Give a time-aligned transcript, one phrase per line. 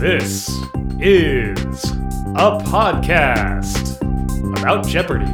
[0.00, 0.48] This
[0.98, 1.84] is
[2.34, 4.00] a podcast
[4.58, 5.26] about Jeopardy!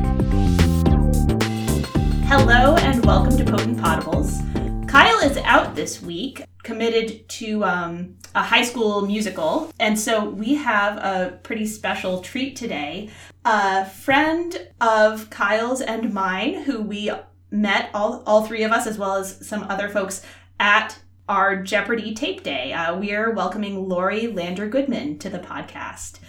[2.27, 4.89] Hello and welcome to Potent Podables.
[4.89, 10.57] Kyle is out this week, committed to um, a high school musical, and so we
[10.57, 13.09] have a pretty special treat today.
[13.45, 17.13] A friend of Kyle's and mine, who we
[17.53, 20.23] met all all three of us, as well as some other folks
[20.59, 22.73] at our Jeopardy tape day.
[22.73, 26.21] Uh, we are welcoming Lori Lander Goodman to the podcast.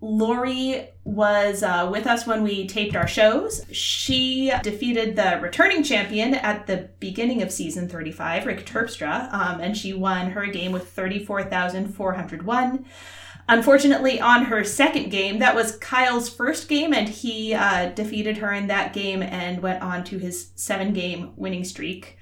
[0.00, 3.64] Lori was uh, with us when we taped our shows.
[3.72, 9.76] She defeated the returning champion at the beginning of season 35, Rick Terpstra, um, and
[9.76, 12.84] she won her game with 34,401.
[13.48, 18.52] Unfortunately, on her second game, that was Kyle's first game, and he uh, defeated her
[18.52, 22.15] in that game and went on to his seven game winning streak.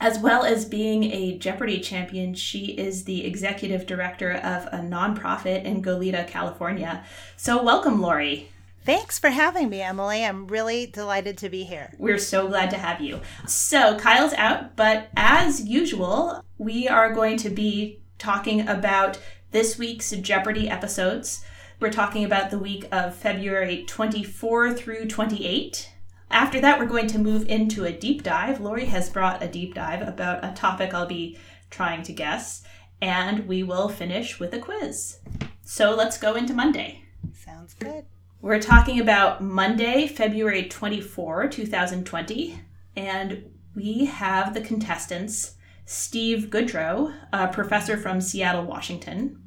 [0.00, 5.64] As well as being a Jeopardy champion, she is the executive director of a nonprofit
[5.64, 7.04] in Goleta, California.
[7.36, 8.48] So, welcome, Lori.
[8.84, 10.24] Thanks for having me, Emily.
[10.24, 11.92] I'm really delighted to be here.
[11.98, 13.20] We're so glad to have you.
[13.48, 19.18] So, Kyle's out, but as usual, we are going to be talking about
[19.50, 21.44] this week's Jeopardy episodes.
[21.80, 25.90] We're talking about the week of February 24 through 28.
[26.30, 28.60] After that, we're going to move into a deep dive.
[28.60, 31.38] Lori has brought a deep dive about a topic I'll be
[31.70, 32.62] trying to guess,
[33.00, 35.18] and we will finish with a quiz.
[35.62, 37.04] So let's go into Monday.
[37.32, 38.04] Sounds good.
[38.40, 42.60] We're talking about Monday, February 24, 2020,
[42.96, 49.42] and we have the contestants Steve Goodrow, a professor from Seattle, Washington,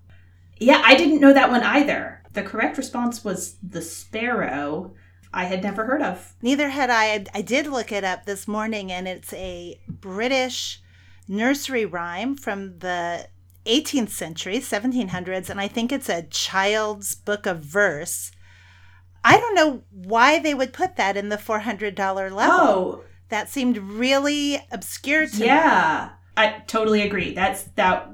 [0.58, 2.22] Yeah, I didn't know that one either.
[2.34, 4.94] The correct response was the sparrow.
[5.34, 6.34] I had never heard of.
[6.42, 7.26] Neither had I.
[7.34, 10.82] I did look it up this morning, and it's a British
[11.28, 13.28] nursery rhyme from the
[13.66, 18.32] 18th century, 1700s, and I think it's a child's book of verse.
[19.24, 21.96] I don't know why they would put that in the $400
[22.32, 22.38] level.
[22.42, 25.46] Oh, That seemed really obscure to me.
[25.46, 26.12] yeah.
[26.38, 27.34] I totally agree.
[27.34, 28.10] That's that.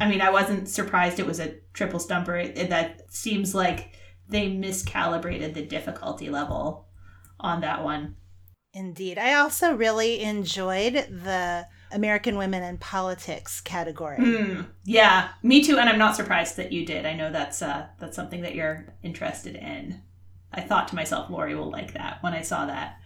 [0.00, 2.36] I mean, I wasn't surprised it was a triple stumper.
[2.36, 3.94] It, that seems like
[4.32, 6.88] they miscalibrated the difficulty level
[7.38, 8.16] on that one.
[8.74, 9.18] Indeed.
[9.18, 14.16] I also really enjoyed the American Women in Politics category.
[14.16, 14.62] Hmm.
[14.84, 15.78] Yeah, me too.
[15.78, 17.04] And I'm not surprised that you did.
[17.04, 20.00] I know that's uh, that's something that you're interested in.
[20.52, 22.96] I thought to myself, Lori will like that when I saw that.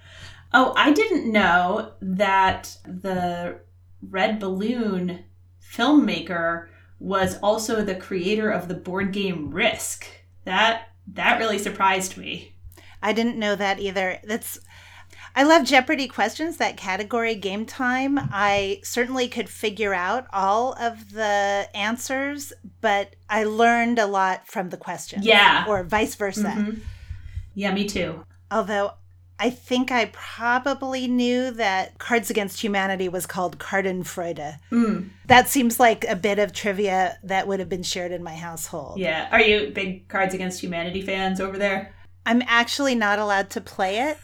[0.52, 3.60] Oh, I didn't know that the
[4.00, 5.24] Red Balloon
[5.60, 10.06] filmmaker was also the creator of the board game Risk.
[10.44, 12.54] That that really surprised me.
[13.02, 14.18] I didn't know that either.
[14.24, 14.58] That's
[15.34, 18.18] I love Jeopardy questions, that category game time.
[18.18, 24.70] I certainly could figure out all of the answers, but I learned a lot from
[24.70, 25.26] the questions.
[25.26, 25.66] Yeah.
[25.68, 26.54] Or vice versa.
[26.56, 26.80] Mhm.
[27.54, 28.24] Yeah, me too.
[28.50, 28.94] Although
[29.38, 34.58] I think I probably knew that Cards Against Humanity was called Cardenfreude.
[34.72, 35.10] Mm.
[35.26, 38.98] That seems like a bit of trivia that would have been shared in my household.
[38.98, 39.28] Yeah.
[39.30, 41.94] Are you big Cards Against Humanity fans over there?
[42.24, 44.18] I'm actually not allowed to play it.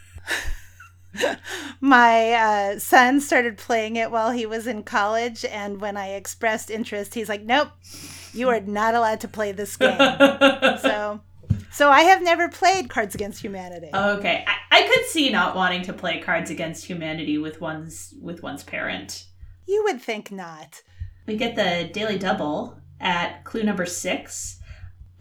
[1.81, 6.71] My uh, son started playing it while he was in college, and when I expressed
[6.71, 7.69] interest, he's like, "Nope,
[8.33, 9.99] you are not allowed to play this game."
[10.81, 11.21] so,
[11.73, 13.91] so I have never played Cards Against Humanity.
[13.93, 18.43] Okay, I, I could see not wanting to play Cards Against Humanity with one's with
[18.43, 19.27] one's parent.
[19.67, 20.83] you would think not.
[21.27, 24.59] We get the daily double at clue number six.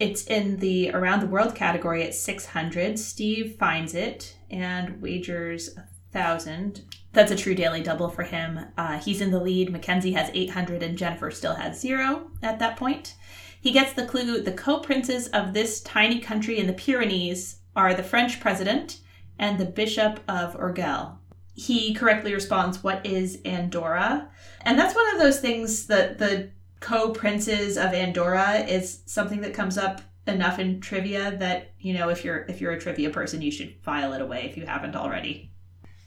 [0.00, 2.98] It's in the around the world category at six hundred.
[2.98, 6.82] Steve finds it and wagers a thousand.
[7.12, 8.58] That's a true daily double for him.
[8.76, 9.70] Uh, he's in the lead.
[9.70, 13.14] Mackenzie has eight hundred, and Jennifer still has zero at that point.
[13.62, 17.94] He gets the clue the co princes of this tiny country in the Pyrenees are
[17.94, 18.98] the French president
[19.38, 21.18] and the Bishop of Urgell.
[21.54, 24.28] He correctly responds, What is Andorra?
[24.62, 26.50] And that's one of those things that the
[26.80, 32.08] co princes of Andorra is something that comes up enough in trivia that, you know,
[32.08, 34.96] if you're if you're a trivia person, you should file it away if you haven't
[34.96, 35.52] already.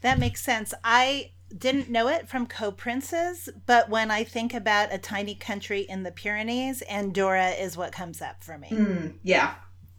[0.01, 0.73] That makes sense.
[0.83, 6.03] I didn't know it from co-princes, but when I think about a tiny country in
[6.03, 8.69] the Pyrenees, Andorra is what comes up for me.
[8.69, 9.55] Mm, yeah,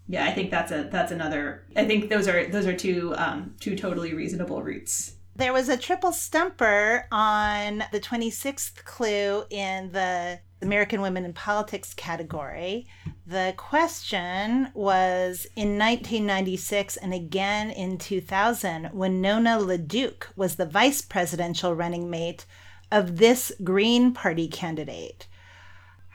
[0.08, 0.24] yeah.
[0.24, 1.64] I think that's a that's another.
[1.74, 5.15] I think those are those are two um, two totally reasonable routes.
[5.36, 11.92] There was a triple stumper on the 26th clue in the American Women in Politics
[11.92, 12.86] category.
[13.26, 21.74] The question was in 1996 and again in 2000 Winona LaDuke was the vice presidential
[21.74, 22.46] running mate
[22.90, 25.26] of this Green Party candidate.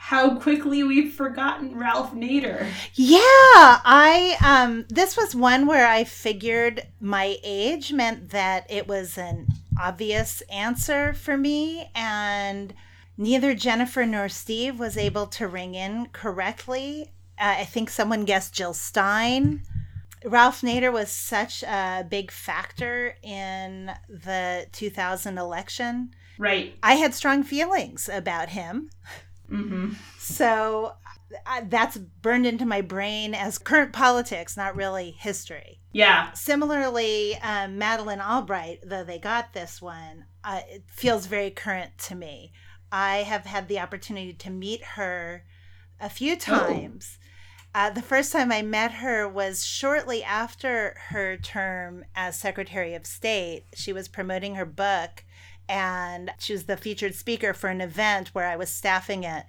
[0.03, 2.67] How quickly we've forgotten Ralph Nader.
[2.95, 9.17] Yeah, I um this was one where I figured my age meant that it was
[9.17, 9.47] an
[9.79, 12.73] obvious answer for me and
[13.15, 17.11] neither Jennifer nor Steve was able to ring in correctly.
[17.39, 19.61] Uh, I think someone guessed Jill Stein.
[20.25, 26.15] Ralph Nader was such a big factor in the 2000 election.
[26.39, 26.75] Right.
[26.81, 28.89] I had strong feelings about him.
[29.51, 29.93] Mm-hmm.
[30.19, 30.93] So
[31.63, 35.79] that's burned into my brain as current politics, not really history.
[35.91, 36.31] Yeah.
[36.33, 42.15] Similarly, um, Madeleine Albright, though they got this one, uh, it feels very current to
[42.15, 42.51] me.
[42.91, 45.43] I have had the opportunity to meet her
[45.99, 47.17] a few times.
[47.21, 47.27] Oh.
[47.73, 53.05] Uh, the first time I met her was shortly after her term as Secretary of
[53.05, 53.63] State.
[53.73, 55.23] She was promoting her book,
[55.71, 59.45] and she was the featured speaker for an event where I was staffing it.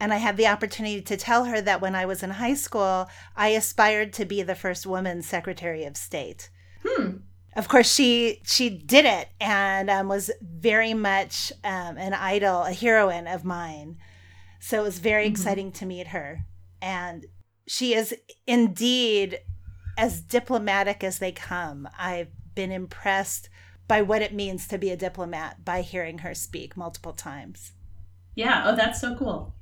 [0.00, 3.08] And I had the opportunity to tell her that when I was in high school,
[3.36, 6.48] I aspired to be the first woman Secretary of State.
[6.84, 7.18] Hmm
[7.54, 12.72] of course she she did it and um, was very much um, an idol a
[12.72, 13.98] heroine of mine
[14.58, 15.32] so it was very mm-hmm.
[15.32, 16.44] exciting to meet her
[16.80, 17.26] and
[17.66, 18.14] she is
[18.46, 19.38] indeed
[19.98, 23.48] as diplomatic as they come i've been impressed
[23.92, 27.72] by what it means to be a diplomat by hearing her speak multiple times
[28.34, 29.54] yeah oh that's so cool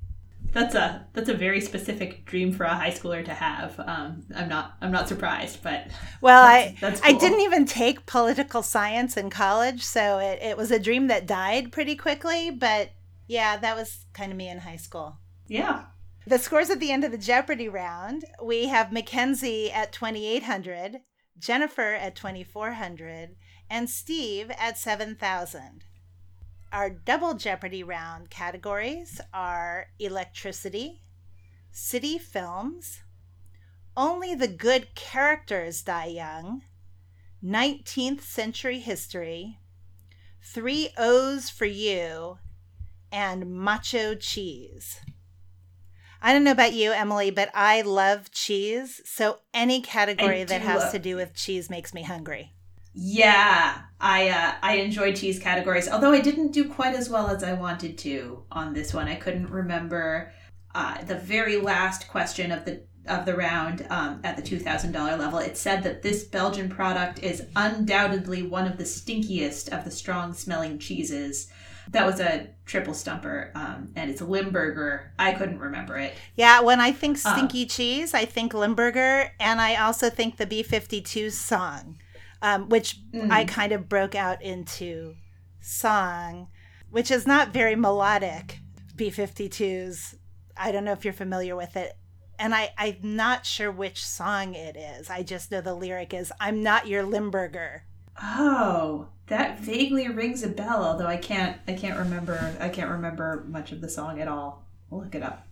[0.52, 3.78] that's a that's a very specific dream for a high schooler to have.
[3.78, 5.86] Um, I'm not I'm not surprised, but
[6.20, 7.14] well, that's, I that's cool.
[7.14, 11.26] I didn't even take political science in college, so it, it was a dream that
[11.26, 12.50] died pretty quickly.
[12.50, 12.90] But
[13.28, 15.18] yeah, that was kind of me in high school.
[15.46, 15.84] Yeah.
[16.26, 21.00] The scores at the end of the Jeopardy round, we have Mackenzie at 2800,
[21.38, 23.36] Jennifer at 2400,
[23.70, 25.84] and Steve at 7000.
[26.72, 31.02] Our double Jeopardy round categories are electricity,
[31.70, 33.00] city films,
[33.96, 36.62] only the good characters die young,
[37.44, 39.58] 19th century history,
[40.42, 42.38] three O's for you,
[43.12, 45.00] and macho cheese.
[46.22, 49.00] I don't know about you, Emily, but I love cheese.
[49.04, 52.52] So any category that has to do with cheese makes me hungry.
[52.92, 57.42] Yeah, I uh, I enjoyed cheese categories, although I didn't do quite as well as
[57.42, 59.08] I wanted to on this one.
[59.08, 60.32] I couldn't remember
[60.74, 64.92] uh, the very last question of the of the round um, at the two thousand
[64.92, 65.38] dollar level.
[65.38, 70.32] It said that this Belgian product is undoubtedly one of the stinkiest of the strong
[70.32, 71.48] smelling cheeses.
[71.90, 75.12] That was a triple stumper, um, and it's Limburger.
[75.18, 76.14] I couldn't remember it.
[76.36, 80.46] Yeah, when I think uh, stinky cheese, I think Limburger, and I also think the
[80.46, 81.99] B 52 song
[82.42, 83.30] um, which mm.
[83.30, 85.14] I kind of broke out into
[85.60, 86.48] song,
[86.90, 88.58] which is not very melodic.
[88.96, 90.16] B 52s.
[90.56, 91.96] I don't know if you're familiar with it.
[92.38, 95.10] And I, I'm not sure which song it is.
[95.10, 97.84] I just know the lyric is I'm not your Limburger.
[98.22, 103.44] Oh, that vaguely rings a bell, although I can't I can't remember I can't remember
[103.48, 104.64] much of the song at all.
[104.90, 105.46] I'll look it up.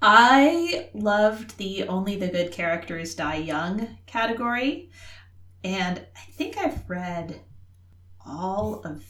[0.00, 4.90] I loved the Only the Good Characters Die Young category.
[5.68, 7.42] And I think I've read
[8.24, 9.04] all of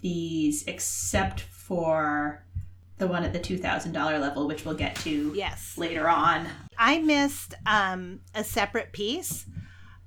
[0.00, 2.46] these except for
[2.96, 5.76] the one at the $2,000 level, which we'll get to yes.
[5.76, 6.48] later on.
[6.78, 9.44] I missed um, a separate peace.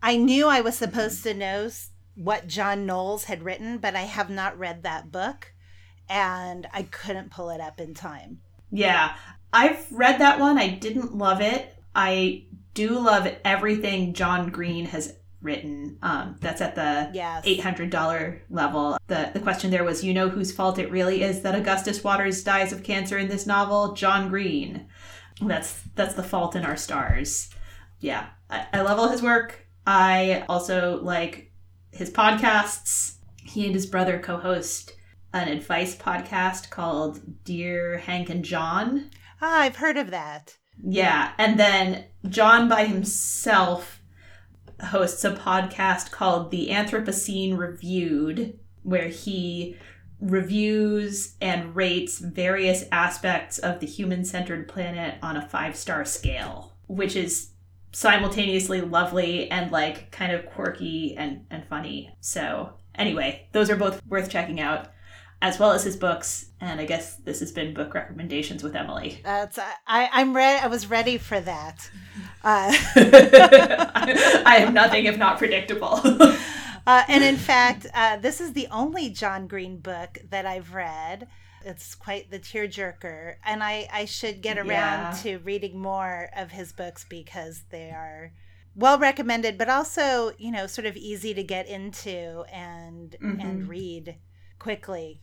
[0.01, 1.69] I knew I was supposed to know
[2.15, 5.53] what John Knowles had written, but I have not read that book
[6.09, 8.39] and I couldn't pull it up in time.
[8.71, 9.15] Yeah,
[9.53, 10.57] I've read that one.
[10.57, 11.75] I didn't love it.
[11.93, 15.15] I do love everything John Green has
[15.45, 15.97] written.
[16.01, 17.43] Um, that's at the Yes.
[17.45, 18.97] eight hundred dollar level.
[19.07, 22.43] The the question there was, you know whose fault it really is that Augustus Waters
[22.43, 23.93] dies of cancer in this novel?
[23.93, 24.87] John Green.
[25.41, 27.49] That's that's the fault in our stars.
[27.99, 29.67] Yeah, I, I love all his work.
[29.87, 31.51] I also like
[31.91, 33.13] his podcasts.
[33.43, 34.93] He and his brother co-host
[35.33, 39.11] an advice podcast called Dear Hank and John.
[39.41, 40.57] Ah, I've heard of that.
[40.81, 44.01] Yeah, and then John by himself
[44.81, 49.77] hosts a podcast called The Anthropocene Reviewed, where he
[50.21, 56.73] reviews and rates various aspects of the human centered planet on a five star scale,
[56.87, 57.51] which is
[57.91, 62.15] simultaneously lovely and like kind of quirky and, and funny.
[62.19, 64.89] So, anyway, those are both worth checking out.
[65.41, 69.19] As well as his books, and I guess this has been book recommendations with Emily.
[69.23, 70.09] That's I.
[70.11, 70.59] I'm ready.
[70.59, 71.87] I was ready for that.
[72.45, 72.71] Uh,
[74.45, 75.99] I am nothing if not predictable.
[76.87, 81.27] uh, and in fact, uh, this is the only John Green book that I've read.
[81.63, 85.17] It's quite the tearjerker, and I I should get around Yeah.
[85.23, 88.31] to reading more of his books because they are
[88.75, 94.17] well recommended, but also you know sort of easy to get into and and read
[94.59, 95.21] quickly.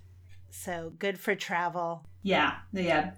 [0.50, 2.08] So good for travel.
[2.22, 3.12] yeah, yeah.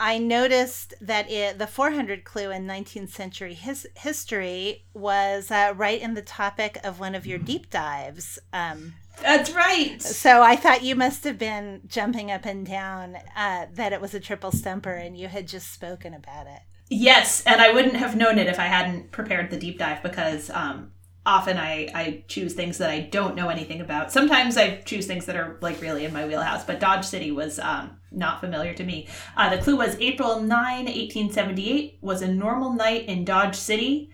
[0.00, 6.00] I noticed that it, the 400 clue in 19th century his, history was uh, right
[6.00, 8.38] in the topic of one of your deep dives.
[8.52, 10.00] Um, That's right.
[10.00, 14.14] so I thought you must have been jumping up and down uh, that it was
[14.14, 16.60] a triple stumper and you had just spoken about it.
[16.90, 20.48] Yes, and I wouldn't have known it if I hadn't prepared the deep dive because
[20.50, 20.92] um,
[21.26, 24.10] often I, I choose things that I don't know anything about.
[24.10, 27.58] Sometimes I choose things that are like really in my wheelhouse, but Dodge City was
[27.58, 29.08] um, not familiar to me.
[29.36, 34.10] Uh, the clue was April 9, 1878 was a normal night in Dodge City.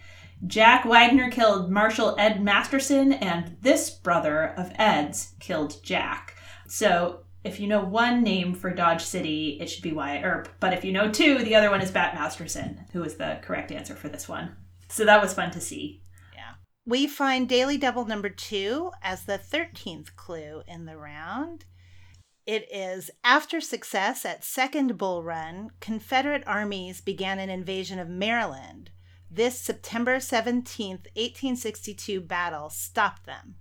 [0.46, 6.36] Jack Wagner killed Marshal Ed Masterson, and this brother of Ed's killed Jack.
[6.66, 10.48] So if you know one name for Dodge City, it should be Wyatt Earp.
[10.60, 13.70] But if you know two, the other one is Bat Masterson, who is the correct
[13.70, 14.56] answer for this one.
[14.88, 16.02] So that was fun to see.
[16.86, 21.64] We find Daily Double number two as the 13th clue in the round.
[22.46, 28.90] It is after success at Second Bull Run, Confederate armies began an invasion of Maryland.
[29.30, 33.54] This September 17th, 1862 battle stopped them.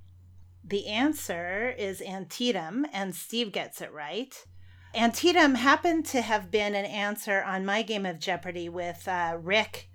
[0.62, 4.36] The answer is Antietam, and Steve gets it right.
[4.94, 9.90] Antietam happened to have been an answer on my game of Jeopardy with uh, Rick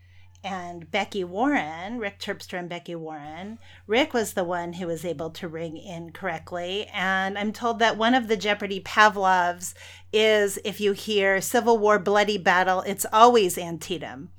[0.45, 3.59] and Becky Warren, Rick Terpstra and Becky Warren.
[3.87, 6.87] Rick was the one who was able to ring in correctly.
[6.93, 9.75] And I'm told that one of the Jeopardy Pavlovs
[10.13, 14.31] is if you hear Civil War bloody battle, it's always Antietam,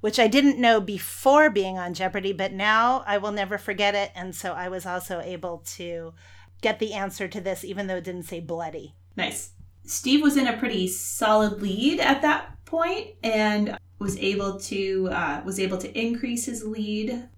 [0.00, 4.12] which I didn't know before being on Jeopardy, but now I will never forget it.
[4.14, 6.12] And so I was also able to
[6.60, 8.94] get the answer to this, even though it didn't say bloody.
[9.16, 9.52] Nice.
[9.84, 15.42] Steve was in a pretty solid lead at that point and was able to uh,
[15.44, 17.28] was able to increase his lead.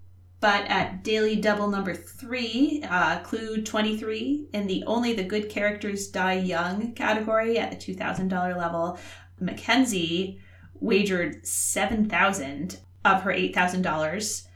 [0.41, 5.49] But at daily double number three, uh, clue twenty three, in the only the good
[5.49, 8.97] characters die young category at the two thousand dollar level,
[9.39, 10.39] Mackenzie
[10.79, 14.47] wagered seven thousand of her eight thousand dollars.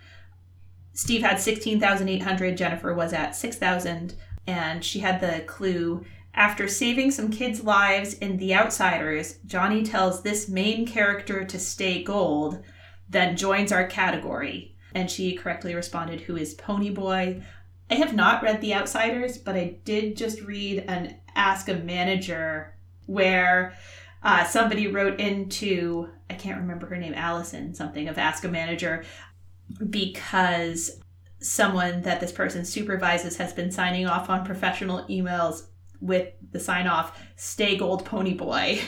[0.93, 2.55] Steve had sixteen thousand eight hundred.
[2.55, 4.15] Jennifer was at six thousand,
[4.47, 10.21] and she had the clue after saving some kids' lives in The Outsiders, Johnny tells
[10.21, 12.63] this main character to stay gold,
[13.07, 14.75] then joins our category.
[14.95, 17.43] And she correctly responded, Who is Ponyboy?
[17.91, 22.75] I have not read The Outsiders, but I did just read an Ask a Manager
[23.05, 23.75] where
[24.23, 29.03] uh, somebody wrote into, I can't remember her name, Alison, something of Ask a Manager,
[29.89, 30.99] because
[31.39, 35.67] someone that this person supervises has been signing off on professional emails
[36.03, 38.81] with the sign off stay gold pony boy.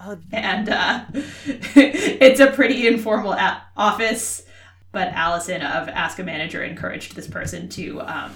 [0.00, 4.44] Oh, and uh, it's a pretty informal a- office
[4.92, 8.32] but alison of ask a manager encouraged this person to um,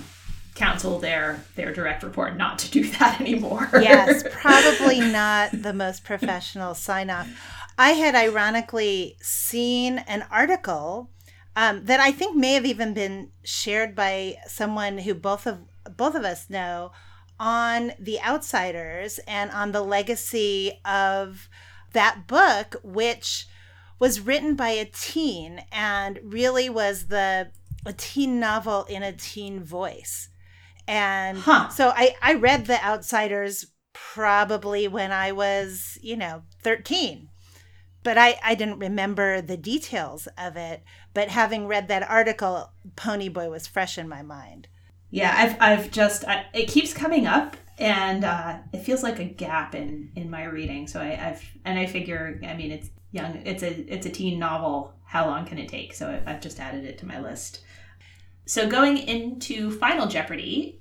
[0.55, 3.69] counsel their their direct report not to do that anymore.
[3.75, 7.29] Yes, probably not the most professional sign off.
[7.79, 11.11] I had ironically seen an article
[11.57, 15.61] um, that I think may have even been shared by someone who both of
[15.97, 16.93] both of us know
[17.43, 21.49] on the outsiders and on the legacy of
[21.93, 23.47] that book, which
[23.99, 27.51] was written by a teen and really was the
[27.85, 30.29] a teen novel in a teen voice.
[30.87, 31.69] And Huh.
[31.69, 37.29] so I, I read The Outsiders probably when I was, you know, 13.
[38.05, 40.83] but I, I didn't remember the details of it.
[41.15, 44.69] But having read that article, Ponyboy was fresh in my mind.
[45.13, 49.25] Yeah, I've, I've just, I, it keeps coming up and uh, it feels like a
[49.25, 50.89] gap in, in my reading.
[50.89, 54.39] So I, I've, and I figure, I mean, it's young, it's a, it's a teen
[54.39, 54.95] novel.
[55.05, 55.93] How long can it take?
[55.93, 57.63] So I've just added it to my list.
[58.47, 60.81] So going into Final Jeopardy,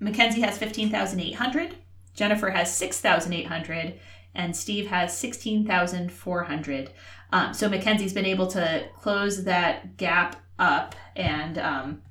[0.00, 1.74] Mackenzie has 15,800,
[2.14, 3.98] Jennifer has 6,800,
[4.34, 6.90] and Steve has 16,400.
[7.32, 12.02] Um, so Mackenzie's been able to close that gap up and um,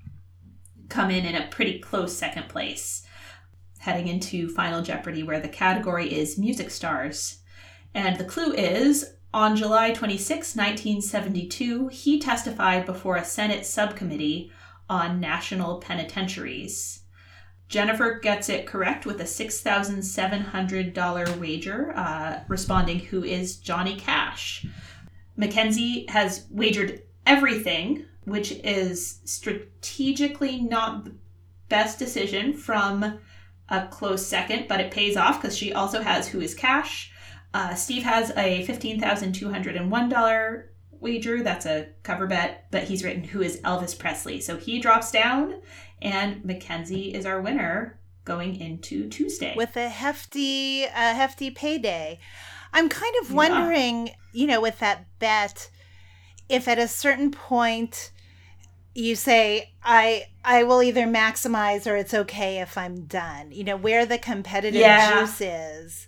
[0.91, 3.03] come in in a pretty close second place,
[3.79, 7.39] heading into Final Jeopardy, where the category is music stars.
[7.93, 14.51] And the clue is on July 26, 1972, he testified before a Senate subcommittee
[14.89, 17.03] on national penitentiaries.
[17.69, 24.65] Jennifer gets it correct with a $6,700 wager, uh, responding, Who is Johnny Cash?
[25.37, 31.15] Mackenzie has wagered everything, which is strategically not the
[31.69, 33.19] best decision from
[33.69, 37.11] a close second, but it pays off because she also has Who is Cash.
[37.53, 41.41] Uh, Steve has a $15,201 wager.
[41.43, 44.39] That's a cover bet, but he's written Who is Elvis Presley?
[44.41, 45.61] So he drops down
[46.01, 52.19] and Mackenzie is our winner going into Tuesday with a hefty, a hefty payday.
[52.73, 54.13] I'm kind of wondering, yeah.
[54.31, 55.69] you know, with that bet,
[56.51, 58.11] if at a certain point
[58.93, 63.51] you say I I will either maximize or it's okay if I'm done.
[63.51, 65.21] You know, where the competitive yeah.
[65.21, 66.07] juice is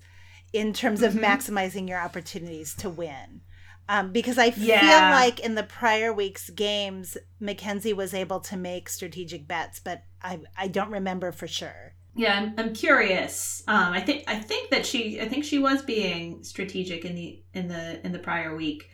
[0.51, 1.23] in terms of mm-hmm.
[1.23, 3.41] maximizing your opportunities to win.
[3.89, 5.11] Um, because I feel yeah.
[5.11, 10.39] like in the prior week's games, Mackenzie was able to make strategic bets, but I
[10.57, 11.95] I don't remember for sure.
[12.15, 13.63] Yeah, I'm, I'm curious.
[13.67, 17.43] Um, I think I think that she I think she was being strategic in the
[17.53, 18.89] in the in the prior week.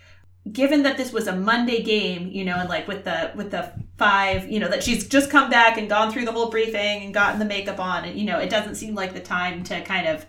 [0.51, 3.72] Given that this was a Monday game, you know, and like with the with the
[3.98, 7.13] five, you know, that she's just come back and gone through the whole briefing and
[7.13, 10.08] gotten the makeup on, and you know, it doesn't seem like the time to kind
[10.08, 10.25] of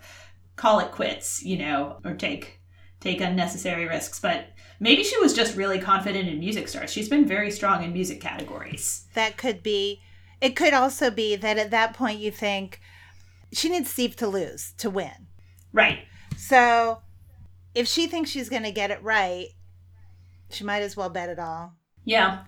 [0.55, 2.59] call it quits, you know, or take
[2.99, 4.19] take unnecessary risks.
[4.19, 4.47] But
[4.79, 6.91] maybe she was just really confident in music stars.
[6.91, 9.07] She's been very strong in music categories.
[9.13, 10.01] That could be.
[10.39, 12.81] It could also be that at that point you think
[13.53, 15.27] she needs Steve to lose to win.
[15.73, 15.99] Right.
[16.35, 16.99] So
[17.75, 19.49] if she thinks she's going to get it right,
[20.53, 21.73] she might as well bet it all.
[22.03, 22.43] Yeah.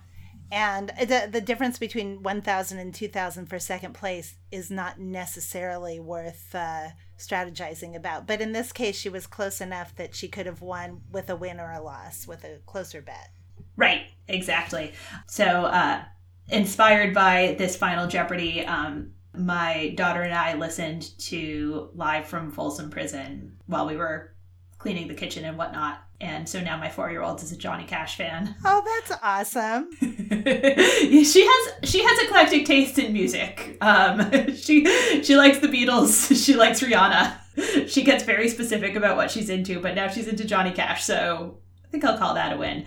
[0.52, 6.54] And the, the difference between 1,000 and 2,000 for second place is not necessarily worth
[6.54, 6.88] uh,
[7.18, 8.26] strategizing about.
[8.26, 11.36] But in this case, she was close enough that she could have won with a
[11.36, 13.30] win or a loss with a closer bet.
[13.76, 14.92] Right, exactly.
[15.26, 16.02] So, uh,
[16.48, 22.90] inspired by this final Jeopardy, um, my daughter and I listened to Live from Folsom
[22.90, 24.34] Prison while we were
[24.78, 26.02] cleaning the kitchen and whatnot.
[26.24, 28.54] And so now my four year old is a Johnny Cash fan.
[28.64, 29.90] Oh, that's awesome.
[30.00, 33.76] she has she has eclectic taste in music.
[33.80, 34.84] Um, she
[35.22, 36.34] she likes the Beatles.
[36.44, 37.38] She likes Rihanna.
[37.88, 41.04] She gets very specific about what she's into, but now she's into Johnny Cash.
[41.04, 42.86] So I think I'll call that a win.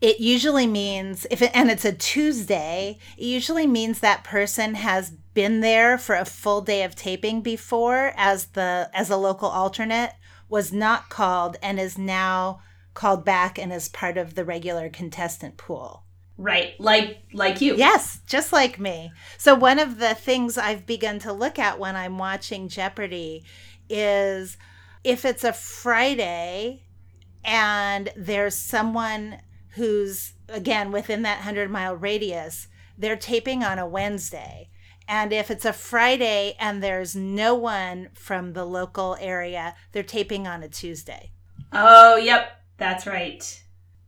[0.00, 5.10] it usually means if it, and it's a Tuesday, it usually means that person has
[5.10, 10.12] been there for a full day of taping before as the as a local alternate
[10.48, 12.60] was not called and is now
[12.92, 16.03] called back and is part of the regular contestant pool.
[16.36, 17.76] Right, like like you.
[17.76, 19.12] Yes, just like me.
[19.38, 23.44] So one of the things I've begun to look at when I'm watching Jeopardy
[23.88, 24.56] is
[25.04, 26.82] if it's a Friday
[27.44, 29.38] and there's someone
[29.70, 32.66] who's again within that 100 mile radius,
[32.98, 34.70] they're taping on a Wednesday.
[35.06, 40.46] And if it's a Friday and there's no one from the local area, they're taping
[40.48, 41.30] on a Tuesday.
[41.72, 43.63] Oh, yep, that's right.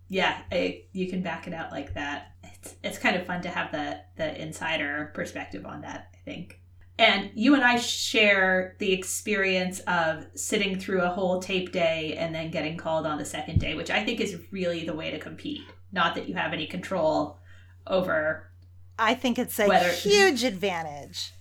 [0.09, 2.33] Yeah, I, you can back it out like that.
[2.45, 6.09] It's it's kind of fun to have the the insider perspective on that.
[6.15, 6.61] I think.
[6.99, 12.35] And you and I share the experience of sitting through a whole tape day and
[12.35, 15.19] then getting called on the second day, which I think is really the way to
[15.19, 15.61] compete.
[15.93, 17.39] Not that you have any control
[17.87, 18.51] over.
[18.99, 21.33] I think it's a Whether- huge advantage.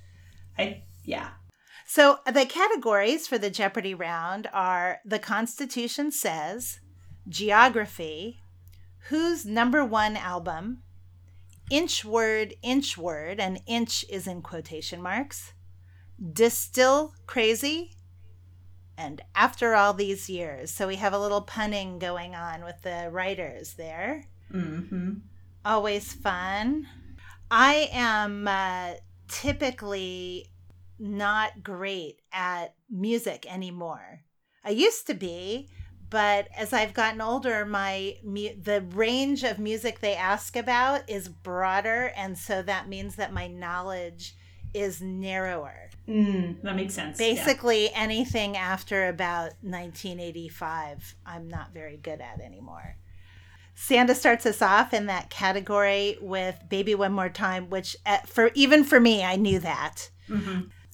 [0.58, 1.30] I yeah.
[1.88, 6.80] So the categories for the Jeopardy round are the Constitution says,
[7.30, 8.40] geography,
[9.10, 10.82] whose number one album,
[11.70, 15.54] inch word, inch word, and inch is in quotation marks,
[16.34, 17.92] distill crazy,
[18.98, 20.72] and after all these years.
[20.72, 24.26] So we have a little punning going on with the writers there.
[24.54, 25.14] Mm-hmm.
[25.66, 26.88] Always fun.
[27.52, 28.94] I am uh,
[29.28, 30.50] typically
[30.98, 34.22] not great at music anymore.
[34.64, 35.70] I used to be,
[36.10, 42.12] but as I've gotten older, my the range of music they ask about is broader,
[42.16, 44.36] and so that means that my knowledge
[44.74, 45.90] is narrower.
[46.08, 47.20] Mm, that makes sense.
[47.20, 47.34] yeah.
[47.34, 52.98] Basically, anything after about 1985, I'm not very good at anymore.
[53.76, 58.52] Sanda starts us off in that category with "Baby One More Time," which, uh, for
[58.54, 60.10] even for me, I knew that.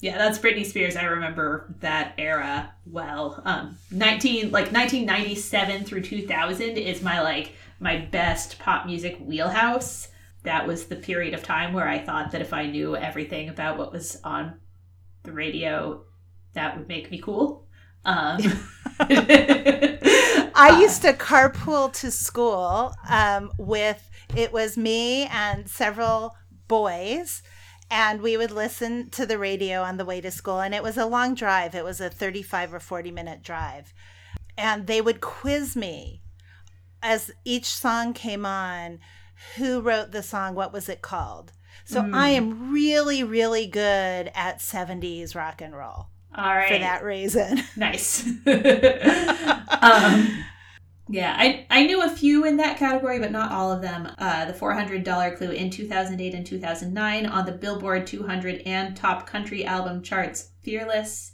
[0.02, 0.96] Yeah, that's Britney Spears.
[0.96, 3.40] I remember that era well.
[3.44, 8.84] Um, nineteen like nineteen ninety seven through two thousand is my like my best pop
[8.84, 10.08] music wheelhouse.
[10.42, 13.78] That was the period of time where I thought that if I knew everything about
[13.78, 14.58] what was on
[15.22, 16.02] the radio,
[16.54, 17.68] that would make me cool.
[18.04, 18.40] Um,
[18.98, 26.34] I used to carpool to school um, with it was me and several
[26.66, 27.44] boys,
[27.92, 30.60] and we would listen to the radio on the way to school.
[30.60, 31.74] And it was a long drive.
[31.74, 33.92] It was a thirty-five or forty minute drive,
[34.56, 36.22] and they would quiz me
[37.02, 38.98] as each song came on.
[39.56, 40.54] Who wrote the song?
[40.54, 41.52] What was it called?
[41.84, 47.02] So I am really, really good at 70s rock and roll All right, for that
[47.02, 47.60] reason.
[47.76, 48.24] Nice.
[49.80, 50.44] um,
[51.08, 54.08] yeah, I, I knew a few in that category, but not all of them.
[54.18, 59.64] Uh, the $400 clue in 2008 and 2009 on the Billboard 200 and Top Country
[59.64, 60.50] Album charts.
[60.62, 61.32] Fearless,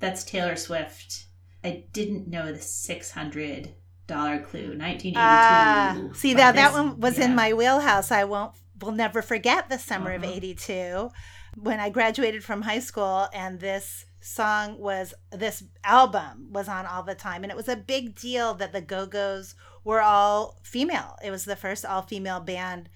[0.00, 1.26] that's Taylor Swift.
[1.64, 3.64] I didn't know the $600
[4.06, 5.12] clue, 1982.
[5.16, 7.26] Ah, see that that one was yeah.
[7.26, 8.10] in my wheelhouse.
[8.10, 10.32] I won't will never forget the summer of Uh-huh.
[10.34, 11.10] 82
[11.56, 17.02] when I graduated from high school and this song was this album was on all
[17.02, 19.54] the time and it was a big deal that the Go-Go's
[19.84, 21.16] were all female.
[21.22, 22.88] It was the first all-female band.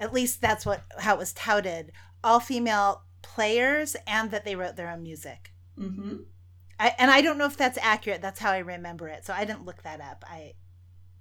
[0.00, 1.92] At least that's what how it was touted.
[2.22, 5.52] All female players and that they wrote their own music.
[5.78, 6.24] Mhm.
[6.78, 8.20] I, and I don't know if that's accurate.
[8.20, 9.24] That's how I remember it.
[9.24, 10.24] So I didn't look that up.
[10.28, 10.54] I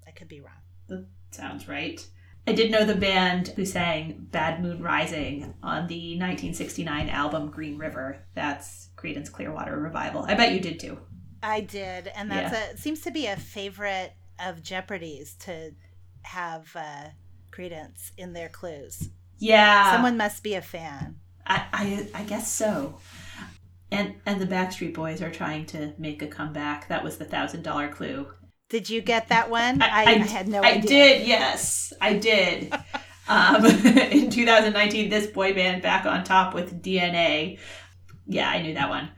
[0.06, 0.62] I could be wrong.
[0.88, 2.06] That sounds right.
[2.46, 7.78] I did know the band who sang Bad Moon Rising on the 1969 album Green
[7.78, 8.26] River.
[8.34, 10.26] That's Creedence Clearwater Revival.
[10.28, 10.98] I bet you did too.
[11.42, 12.70] I did, and that's Yeah.
[12.72, 15.72] a seems to be a favorite of Jeopardy's to
[16.24, 17.10] have uh,
[17.52, 19.10] Creedence in their clues.
[19.40, 19.92] Yeah.
[19.92, 21.18] Someone must be a fan.
[21.46, 23.00] I, I I guess so.
[23.92, 26.88] And and the Backstreet Boys are trying to make a comeback.
[26.88, 28.28] That was the thousand dollar clue.
[28.70, 29.82] Did you get that one?
[29.82, 30.82] I, I, had no I idea.
[30.82, 31.94] did, yes.
[32.02, 32.74] I did.
[33.28, 37.60] um, in 2019, this boy band back on top with DNA.
[38.28, 39.10] Yeah, I knew that one.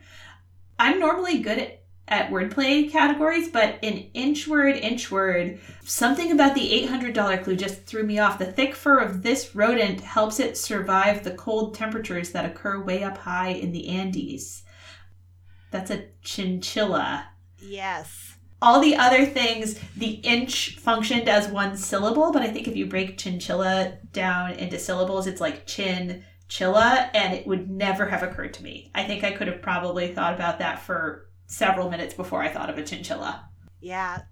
[0.78, 6.54] I'm normally good at, at wordplay categories, but in inch word, inch word, something about
[6.54, 8.38] the $800 clue just threw me off.
[8.38, 13.02] The thick fur of this rodent helps it survive the cold temperatures that occur way
[13.02, 14.62] up high in the Andes.
[15.70, 18.36] That's a chinchilla Yes.
[18.62, 22.86] all the other things, the inch functioned as one syllable, but I think if you
[22.86, 28.54] break chinchilla down into syllables, it's like chin chilla, and it would never have occurred
[28.54, 28.90] to me.
[28.94, 32.70] I think I could have probably thought about that for several minutes before I thought
[32.70, 33.48] of a chinchilla.
[33.80, 34.22] Yeah.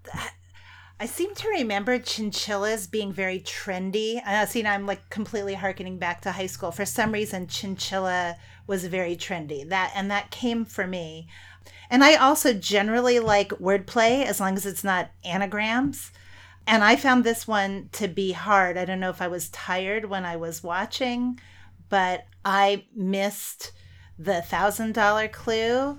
[0.99, 4.25] I seem to remember chinchillas being very trendy.
[4.25, 6.71] Uh, see, now I'm like completely harkening back to high school.
[6.71, 9.67] For some reason, chinchilla was very trendy.
[9.67, 11.27] That and that came for me.
[11.89, 16.11] And I also generally like wordplay as long as it's not anagrams.
[16.65, 18.77] And I found this one to be hard.
[18.77, 21.39] I don't know if I was tired when I was watching,
[21.89, 23.71] but I missed
[24.17, 25.97] the thousand dollar clue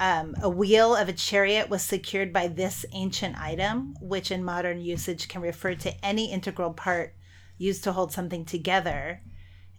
[0.00, 4.80] um, a wheel of a chariot was secured by this ancient item, which in modern
[4.80, 7.14] usage can refer to any integral part
[7.58, 9.22] used to hold something together.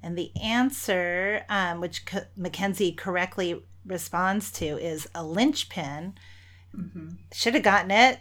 [0.02, 6.16] And the answer, um, which Co- Mackenzie correctly responds to, is a linchpin.
[6.76, 7.10] Mm-hmm.
[7.34, 8.20] Should have gotten it,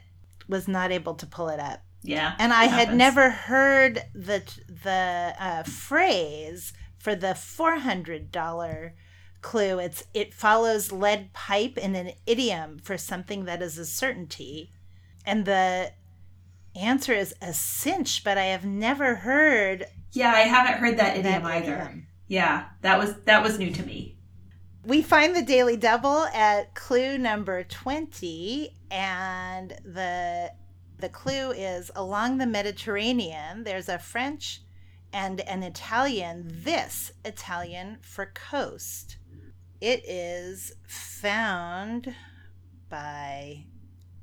[0.48, 1.82] was not able to pull it up.
[2.02, 8.94] Yeah, and I had never heard the the uh, phrase for the four hundred dollar
[9.42, 9.78] clue.
[9.78, 14.72] It's it follows lead pipe in an idiom for something that is a certainty.
[15.26, 15.92] And the
[16.74, 21.42] answer is a cinch, but I have never heard Yeah, I haven't heard that idiom
[21.42, 21.74] that either.
[21.74, 22.06] Idiom.
[22.26, 24.16] Yeah, that was that was new to me.
[24.86, 30.52] We find the Daily Double at clue number 20 and the
[30.98, 34.62] the clue is along the Mediterranean there's a French
[35.14, 39.16] and an Italian, this Italian for coast.
[39.80, 42.14] It is found
[42.90, 43.66] by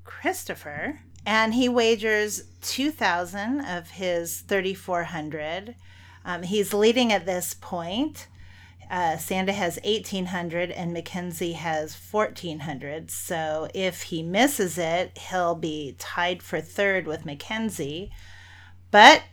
[0.03, 5.75] Christopher, and he wagers 2,000 of his 3,400.
[6.25, 8.27] Um, he's leading at this point.
[8.89, 13.09] Uh, has 1,800 and Mackenzie has 1,400.
[13.09, 18.11] So if he misses it, he'll be tied for third with Mackenzie.
[18.89, 19.23] But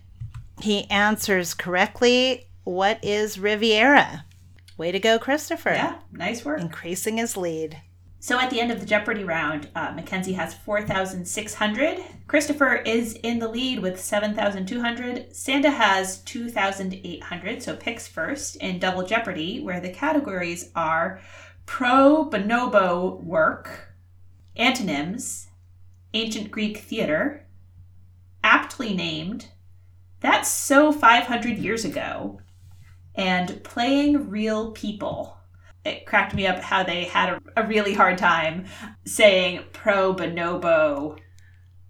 [0.61, 2.49] he answers correctly.
[2.64, 4.25] What is Riviera?
[4.77, 5.71] Way to go, Christopher.
[5.71, 6.61] Yeah, nice work.
[6.61, 7.81] Increasing his lead.
[8.21, 11.99] So at the end of the Jeopardy round, uh, Mackenzie has 4,600.
[12.27, 15.31] Christopher is in the lead with 7,200.
[15.31, 21.21] Sanda has 2,800, so picks first in Double Jeopardy, where the categories are
[21.64, 23.94] pro bonobo work,
[24.57, 25.49] antonyms,
[26.12, 27.47] ancient Greek theater,
[28.42, 29.47] aptly named,
[30.20, 32.40] that's so 500 years ago,
[33.14, 35.37] and playing real people.
[35.85, 38.66] It cracked me up how they had a, a really hard time
[39.04, 41.18] saying pro bonobo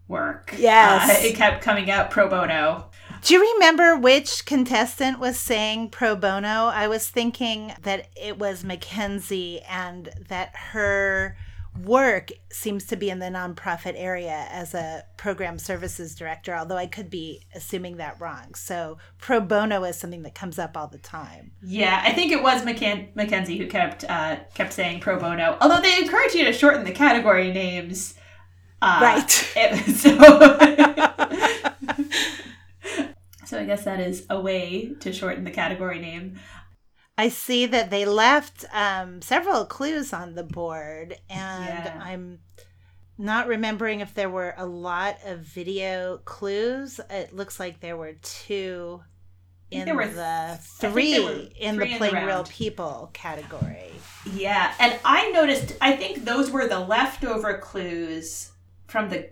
[0.07, 0.55] work.
[0.59, 1.11] Yes.
[1.11, 2.91] Uh, it kept coming out pro bono.
[3.23, 6.67] Do you remember which contestant was saying pro bono?
[6.67, 11.37] I was thinking that it was Mackenzie and that her
[11.85, 16.87] work seems to be in the nonprofit area as a program services director, although I
[16.87, 18.55] could be assuming that wrong.
[18.55, 21.53] So pro bono is something that comes up all the time.
[21.63, 25.81] Yeah, I think it was McKen- Mackenzie who kept uh, kept saying pro bono, although
[25.81, 28.15] they encourage you to shorten the category names.
[28.81, 29.53] Uh, right.
[29.57, 30.17] It, so,
[33.47, 36.39] so I guess that is a way to shorten the category name.
[37.19, 42.01] I see that they left um, several clues on the board, and yeah.
[42.01, 42.39] I'm
[43.19, 47.01] not remembering if there were a lot of video clues.
[47.11, 49.03] It looks like there were two
[49.73, 53.91] in there were the three in three the playing in the real people category.
[54.33, 55.77] Yeah, and I noticed.
[55.81, 58.53] I think those were the leftover clues
[58.87, 59.31] from the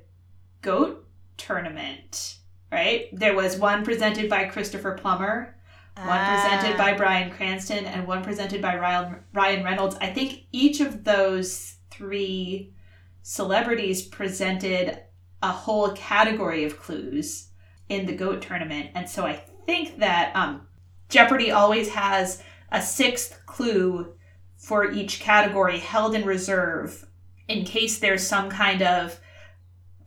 [0.61, 2.38] goat tournament.
[2.72, 5.56] Right, there was one presented by Christopher Plummer
[5.96, 9.96] one presented by Bryan Cranston and one presented by Ryan, Ryan Reynolds.
[10.00, 12.74] I think each of those three
[13.22, 15.00] celebrities presented
[15.42, 17.48] a whole category of clues
[17.88, 18.90] in the GOAT tournament.
[18.94, 20.66] And so I think that um,
[21.09, 24.14] Jeopardy always has a sixth clue
[24.56, 27.06] for each category held in reserve
[27.48, 29.18] in case there's some kind of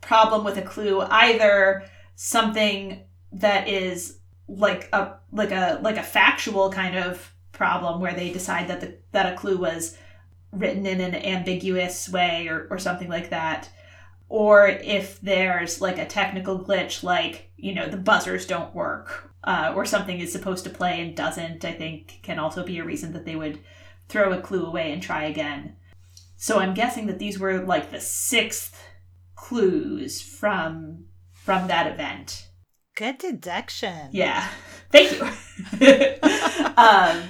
[0.00, 4.19] problem with a clue, either something that is
[4.56, 8.96] like a like a like a factual kind of problem where they decide that the
[9.12, 9.96] that a clue was
[10.52, 13.70] written in an ambiguous way or, or something like that.
[14.28, 19.72] Or if there's like a technical glitch like you know the buzzers don't work uh,
[19.74, 23.12] or something is supposed to play and doesn't i think can also be a reason
[23.12, 23.58] that they would
[24.08, 25.76] throw a clue away and try again.
[26.36, 28.82] So i'm guessing that these were like the sixth
[29.34, 32.49] clues from from that event
[32.94, 34.08] Good deduction.
[34.12, 34.46] Yeah.
[34.92, 35.22] Thank you.
[36.76, 37.22] um,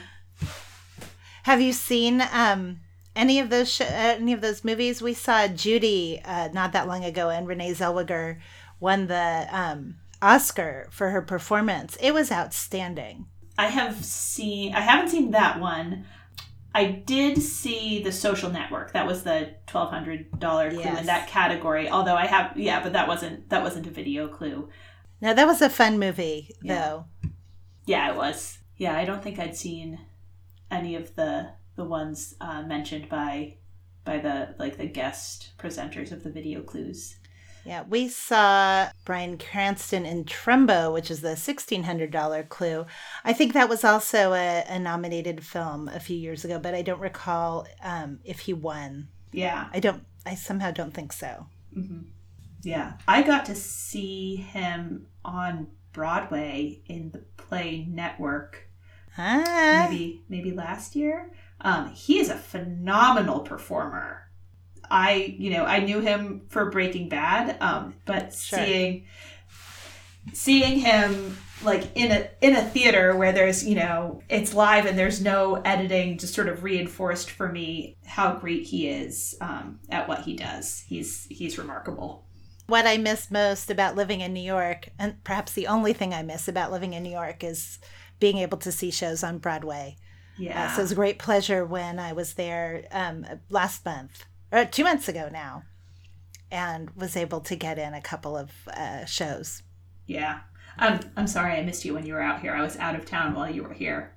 [1.45, 2.81] Have you seen um,
[3.15, 5.03] any of those sh- any of those movies?
[5.03, 8.39] We saw Judy uh, not that long ago, and Renee Zellweger
[8.81, 11.97] won the um, Oscar for her performance.
[12.01, 13.27] It was outstanding.
[13.59, 14.75] I have seen.
[14.75, 16.07] I haven't seen that one.
[16.75, 18.93] I did see the social network.
[18.93, 21.01] That was the twelve hundred dollar clue Yes.
[21.01, 21.89] in that category.
[21.91, 24.69] Although I have yeah, but that wasn't that wasn't a video clue.
[25.21, 26.75] Now that was a fun movie, Yeah.
[26.79, 27.05] though.
[27.87, 28.59] Yeah, it was.
[28.77, 30.01] Yeah, I don't think I'd seen
[30.71, 33.57] any of the the ones uh, mentioned by
[34.05, 37.17] by the like the guest presenters of the video clues.
[37.65, 42.87] Yeah, we saw Bryan Cranston in Trumbo, which is the $1,600 clue.
[43.23, 46.81] I think that was also a, a nominated film a few years ago, but I
[46.81, 49.09] don't recall um, if he won.
[49.33, 51.49] Yeah, I don't, I somehow don't think so.
[52.63, 52.95] Yeah.
[53.07, 58.69] I got to see him on Broadway in the play Network.
[59.19, 61.33] Ah, maybe maybe last year.
[61.61, 64.29] Um, he is a phenomenal performer.
[64.91, 68.59] I you know I knew him for Breaking Bad, um, but Sure.
[68.59, 69.05] seeing
[70.33, 74.99] seeing him like in a in a theater where there's you know it's live and
[74.99, 80.09] there's no editing just sort of reinforced for me how great he is um, at
[80.09, 80.85] what he does.
[80.87, 82.27] He's he's remarkable.
[82.71, 86.23] What I miss most about living in New York, and perhaps the only thing I
[86.23, 87.79] miss about living in New York, is
[88.19, 89.97] being able to see shows on Broadway.
[90.39, 90.65] Yeah.
[90.67, 94.65] Uh, so it was a great pleasure when I was there um, last month, or
[94.65, 95.65] two months ago now,
[96.51, 99.63] and was able to get in a couple of uh, shows.
[100.07, 100.41] yeah.
[100.79, 102.55] I'm I'm sorry I missed you when you were out here.
[102.55, 104.13] I was out of town while you were here.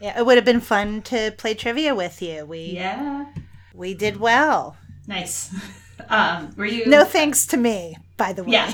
[0.00, 2.46] Yeah, it would have been fun to play trivia with you.
[2.46, 3.26] We Yeah.
[3.74, 4.76] we did well.
[5.06, 5.50] Nice.
[6.08, 6.86] Um, were you?
[6.86, 8.52] No thanks to me, by the way.
[8.52, 8.72] Yeah,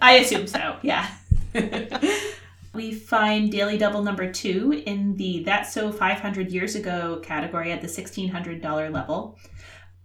[0.00, 0.76] I assume so.
[0.82, 1.08] Yeah.
[2.74, 7.80] we find Daily Double number two in the That's So 500 Years Ago category at
[7.80, 9.38] the $1,600 level.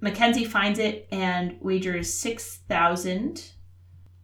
[0.02, 3.52] Mackenzie finds it and wagers 6,000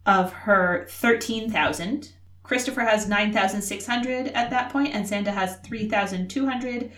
[0.06, 2.14] of her 13,000.
[2.44, 6.92] Christopher has 9,600 at that point, and Santa has 3,200.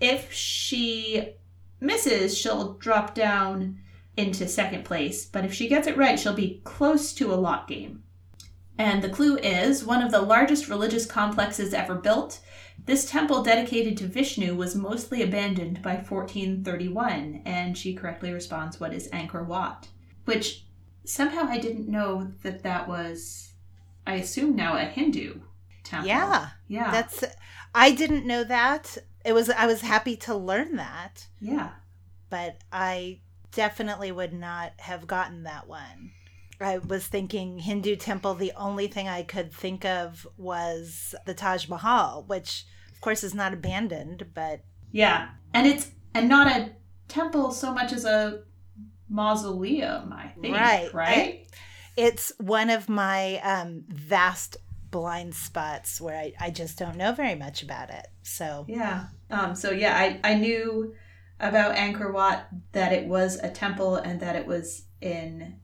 [0.00, 1.34] If she
[1.80, 3.78] misses, she'll drop down
[4.16, 7.68] into second place, but if she gets it right, she'll be close to a lock
[7.68, 8.02] game.
[8.78, 12.40] And the clue is one of the largest religious complexes ever built.
[12.84, 18.92] This temple dedicated to Vishnu was mostly abandoned by 1431, and she correctly responds, What
[18.92, 19.88] is Angkor Wat?
[20.24, 20.64] Which
[21.04, 23.52] somehow I didn't know that that was,
[24.06, 25.40] I assume now, a Hindu
[25.84, 26.08] temple.
[26.08, 26.90] Yeah, Yeah.
[26.90, 27.24] that's.
[27.74, 28.98] I didn't know that.
[29.24, 29.48] It was.
[29.48, 31.70] I was happy to learn that, yeah.
[32.28, 33.20] but I
[33.52, 36.12] definitely would not have gotten that one.
[36.60, 38.34] I was thinking Hindu temple.
[38.34, 43.34] The only thing I could think of was the Taj Mahal, which of course is
[43.34, 44.60] not abandoned, but
[44.90, 45.28] Yeah.
[45.52, 46.70] And it's, and not a
[47.08, 48.42] temple so much as a
[49.08, 50.54] mausoleum, I think.
[50.54, 50.94] Right.
[50.94, 51.46] Right?
[51.96, 54.56] it's one of my um, vast
[54.90, 58.06] blind spots where I, I just don't know very much about it.
[58.22, 59.06] So Yeah.
[59.30, 60.94] Um, so yeah, I, I knew
[61.42, 65.56] about Angkor Wat that it was a temple and that it was in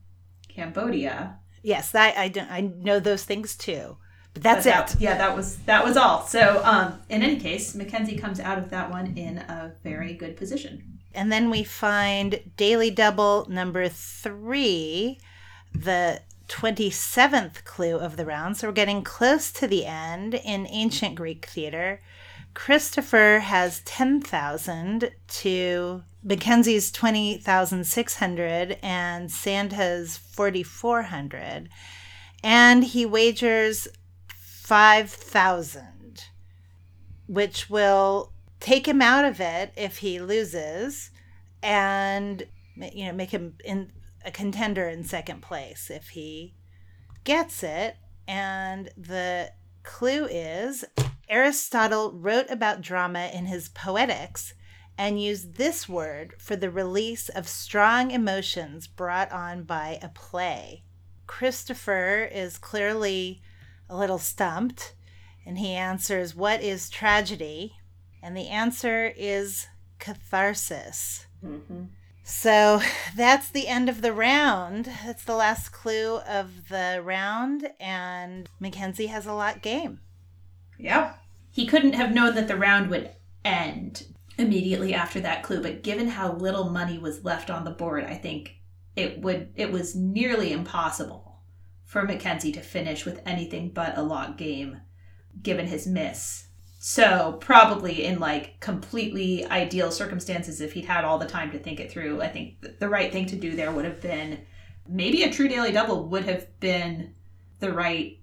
[0.47, 1.39] Cambodia.
[1.63, 3.97] yes, I I don't I know those things too.
[4.33, 5.01] But that's But that- it.
[5.01, 6.25] Yeah, that was that was all.
[6.25, 10.37] So um, in any case, Mackenzie comes out of that one in a very good
[10.37, 10.99] position.
[11.15, 15.19] And then we find Daily Double number three,
[15.73, 18.57] the 27th clue of the round.
[18.57, 22.01] So we're getting close to the end in ancient Greek theater.
[22.59, 31.69] Christopher has 10,000 to Mackenzie's 20,600 and Santa's 4,400.
[32.43, 33.87] And he wagers
[34.27, 36.25] 5,000,
[37.27, 41.11] which will take him out of it if he loses
[41.63, 42.43] and
[42.75, 43.93] you know make him in
[44.25, 46.53] a contender in second place if he
[47.23, 47.95] gets it
[48.27, 49.49] and the
[49.89, 50.85] clue is
[51.27, 54.53] Aristotle wrote about drama in his Poetics
[54.99, 60.83] and used this word for the release of strong emotions brought on by a play.
[61.25, 63.41] Christopher is clearly
[63.89, 64.93] a little stumped
[65.43, 67.73] and he answers, What is tragedy?
[68.21, 71.25] And the answer is catharsis.
[71.43, 71.85] Mm-hmm.
[72.29, 72.81] So
[73.15, 74.89] that's the end of the round.
[75.05, 79.99] That's the last clue of the round, and Mackenzie has a lot game.
[80.77, 81.13] Yeah.
[81.51, 83.09] He couldn't have known that the round would
[83.43, 84.05] end
[84.37, 88.13] immediately after that clue, but given how little money was left on the board, I
[88.13, 88.55] think
[88.95, 91.41] it would it was nearly impossible
[91.83, 94.81] for Mackenzie to finish with anything but a lock game
[95.41, 96.48] given his miss.
[96.81, 101.81] So probably in like completely ideal circumstances if he'd had all the time to think
[101.81, 104.39] it through, I think the right thing to do there would have been
[104.87, 107.13] maybe a true daily double would have been
[107.59, 108.17] the right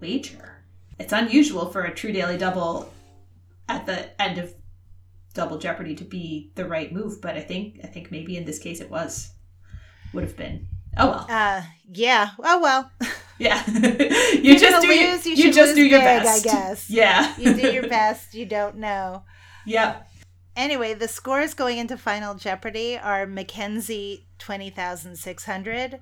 [0.00, 0.62] wager.
[0.98, 2.92] It's unusual for a true daily double
[3.66, 4.54] at the end of
[5.32, 8.58] double jeopardy to be the right move, but I think I think maybe in this
[8.58, 9.32] case it was
[10.12, 10.68] would have been.
[10.98, 11.26] Oh well.
[11.30, 12.32] Uh, yeah.
[12.38, 12.90] Oh well.
[13.42, 13.62] Yeah.
[13.70, 16.46] you You're just do your- lose, you, you just do your big, best.
[16.46, 16.90] I guess.
[16.90, 17.34] Yeah.
[17.38, 18.34] You do your best.
[18.34, 19.24] You don't know.
[19.64, 20.08] Yep.
[20.56, 26.00] Anyway, the scores going into Final Jeopardy are Mackenzie twenty thousand six hundred,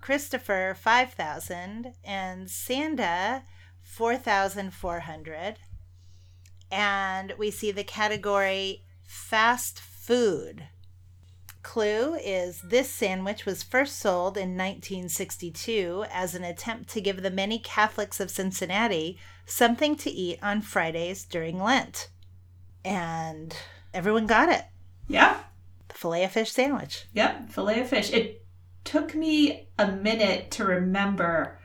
[0.00, 3.42] Christopher five thousand, and Sanda
[3.82, 5.56] four thousand four hundred.
[6.70, 10.68] And we see the category fast food.
[11.62, 17.30] Clue is this sandwich was first sold in 1962 as an attempt to give the
[17.30, 22.08] many Catholics of Cincinnati something to eat on Fridays during Lent.
[22.84, 23.56] And
[23.94, 24.64] everyone got it.
[25.08, 25.38] Yeah.
[25.88, 27.06] The filet of fish sandwich.
[27.14, 27.50] Yep.
[27.50, 28.12] Filet of fish.
[28.12, 28.44] It
[28.84, 31.58] took me a minute to remember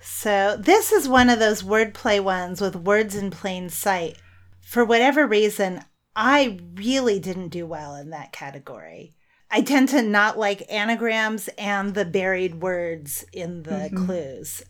[0.00, 4.16] So this is one of those wordplay ones with words in plain sight.
[4.60, 9.14] For whatever reason, I really didn't do well in that category.
[9.50, 14.62] I tend to not like anagrams and the buried words in the clues.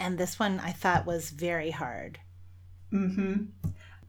[0.00, 2.18] And this one I thought was very hard.
[2.92, 3.44] Mm-hmm.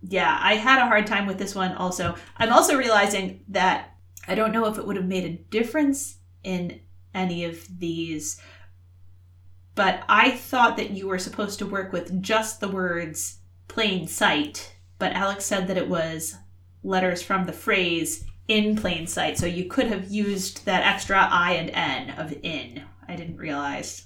[0.01, 2.15] Yeah, I had a hard time with this one also.
[2.37, 3.95] I'm also realizing that
[4.27, 6.81] I don't know if it would have made a difference in
[7.13, 8.39] any of these,
[9.75, 14.75] but I thought that you were supposed to work with just the words plain sight,
[14.97, 16.35] but Alex said that it was
[16.83, 21.53] letters from the phrase in plain sight, so you could have used that extra I
[21.53, 22.83] and N of in.
[23.07, 24.05] I didn't realize.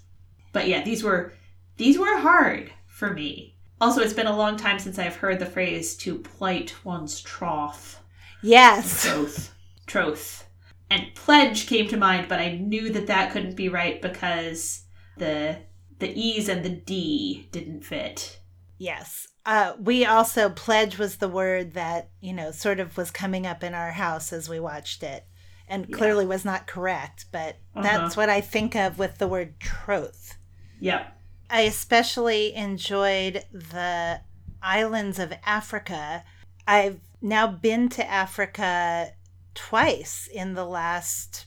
[0.51, 1.33] But yeah, these were
[1.77, 3.55] these were hard for me.
[3.79, 7.99] Also, it's been a long time since I've heard the phrase to plight one's troth.
[8.43, 9.03] Yes.
[9.05, 9.53] Troth.
[9.87, 10.45] Troth.
[10.91, 14.83] And pledge came to mind, but I knew that that couldn't be right because
[15.17, 15.59] the
[15.99, 18.39] the E's and the D didn't fit.
[18.77, 19.29] Yes.
[19.45, 23.63] Uh, we also, pledge was the word that, you know, sort of was coming up
[23.63, 25.25] in our house as we watched it
[25.67, 30.37] and clearly was not correct, but that's what I think of with the word troth.
[30.81, 31.17] Yep.
[31.49, 34.19] I especially enjoyed the
[34.61, 36.25] islands of Africa.
[36.67, 39.13] I've now been to Africa
[39.53, 41.45] twice in the last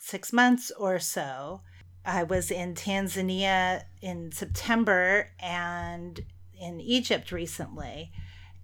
[0.00, 1.62] six months or so.
[2.04, 6.20] I was in Tanzania in September and
[6.60, 8.10] in Egypt recently.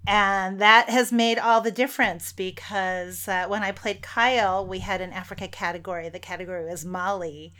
[0.06, 5.00] And that has made all the difference because uh, when I played Kyle, we had
[5.00, 6.08] an Africa category.
[6.08, 7.52] The category was Mali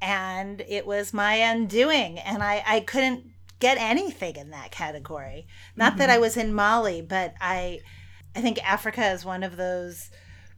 [0.00, 3.24] and it was my undoing and i i couldn't
[3.58, 7.80] get anything in that category not that i was in mali but i
[8.36, 10.10] i think africa is one of those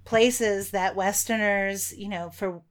[0.05, 2.63] places that westerners you know for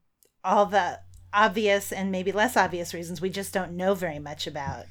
[0.43, 0.99] all the
[1.33, 4.85] obvious and maybe less obvious reasons we just don't know very much about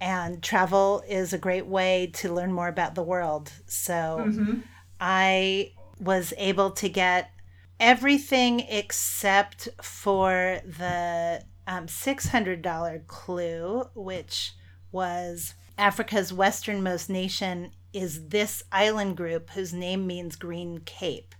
[0.00, 4.60] and travel is a great way to learn more about the world so Mm-hmm.
[5.00, 7.30] I was able to get
[7.78, 14.52] everything except for the um, $600 clue, which
[14.92, 21.34] was Africa's westernmost nation is this island group whose name means Green Cape.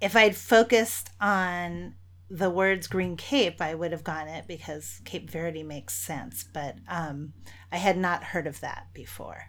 [0.00, 1.94] If I'd focused on
[2.30, 6.76] the words Green Cape, I would have gone it because Cape Verde makes sense, but
[6.88, 7.32] um,
[7.72, 9.44] I had not heard of that before.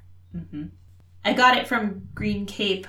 [1.25, 2.87] I got it from Green Cape,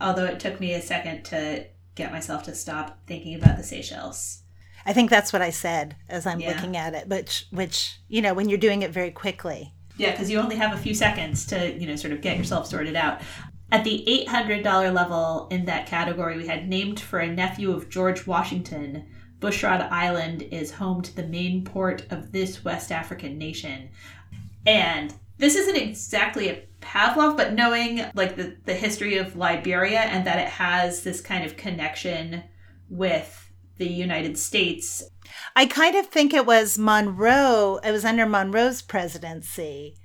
[0.00, 4.42] although it took me a second to get myself to stop thinking about the Seychelles.
[4.84, 6.50] I think that's what I said as I'm Yeah.
[6.50, 9.72] looking at it, which, which you know, when you're doing it very quickly.
[9.96, 12.66] Yeah, because you only have a few seconds to, you know, sort of get yourself
[12.66, 13.22] sorted out.
[13.70, 18.26] At the $800 level in that category, we had named for a nephew of George
[18.26, 19.06] Washington.
[19.40, 23.90] Bushrod Island is home to the main port of this West African nation.
[24.66, 30.26] And this isn't exactly a Pavlov, but knowing like the, the history of Liberia and
[30.26, 32.44] that it has this kind of connection
[32.88, 35.02] with the United States
[35.54, 39.96] I kind of think it was Monroe, it was under Monroe's presidency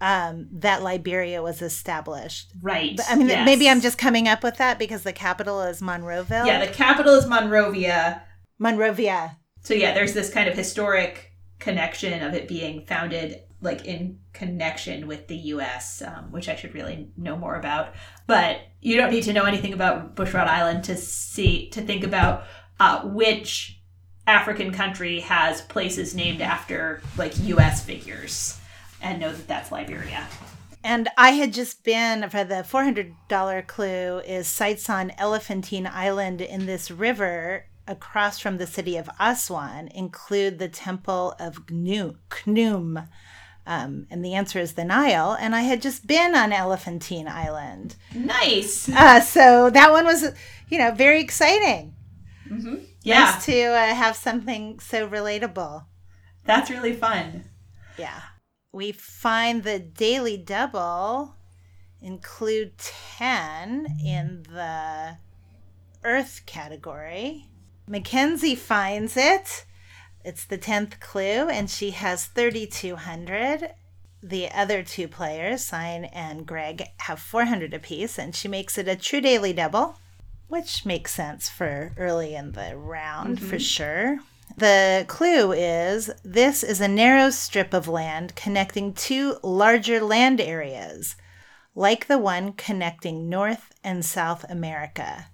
[0.00, 2.52] um, that Liberia was established.
[2.60, 2.96] Right.
[2.96, 3.44] But, I mean, yes.
[3.44, 6.46] maybe I'm just coming up with that because the capital is Monroeville.
[6.46, 8.22] Yeah, the capital is Monrovia.
[8.58, 9.36] Monrovia.
[9.62, 15.06] So yeah, there's this kind of historic connection of it being founded like in connection
[15.06, 17.94] with the U.S., um, which I should really know more about.
[18.26, 22.44] But you don't need to know anything about Bushrod Island to see to think about
[22.78, 23.80] uh, which
[24.26, 27.84] African country has places named after like U.S.
[27.84, 28.59] figures,
[29.02, 30.26] and know that that's Liberia.
[30.82, 36.64] And I had just been for the $400 clue is sites on Elephantine Island in
[36.66, 43.08] this river across from the city of Aswan include the temple of Gnu- Khnum.
[43.66, 45.36] Um, and the answer is the Nile.
[45.38, 47.96] And I had just been on Elephantine Island.
[48.14, 48.88] Nice.
[48.88, 50.32] Uh, so that one was,
[50.70, 51.94] you know, very exciting.
[53.02, 55.84] Yeah, Nice to uh, have something so relatable.
[56.44, 57.44] that's really fun.
[57.98, 58.20] Yeah.
[58.72, 61.34] We find the daily double
[62.00, 65.16] include 10 in the
[66.04, 67.46] earth category.
[67.86, 69.64] Mackenzie finds it.
[70.24, 73.74] It's the 10th clue, and she has 3,200.
[74.22, 78.96] The other two players, Sign and Greg, have 400 apiece, and she makes it a
[78.96, 79.98] true daily double,
[80.46, 83.58] which makes sense for early in the round for mm-hmm.
[83.58, 84.18] sure.
[84.60, 91.16] The clue is this is a narrow strip of land connecting two larger land areas,
[91.74, 95.28] like the one connecting North and South America.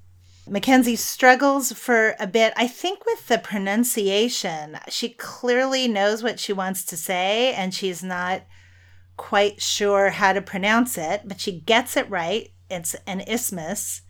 [0.49, 4.79] Mackenzie struggles for a bit, I think, with the pronunciation.
[4.91, 8.43] She clearly knows what she wants to say, and she's not
[9.17, 12.53] quite sure how to pronounce it, but she gets it right.
[12.71, 14.03] It's an isthmus.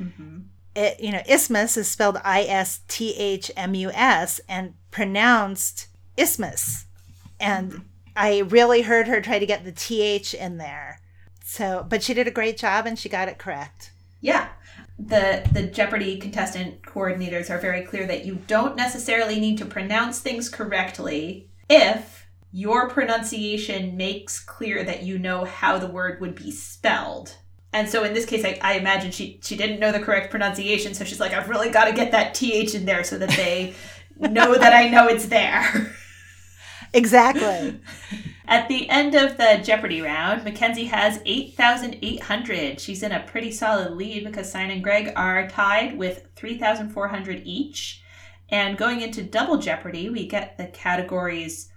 [0.00, 0.38] Mm-hmm.
[0.76, 5.88] It, you know, isthmus is spelled I S T H M U S and pronounced
[6.16, 6.86] isthmus.
[7.38, 7.84] And
[8.16, 11.00] I really heard her try to get the TH in there.
[11.44, 13.92] So, but she did a great job and she got it correct.
[14.20, 14.48] Yeah.
[14.98, 20.20] The the Jeopardy contestant coordinators are very clear that you don't necessarily need to pronounce
[20.20, 26.52] things correctly if your pronunciation makes clear that you know how the word would be
[26.52, 27.36] spelled.
[27.74, 30.94] And so in this case, I, I imagine she she didn't know the correct pronunciation,
[30.94, 33.74] so she's like, I've really got to get that th in there so that they
[34.18, 35.94] know that I know it's there.
[36.96, 37.80] Exactly.
[38.46, 42.78] At the end of the Jeopardy round, Mackenzie has 8,800.
[42.78, 48.00] She's in a pretty solid lead because Sign and Greg are tied with 3,400 each.
[48.48, 51.72] And going into Double Jeopardy, we get the categories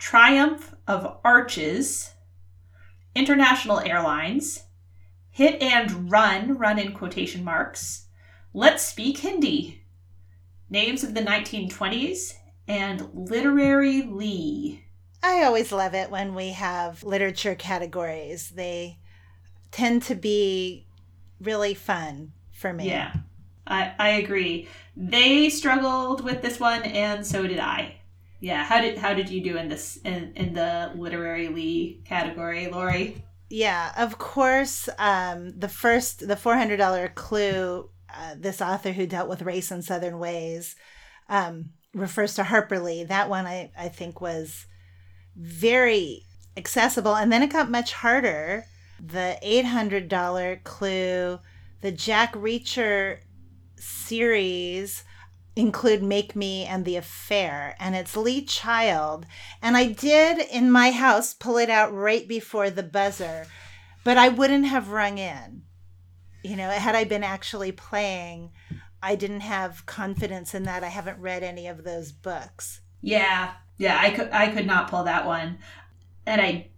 [0.00, 2.14] Triumph of Arches,
[3.14, 4.65] International Airlines,
[5.36, 8.06] Hit and Run, run in quotation marks,
[8.54, 9.82] Let's Speak Hindi,
[10.70, 12.32] Names of the 1920s,
[12.66, 14.84] and Literary Lee.
[15.22, 18.48] I always love it when we have literature categories.
[18.48, 18.96] They
[19.72, 20.86] tend to be
[21.38, 22.88] really fun for me.
[22.88, 23.12] Yeah,
[23.66, 24.68] I, I agree.
[24.96, 27.96] They struggled with this one, and so did I.
[28.40, 32.68] Yeah, how did how did you do in this in, in the literary Lee category,
[32.68, 33.22] Lori?
[33.48, 34.88] Yeah, of course.
[34.98, 37.90] Um, the first, the four hundred dollar clue.
[38.12, 40.74] Uh, this author who dealt with race in Southern ways
[41.28, 43.04] um, refers to Harper Lee.
[43.04, 44.66] That one I I think was
[45.36, 46.22] very
[46.56, 48.64] accessible, and then it got much harder.
[49.04, 51.38] The eight hundred dollar clue,
[51.82, 53.18] the Jack Reacher
[53.78, 55.04] series
[55.56, 59.26] include Make Me and The Affair, and it's Lee Child.
[59.62, 63.46] And I did in my house pull it out right before the buzzer,
[64.04, 65.62] but I wouldn't have rung in.
[66.44, 68.50] You know, had I been actually playing,
[69.02, 70.84] I didn't have confidence in that.
[70.84, 72.82] I haven't read any of those books.
[73.00, 75.58] Yeah, yeah, I could I could not pull that one,
[76.26, 76.68] and I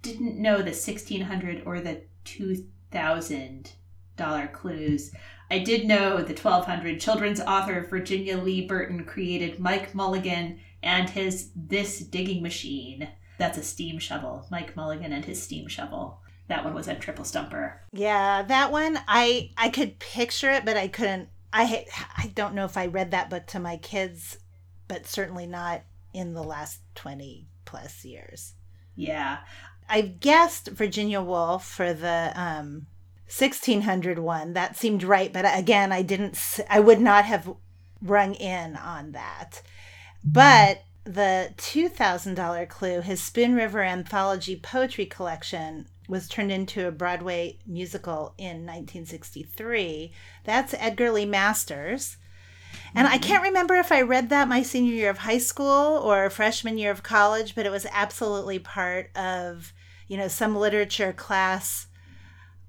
[0.00, 3.72] didn't know the sixteen hundred or the two thousand
[4.16, 5.12] dollar clues.
[5.52, 11.50] I did know the 1200 children's author Virginia Lee Burton created Mike Mulligan and his
[11.54, 13.10] This Digging Machine.
[13.36, 14.46] That's a steam shovel.
[14.50, 16.22] Mike Mulligan and his steam shovel.
[16.48, 17.82] That one was a triple stumper.
[17.92, 21.28] Yeah, that one I I could picture it, but I couldn't.
[21.52, 21.84] I
[22.16, 24.38] I don't know if I read that book to my kids,
[24.88, 25.82] but certainly not
[26.14, 28.54] in the last twenty plus years.
[28.96, 29.40] Yeah,
[29.86, 32.86] I've guessed Virginia Woolf for the um,
[33.36, 34.52] 1600 one.
[34.52, 36.60] That seemed right, but again, I didn't.
[36.68, 37.54] I would not have
[38.02, 39.62] rung in on that.
[40.22, 47.58] But the $2,000 clue, his Spoon River Anthology Poetry Collection, was turned into a Broadway
[47.66, 50.12] musical in 1963.
[50.44, 52.18] That's Edgar Lee Masters.
[52.94, 53.22] And I mm-hmm.
[53.22, 55.66] can't remember if I read that my senior year of high school
[55.98, 59.72] or freshman year of college, but it was absolutely part of,
[60.06, 61.86] you know, some literature class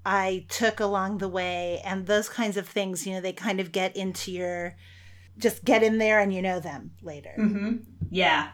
[0.04, 1.80] I took along the way.
[1.84, 4.76] And those kinds of things, you know, they kind of get into your,
[5.38, 7.34] just get in there and you know them later.
[7.38, 7.76] Mm-hmm.
[8.10, 8.50] Yeah.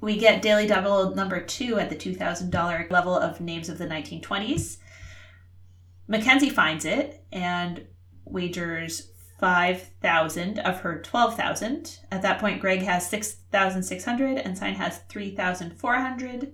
[0.00, 4.78] We get Daily Double number two at the $2,000 level of names of the 1920s.
[6.08, 7.86] Mackenzie finds it and
[8.24, 11.98] wagers 5,000 of her 12,000.
[12.10, 16.52] At that point, Greg has 6,600 and Sign has 3,400.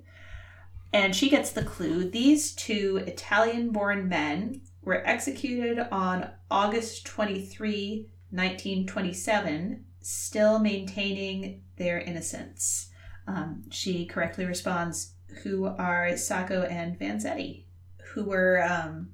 [0.92, 8.08] And she gets the clue these two Italian born men were executed on August 23,
[8.30, 12.88] 1927, still maintaining their innocence.
[13.26, 15.12] Um, she correctly responds,
[15.42, 17.64] who are Sacco and Vanzetti,
[18.12, 18.62] who were.
[18.62, 19.10] Um,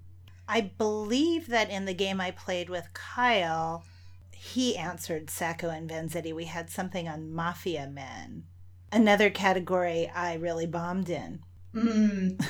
[0.49, 3.85] I believe that in the game I played with Kyle,
[4.33, 6.35] he answered Sacco and Vanzetti.
[6.35, 8.45] We had something on Mafia Men,
[8.93, 11.41] another category I really bombed in.
[11.75, 12.45] Mm,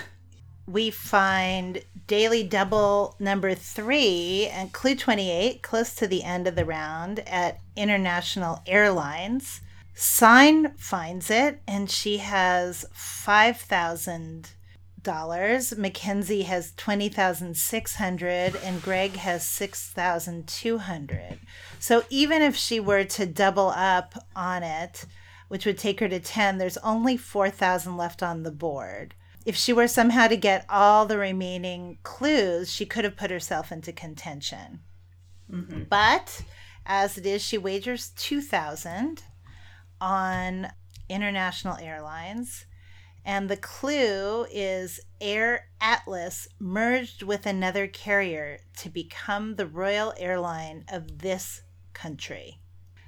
[0.67, 6.65] we find Daily Double number three and Clue 28, close to the end of the
[6.65, 9.61] round at International Airlines.
[9.95, 15.79] Sign finds it and she has $5,000.
[15.79, 21.39] Mackenzie has 20,600 and Greg has 6,200.
[21.79, 25.07] So even if she were to double up on it,
[25.49, 29.15] which would take her to 10, there's only 4,000 left on the board
[29.45, 33.71] if she were somehow to get all the remaining clues, she could have put herself
[33.71, 34.81] into contention.
[35.51, 35.83] mm-hmm.
[35.85, 36.43] But
[36.87, 39.23] as it is, she wagers 2000
[40.01, 40.69] on
[41.09, 42.67] International Airlines.
[43.27, 50.85] And the clue is Air Atlas merged with another carrier to become the royal airline
[50.91, 51.63] of this
[51.95, 52.61] country.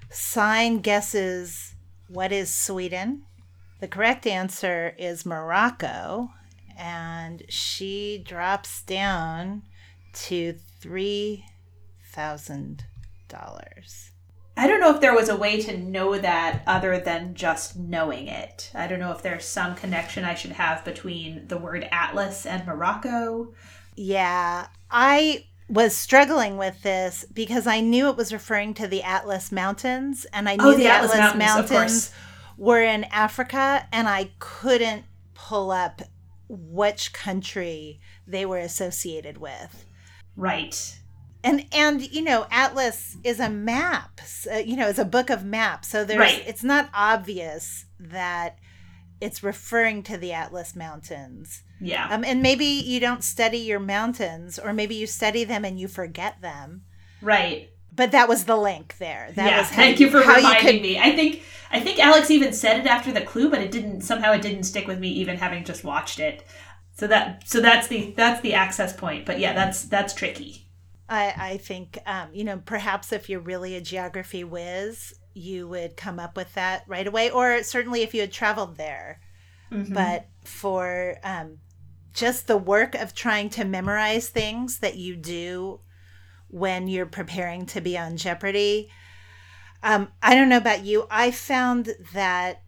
[0.09, 1.75] Sign guesses
[2.09, 3.24] what is Sweden?
[3.80, 6.30] The correct answer is Morocco,
[6.76, 9.62] and she drops down
[10.12, 11.44] to three
[12.02, 12.84] thousand
[13.28, 14.12] dollars.
[14.57, 18.26] I don't know if there was a way to know that other than just knowing
[18.26, 18.70] it.
[18.74, 22.66] I don't know if there's some connection I should have between the word Atlas and
[22.66, 23.52] Morocco.
[23.96, 29.50] Yeah, I was struggling with this because I knew it was referring to the Atlas
[29.50, 32.12] Mountains, and I oh, knew Oh, the the, Atlas Atlas, Mountains, Mountains,
[32.56, 35.04] were in Africa, and I couldn't
[35.34, 36.02] pull up
[36.48, 39.84] which country they were associated with.
[40.36, 40.98] Right.
[41.42, 45.30] and and you know atlas is a map so, uh, you know it's a book
[45.30, 46.44] of maps so there's Right.
[46.46, 48.58] it's not obvious that
[49.20, 52.08] it's referring to the atlas mountains Yeah.
[52.10, 55.88] um, and maybe you don't study your mountains or maybe you study them and you
[55.88, 56.84] forget them
[57.20, 57.70] right.
[57.94, 59.58] but that was the link there that yeah.
[59.58, 60.98] was how Thank you for reminding could- me.
[60.98, 64.32] I think I think Alex even said it after the clue, but it didn't somehow
[64.32, 66.46] it didn't stick with me even having just watched it.
[66.98, 69.26] So that so that's the that's the access point.
[69.26, 70.68] But yeah, that's that's tricky.
[71.08, 75.96] I, I think um, you know perhaps if you're really a geography whiz you would
[75.96, 79.20] come up with that right away or certainly if you had traveled there
[79.70, 79.92] Mhm.
[79.92, 81.58] but for um,
[82.16, 85.80] just the work of trying to memorize things that you do
[86.48, 88.90] when you're preparing to be on Jeopardy.
[89.82, 91.06] Um, I don't know about you.
[91.10, 92.62] I found that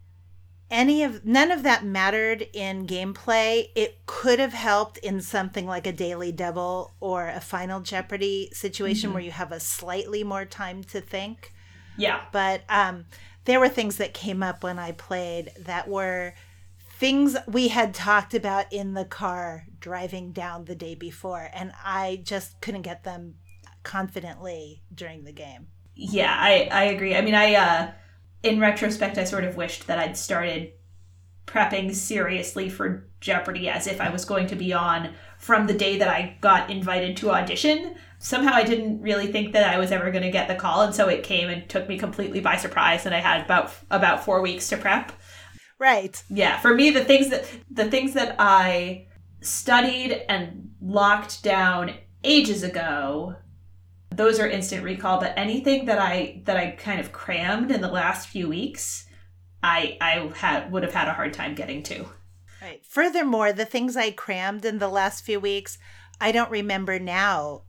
[0.70, 3.68] any of none of that mattered in gameplay.
[3.74, 9.14] It could have helped in something like a daily double or a final Jeopardy situation
[9.14, 11.54] where you have a slightly more time to think
[11.98, 12.22] yeah.
[12.32, 13.04] but um,
[13.44, 16.32] there were things that came up when I played that were
[16.98, 22.20] things we had talked about in the car driving down the day before, and I
[22.24, 23.36] just couldn't get them
[23.84, 25.68] confidently during the game.
[25.94, 27.14] Yeah, I, I agree.
[27.14, 27.90] I mean, I, uh,
[28.42, 30.72] in retrospect, I sort of wished that I'd started
[31.46, 35.98] prepping seriously for Jeopardy as if I was going to be on from the day
[35.98, 37.94] that I got invited to audition.
[38.18, 40.94] Somehow I didn't really think that I was ever going to get the call, and
[40.94, 43.06] so it came and took me completely by surprise.
[43.06, 45.12] And I had about about four weeks to prep.
[45.78, 46.22] Right.
[46.28, 49.06] Yeah, for me, the things that the things that I
[49.40, 53.36] studied and locked down ages ago
[54.10, 57.88] those are instant recall but anything that i that i kind of crammed in the
[57.88, 59.06] last few weeks
[59.62, 62.04] i i had would have had a hard time getting to
[62.60, 62.84] Right.
[62.84, 65.78] Furthermore, the things I crammed in the last few weeks,
[66.20, 67.62] I don't remember now,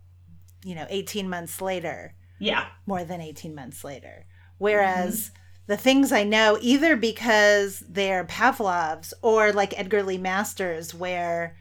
[0.63, 4.25] you know, 18 months later, yeah more than 18 months later.
[4.57, 5.38] Whereas mm-hmm.
[5.69, 11.55] The things I know, either because they're Pavlov's or like Edgar Lee Masters, where,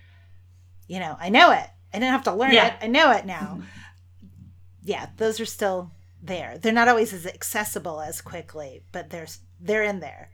[0.87, 1.67] you know, I know it.
[1.93, 2.69] I didn't have to learn Yeah.
[2.69, 2.75] it.
[2.83, 3.59] I know it now.
[3.59, 4.29] Mm-hmm.
[4.83, 5.91] Yeah, those are still
[6.23, 6.57] there.
[6.59, 9.27] They're not always as accessible as quickly, but they're
[9.61, 10.31] they're in there.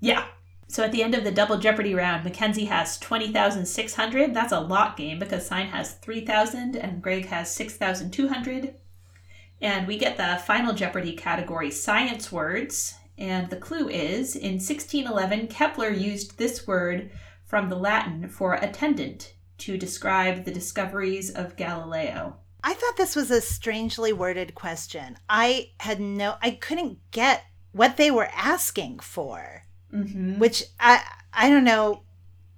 [0.00, 0.24] yeah
[0.68, 4.96] so at the end of the double jeopardy round mackenzie has 20600 that's a lock
[4.96, 8.74] game because sign has 3000 and greg has 6200
[9.60, 15.48] and we get the final jeopardy category science words and the clue is in 1611
[15.48, 17.10] kepler used this word
[17.44, 22.36] from the latin for attendant to describe the discoveries of galileo
[22.66, 25.18] I thought this was a strangely worded question.
[25.28, 29.62] I had no, I couldn't get what they were asking for,
[29.94, 30.40] mm-hmm.
[30.40, 31.00] which I,
[31.32, 32.02] I don't know.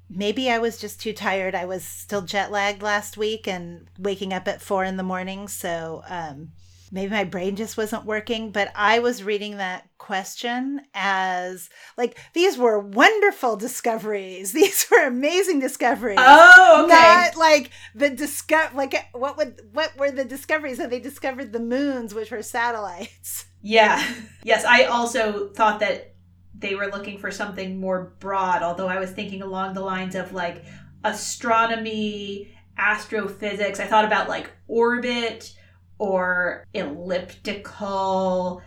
[0.08, 1.54] Maybe I was just too tired.
[1.54, 5.46] I was still jet lagged last week and waking up at four in the morning.
[5.46, 6.52] So um,
[6.90, 8.50] maybe my brain just wasn't working.
[8.50, 14.52] But I was reading that question as like, these were wonderful discoveries.
[14.58, 16.18] These were amazing discoveries.
[16.20, 21.00] oh okay Not like the discover like what would what were the discoveries that they
[21.00, 23.46] discovered the moons which were satellites.
[23.60, 24.00] Yeah.
[24.44, 26.14] Yes, I also thought that
[26.56, 30.32] they were looking for something more broad, although I was thinking along the lines of
[30.32, 30.64] like
[31.02, 33.80] astronomy, astrophysics.
[33.80, 35.52] I thought about like orbit
[35.98, 38.62] or elliptical.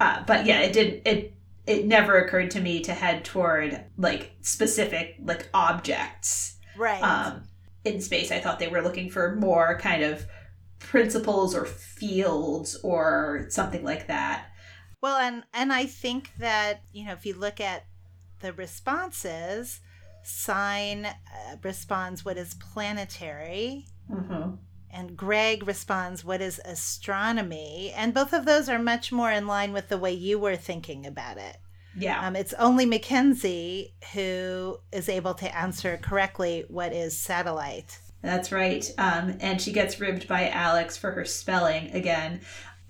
[0.00, 1.34] Uh, but yeah, it did it
[1.66, 7.02] it never occurred to me to head toward like specific like objects Right.
[7.02, 7.44] um,
[7.84, 8.30] in space.
[8.30, 10.26] I thought they were looking for more kind of
[10.78, 14.46] principles or fields or something like that.
[15.00, 17.84] well and and I think that, you know, if you look at
[18.40, 19.80] the responses,
[20.22, 24.56] sign uh, responds what is planetary Mm-hmm.
[24.94, 29.72] And Greg responds what is astronomy and both of those are much more in line
[29.72, 31.56] with the way you were thinking about it.
[31.96, 32.26] Yeah.
[32.26, 37.98] Um, it's only Mackenzie who is able to answer correctly what is satellite.
[38.22, 38.90] That's right.
[38.96, 42.40] Um, and she gets ribbed by Alex for her spelling again.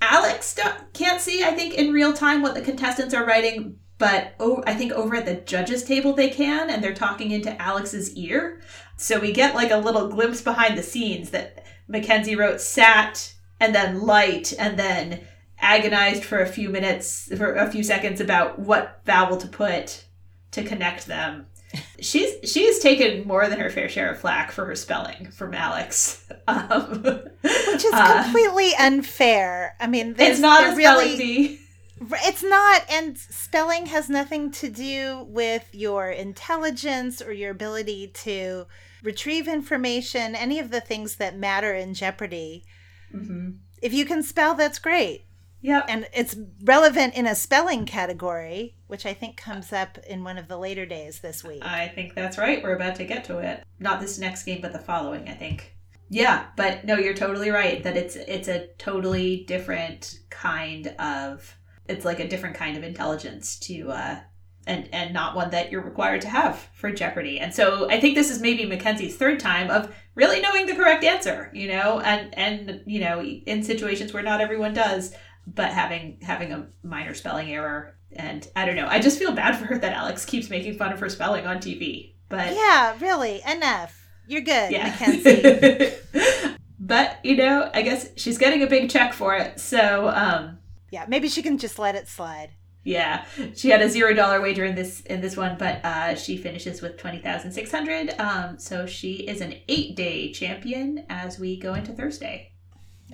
[0.00, 4.34] Alex don't, can't see, I think, in real time what the contestants are writing, but
[4.38, 8.14] oh, I think over at the judges' table they can, and they're talking into Alex's
[8.14, 8.60] ear.
[8.96, 13.74] So we get like a little glimpse behind the scenes that Mackenzie wrote sat and
[13.74, 15.20] then light and then
[15.58, 20.04] agonized for a few minutes, for a few seconds about what vowel to put
[20.52, 21.46] to connect them.
[22.00, 26.28] She's she's taken more than her fair share of flack for her spelling from Alex,
[26.46, 29.74] um, Which is uh, completely unfair.
[29.80, 31.60] I mean, it's not a spelling really, bee.
[32.24, 38.66] It's not, and spelling has nothing to do with your intelligence or your ability to
[39.04, 42.64] retrieve information, any of the things that matter in Jeopardy.
[43.12, 43.50] hmm
[43.80, 45.26] If you can spell, that's great.
[45.60, 45.86] Yep.
[45.88, 50.46] And it's relevant in a spelling category, which I think comes up in one of
[50.46, 51.64] the later days this week.
[51.64, 52.62] I think that's right.
[52.62, 53.64] We're about to get to it.
[53.78, 55.74] Not this next game, but the following, I think.
[56.10, 61.56] Yeah, but no, you're totally right that it's it's a totally different kind of
[61.88, 64.20] it's like a different kind of intelligence to uh
[64.66, 67.40] and and not one that you're required to have for Jeopardy.
[67.40, 71.04] And so I think this is maybe Mackenzie's third time of really knowing the correct
[71.04, 75.14] answer, you know, and and you know, in situations where not everyone does,
[75.46, 78.86] but having having a minor spelling error and I don't know.
[78.88, 81.58] I just feel bad for her that Alex keeps making fun of her spelling on
[81.58, 82.14] TV.
[82.28, 84.00] But yeah, really, enough.
[84.26, 84.88] You're good, yeah.
[84.88, 85.92] Mackenzie.
[86.80, 89.60] but, you know, I guess she's getting a big check for it.
[89.60, 90.58] So, um
[90.90, 92.50] yeah, maybe she can just let it slide.
[92.84, 93.24] Yeah,
[93.54, 96.82] she had a zero dollar wager in this in this one, but uh, she finishes
[96.82, 98.14] with twenty thousand six hundred.
[98.20, 102.52] Um, so she is an eight day champion as we go into Thursday.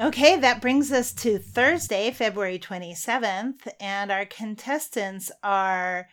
[0.01, 6.09] Okay, that brings us to Thursday, February 27th, and our contestants are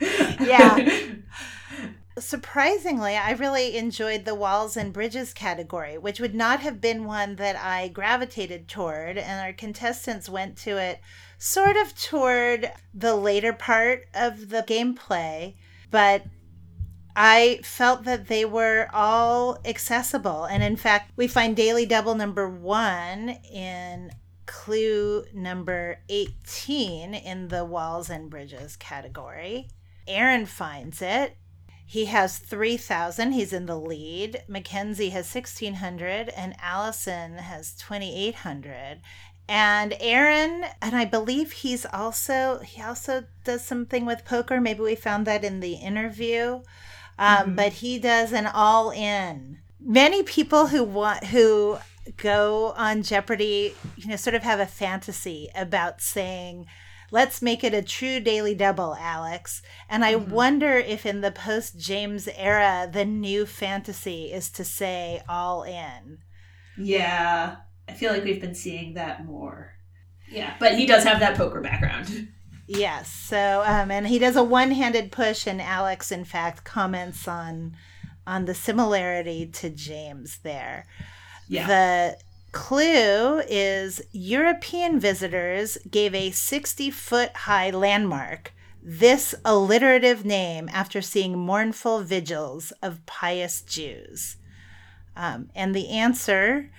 [0.00, 1.00] yeah.
[2.18, 7.36] Surprisingly, I really enjoyed the walls and bridges category, which would not have been one
[7.36, 11.00] that I gravitated toward, and our contestants went to it
[11.36, 15.56] sort of toward the later part of the gameplay,
[15.90, 16.24] but
[17.16, 20.44] I felt that they were all accessible.
[20.44, 24.12] And in fact, we find Daily Double number one in
[24.44, 29.68] clue number 18 in the walls and bridges category.
[30.06, 31.36] Aaron finds it
[31.88, 33.30] he has 3,000.
[33.32, 34.42] He's in the lead.
[34.48, 39.00] Mackenzie has 1,600 and Allison has 2,800.
[39.48, 44.60] And Aaron, and I believe he's also, he also does something with poker.
[44.60, 46.62] Maybe we found that in the interview.
[47.18, 47.54] Um, mm-hmm.
[47.54, 49.58] But he does an all in.
[49.80, 51.78] Many people who want, who
[52.16, 56.66] go on Jeopardy, you know, sort of have a fantasy about saying,
[57.10, 59.62] let's make it a true daily double, Alex.
[59.88, 60.30] And I mm-hmm.
[60.30, 66.18] wonder if in the post James era, the new fantasy is to say all in.
[66.76, 67.56] Yeah.
[67.88, 69.74] I feel like we've been seeing that more.
[70.28, 70.54] Yeah.
[70.58, 72.28] But he does have that poker background.
[72.66, 73.12] Yes.
[73.12, 77.76] So, um, and he does a one handed push, and Alex, in fact, comments on
[78.26, 80.86] on the similarity to James there.
[81.48, 81.66] Yeah.
[81.66, 82.18] The
[82.50, 88.52] clue is European visitors gave a 60 foot high landmark
[88.82, 94.36] this alliterative name after seeing mournful vigils of pious Jews.
[95.16, 96.70] Um, and the answer,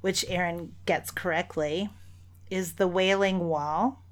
[0.00, 1.90] which Aaron gets correctly,
[2.50, 4.03] is the Wailing Wall.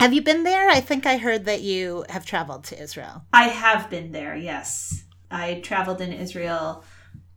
[0.00, 0.70] Have you been there?
[0.70, 3.22] I think I heard that you have traveled to Israel.
[3.34, 5.04] I have been there, yes.
[5.30, 6.82] I traveled in Israel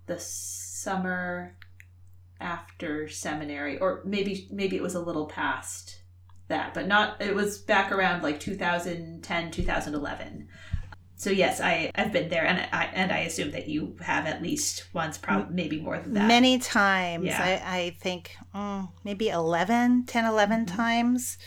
[0.06, 1.58] the summer
[2.40, 6.04] after seminary or maybe maybe it was a little past
[6.48, 10.50] that but not it was back around like 2010 2011
[11.16, 14.42] so yes i i've been there and i and i assume that you have at
[14.42, 17.62] least once probably maybe more than that many times yeah.
[17.64, 20.76] i i think mm, maybe 11 10 11 mm-hmm.
[20.76, 21.38] times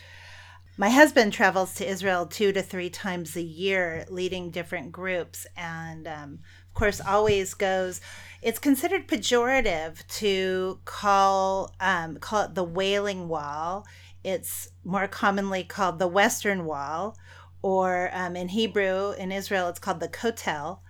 [0.79, 6.07] my husband travels to Israel two to three times a year, leading different groups, and
[6.07, 8.01] um, of course, always goes
[8.43, 13.87] it's considered pejorative to call um, call it the Wailing Wall.
[14.23, 17.17] It's more commonly called the Western Wall,
[17.63, 20.81] or um, in Hebrew in Israel, it's called the Kotel.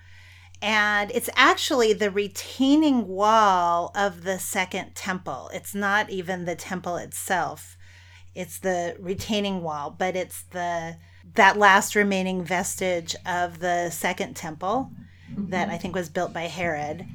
[0.63, 5.51] And it's actually the retaining wall of the second temple.
[5.53, 7.76] It's not even the temple itself.
[8.37, 10.97] It's the retaining wall, but it's the
[11.35, 14.91] that last remaining vestige of the second temple
[15.31, 15.51] mm-hmm.
[15.51, 17.07] that I think was built by Herod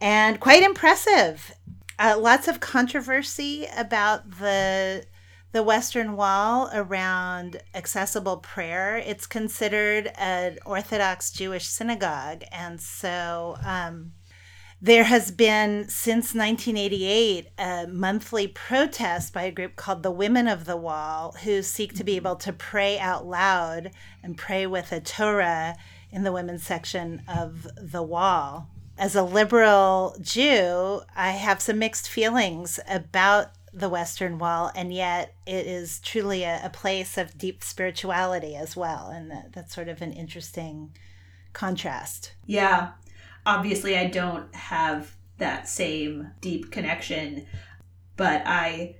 [0.00, 1.54] and quite impressive.
[1.98, 5.06] Uh, lots of controversy about the
[5.52, 8.96] the Western Wall around accessible prayer.
[8.96, 14.12] It's considered an Orthodox Jewish synagogue, and so um,
[14.84, 20.64] there has been since 1988 a monthly protest by a group called the Women of
[20.64, 22.26] the Wall, who seek to be mm-hmm.
[22.26, 23.90] able to pray out loud
[24.22, 25.76] and pray with a Torah
[26.10, 32.08] in the women's section of the wall as a liberal Jew, I have some mixed
[32.08, 37.64] feelings about the Western Wall, and yet it is truly a, a place of deep
[37.64, 39.08] spirituality as well.
[39.12, 40.94] And that, that's sort of an interesting
[41.52, 42.34] contrast.
[42.46, 42.92] Yeah.
[43.46, 47.46] Obviously, I don't have that same deep connection.
[48.16, 48.96] But I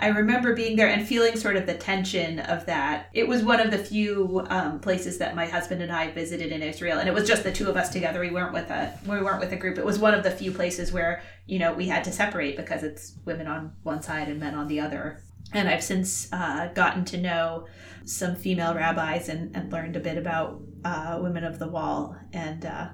[0.00, 3.08] I remember being there and feeling sort of the tension of that.
[3.14, 6.62] It was one of the few um, places that my husband and I visited in
[6.62, 8.20] Israel, and it was just the two of us together.
[8.20, 9.76] We weren't with a we weren't with a group.
[9.76, 12.84] It was one of the few places where you know we had to separate because
[12.84, 15.22] it's women on one side and men on the other.
[15.52, 17.66] And I've since uh, gotten to know
[18.04, 22.16] some female rabbis and, and learned a bit about uh, women of the wall.
[22.34, 22.88] And uh,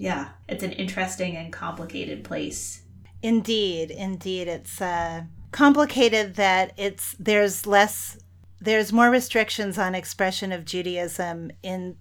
[0.00, 2.80] yeah, it's an interesting and complicated place.
[3.22, 8.18] Indeed, indeed, it's uh, complicated that it's there's less
[8.62, 11.96] there's more restrictions on expression of Judaism in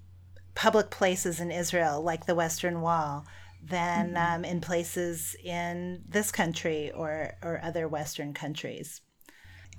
[0.55, 3.25] public places in Israel, like the Western Wall,
[3.61, 4.35] than mm-hmm.
[4.35, 9.01] um, in places in this country or or other Western countries.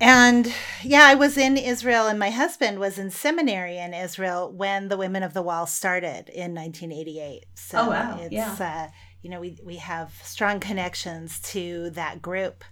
[0.01, 0.51] And
[0.83, 4.97] yeah, I was in Israel, and my husband was in seminary in Israel when the
[4.97, 7.45] Women of the Wall started in 1988.
[7.55, 8.19] So oh wow!
[8.19, 8.57] It's, yeah.
[8.59, 8.91] Uh,
[9.23, 12.65] you know, we we have strong connections to that group.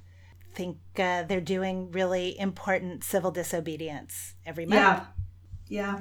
[0.50, 4.80] I think uh, they're doing really important civil disobedience every month.
[4.80, 5.04] Yeah,
[5.68, 6.00] yeah.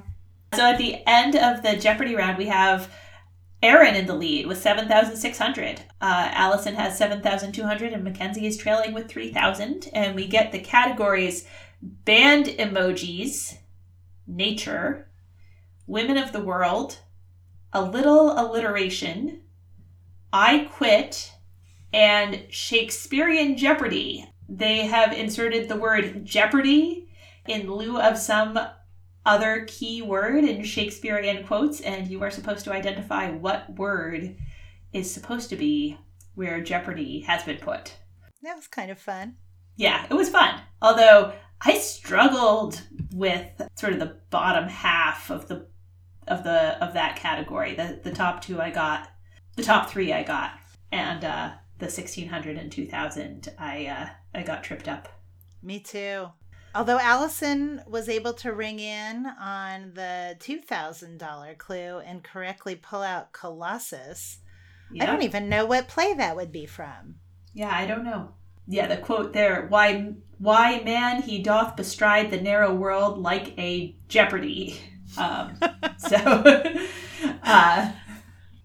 [0.55, 2.89] So at the end of the Jeopardy round, we have
[3.63, 5.81] Aaron in the lead with 7,600.
[5.99, 9.89] Uh, Alison has 7,200 and Mackenzie is trailing with 3,000.
[9.93, 11.47] And we get the categories
[11.81, 13.57] band emojis,
[14.25, 15.07] nature,
[15.85, 16.99] women of the world,
[17.73, 19.41] a little alliteration,
[20.31, 21.31] I quit,
[21.93, 24.29] and Shakespearean Jeopardy.
[24.49, 27.09] They have inserted the word Jeopardy
[27.47, 28.59] in lieu of some
[29.27, 34.35] other key word in Shakespearean quotes, and you are supposed to identify what word
[34.93, 35.97] is supposed to be
[36.33, 37.97] where Jeopardy has been put.
[38.41, 39.35] That was kind of fun.
[39.75, 40.61] Yeah, it was fun.
[40.81, 42.81] Although I struggled
[43.13, 45.67] with sort of the bottom half of the
[46.27, 47.75] of the of that category.
[47.75, 49.09] The the top two I got,
[49.55, 50.51] the top three I got,
[50.91, 55.09] and uh, the sixteen hundred and two thousand I uh, I got tripped up.
[55.61, 56.27] Me too.
[56.75, 63.31] Although Alison was able to ring in on the $2,000 clue and correctly pull out
[63.33, 64.39] Colossus,
[64.99, 67.15] I don't even know what play that would be from.
[67.53, 68.29] Yeah, I don't know.
[68.67, 73.95] Yeah, the quote there, why why man he doth bestride the narrow world like a
[74.07, 74.79] jeopardy.
[75.17, 75.57] Um,
[75.97, 76.17] so
[77.43, 77.91] uh,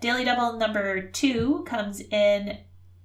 [0.01, 2.59] Daily Double number two comes in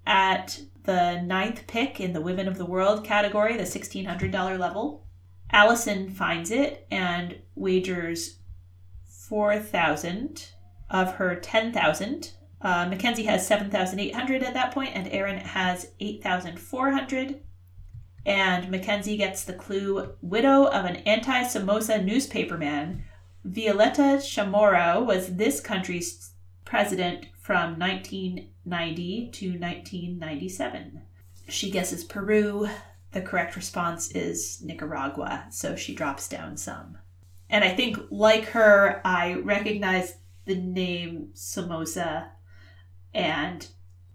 [0.07, 5.05] at the ninth pick in the Women of the World category, the $1,600 level.
[5.51, 8.39] Alison finds it and wagers
[9.05, 10.49] 4,000
[10.89, 12.31] of her 10,000.
[12.61, 17.41] Uh, Mackenzie has 7,800 at that point, and Aaron has 8,400.
[18.25, 23.01] And Mackenzie gets the clue widow of an anti Somoza newspaperman.
[23.45, 26.31] Violeta Chamorro was this country's
[26.63, 27.77] president from
[28.67, 31.01] 1990 to 1997.
[31.49, 32.69] She guesses Peru.
[33.11, 36.97] The correct response is Nicaragua, so she drops down some.
[37.49, 40.15] And I think, like her, I recognized
[40.45, 42.31] the name Somoza
[43.13, 43.67] and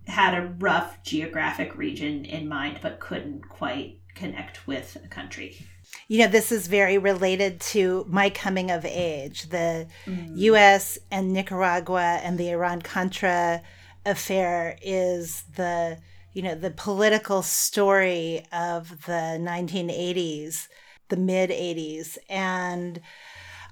[0.06, 5.66] had a rough geographic region in mind, but couldn't quite connect with a country
[6.08, 9.48] you know, this is very related to my coming of age.
[9.48, 10.36] The mm.
[10.36, 13.62] US and Nicaragua and the Iran Contra
[14.04, 15.98] affair is the,
[16.32, 20.68] you know, the political story of the 1980s,
[21.08, 22.18] the mid 80s.
[22.28, 23.00] And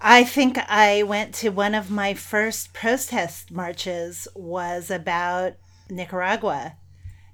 [0.00, 5.54] I think I went to one of my first protest marches was about
[5.90, 6.76] Nicaragua.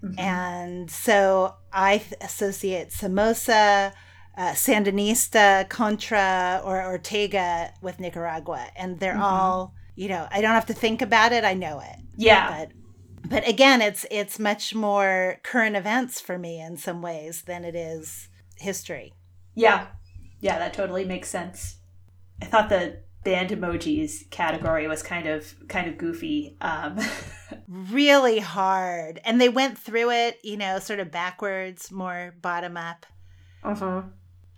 [0.02, 0.18] Mm-hmm.
[0.18, 3.92] And so I associate Somoza
[4.36, 9.22] uh, Sandinista, Contra, or Ortega with Nicaragua, and they're mm-hmm.
[9.22, 10.28] all you know.
[10.30, 11.96] I don't have to think about it; I know it.
[12.16, 12.58] Yeah.
[12.58, 12.72] But
[13.28, 17.74] but again, it's it's much more current events for me in some ways than it
[17.74, 19.12] is history.
[19.54, 19.86] Yeah,
[20.40, 21.76] yeah, that totally makes sense.
[22.40, 26.96] I thought the band emojis category was kind of kind of goofy um
[27.68, 33.04] really hard and they went through it you know sort of backwards more bottom up
[33.64, 34.02] uh-huh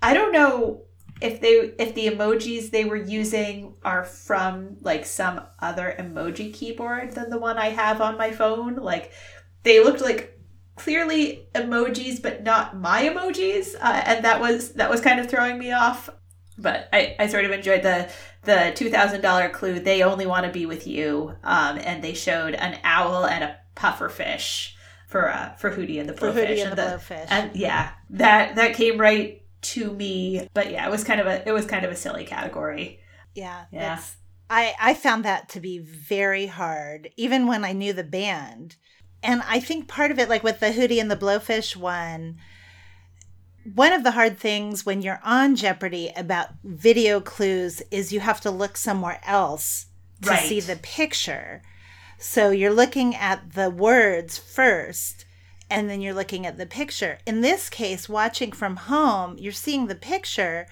[0.03, 0.83] I don't know
[1.21, 7.13] if they if the emojis they were using are from like some other emoji keyboard
[7.13, 8.77] than the one I have on my phone.
[8.77, 9.13] Like
[9.63, 10.39] they looked like
[10.77, 15.59] clearly emojis, but not my emojis, uh, and that was that was kind of throwing
[15.59, 16.09] me off.
[16.57, 18.11] But I, I sort of enjoyed the
[18.45, 19.81] the two thousand dollar clue.
[19.81, 23.57] They only want to be with you, um, and they showed an owl and a
[23.75, 24.77] puffer fish
[25.09, 26.19] for uh, for Hootie and the Blowfish.
[26.19, 27.27] For Hootie and, and the, the Blowfish.
[27.29, 30.47] And yeah, that that came right to me.
[30.55, 33.01] But yeah, it was kind of a it was kind of a silly category.
[33.35, 33.65] Yeah.
[33.73, 34.01] Yeah.
[34.51, 38.77] I I found that to be very hard even when I knew the band.
[39.23, 42.37] and I think part of it, like with the Hootie and the Blowfish one,
[43.75, 48.41] one of the hard things when you're on Jeopardy about video clues is you have
[48.43, 49.87] to look somewhere else
[50.23, 50.49] to Right.
[50.49, 51.63] see the picture.
[52.19, 55.25] So you're looking at the words first
[55.71, 57.19] and then you're looking at the picture.
[57.27, 60.67] In this case, watching from home, you're seeing the picture,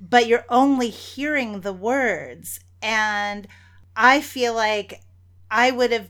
[0.00, 2.60] but you're only hearing the words.
[2.82, 3.48] And
[3.96, 5.02] I feel like
[5.50, 6.08] I would have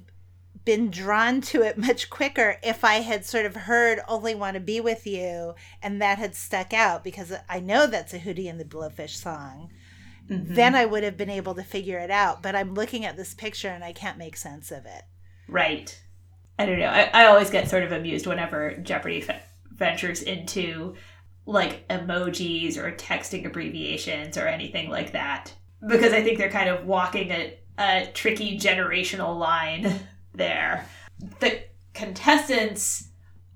[0.64, 4.60] been drawn to it much quicker if I had sort of heard Only Want to
[4.60, 8.60] Be With You and that had stuck out because I know that's a Hootie and
[8.60, 9.70] the Blowfish song.
[10.28, 10.54] Mm-hmm.
[10.54, 12.42] Then I would have been able to figure it out.
[12.42, 15.04] But I'm looking at this picture and I can't make sense of it.
[15.48, 15.98] Right.
[16.58, 16.86] I don't know.
[16.86, 19.24] I, I always get sort of amused whenever Jeopardy
[19.70, 20.94] ventures into
[21.44, 25.52] like emojis or texting abbreviations or anything like that.
[25.86, 30.00] Because I think they're kind of walking a, a tricky generational line
[30.34, 30.86] there.
[31.40, 31.62] The
[31.94, 33.08] contestants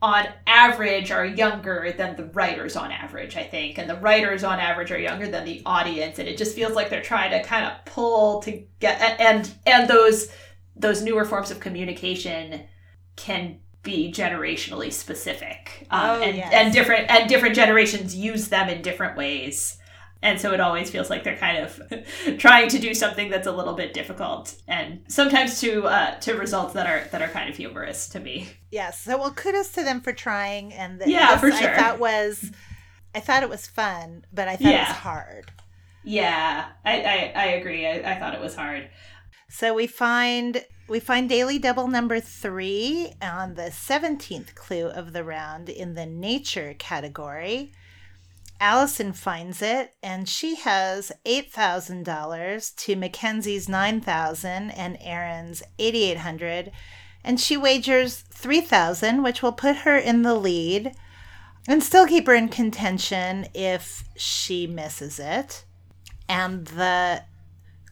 [0.03, 3.79] on average are younger than the writers on average, I think.
[3.79, 6.19] And the writers on average are younger than the audience.
[6.19, 9.89] And it just feels like they're trying to kind of pull to get and and
[9.89, 10.33] those
[10.77, 12.63] those newer forms of communication
[13.17, 16.53] can be generationally specific um, Oh, and, yes.
[16.53, 19.77] and different and different generations use them in different ways
[20.23, 21.81] and so it always feels like they're kind of
[22.39, 26.75] trying to do something that's a little bit difficult and sometimes to uh, to results
[26.75, 29.01] that are that are kind of humorous to me Yes.
[29.01, 30.73] So well, kudos to them for trying.
[30.75, 31.75] And th- Yeah, for sure.
[31.75, 32.53] I thought was,
[33.15, 35.51] I thought it was fun, but I thought it was hard.
[36.05, 38.89] yeah i i, I agree I, I thought it was hard
[39.53, 45.25] So we find we find daily double number three on the seventeenth clue of the
[45.25, 47.73] round in the nature category.
[48.61, 55.65] Alison finds it, and she has eight thousand dollars to Mackenzie's nine thousand and Aaron's
[55.81, 56.71] eighty eight hundred,
[57.25, 60.93] and she wagers three thousand, which will put her in the lead,
[61.67, 65.65] and still keep her in contention if she misses it.
[66.29, 67.25] And the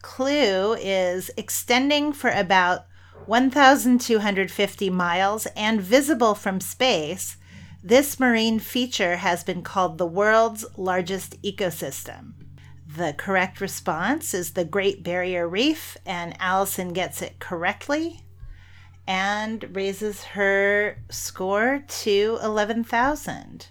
[0.01, 2.85] clue is extending for about
[3.25, 7.37] 1,250 miles and visible from space.
[7.83, 12.33] This marine feature has been called the world's largest ecosystem.
[12.87, 18.21] The correct response is the Great Barrier Reef, and Alison gets it correctly
[19.07, 23.67] and raises her score to 11,000.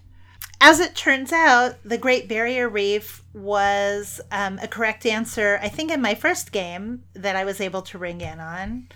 [0.61, 5.93] As it turns out, the Great Barrier Reef was um, a correct answer, I think,
[5.93, 8.89] in my first game that I was able to ring in on.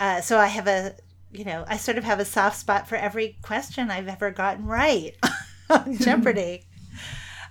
[0.00, 0.94] Uh, so I have a,
[1.32, 4.64] you know, I sort of have a soft spot for every question I've ever gotten
[4.64, 5.14] right
[5.70, 6.64] on Jeopardy.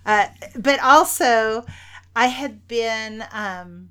[0.05, 1.65] Uh, but also,
[2.15, 3.89] I had been, um,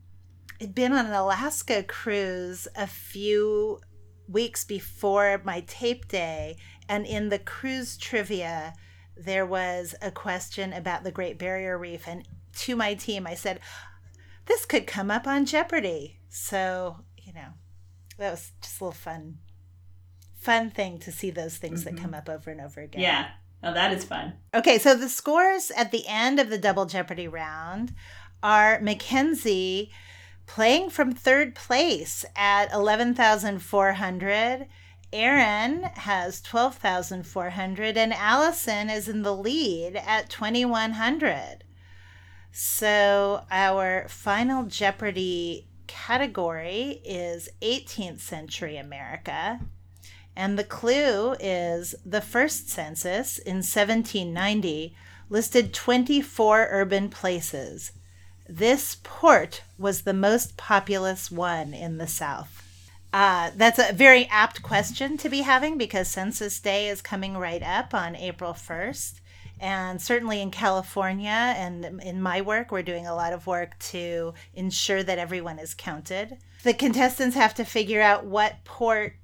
[0.61, 3.81] had been on an Alaska cruise a few
[4.29, 6.57] weeks before my tape day,
[6.89, 8.75] and in the cruise trivia,
[9.17, 12.27] there was a question about the Great Barrier Reef, and
[12.59, 13.61] to my team, I said,
[14.47, 17.55] "This could come up on Jeopardy." So you know,
[18.19, 19.39] that was just a little fun,
[20.37, 22.05] fun thing to see those things that mm-hmm.
[22.05, 23.01] come up over and over again.
[23.01, 23.29] yeah
[23.63, 27.27] oh that is fun Okay, so the scores at the end of the Double Jeopardy
[27.27, 27.95] round
[28.43, 29.91] are Mackenzie
[30.47, 34.67] playing from third place at 11,400.
[35.15, 41.63] Aaron has 12,400 and Alison is in the lead at 2,100.
[42.51, 49.61] So our final Jeopardy category is 18th century America.
[50.35, 54.97] And the clue is the first census in 1790
[55.31, 57.93] listed 24 urban places.
[58.49, 62.64] This port was the most populous one in the South.
[63.15, 67.63] Uh, that's a very apt question to be having because Census Day is coming right
[67.63, 69.21] up on April 1st.
[69.61, 74.35] And certainly in California and in my work, we're doing a lot of work to
[74.53, 76.39] ensure that everyone is counted.
[76.65, 79.15] The contestants have to figure out what port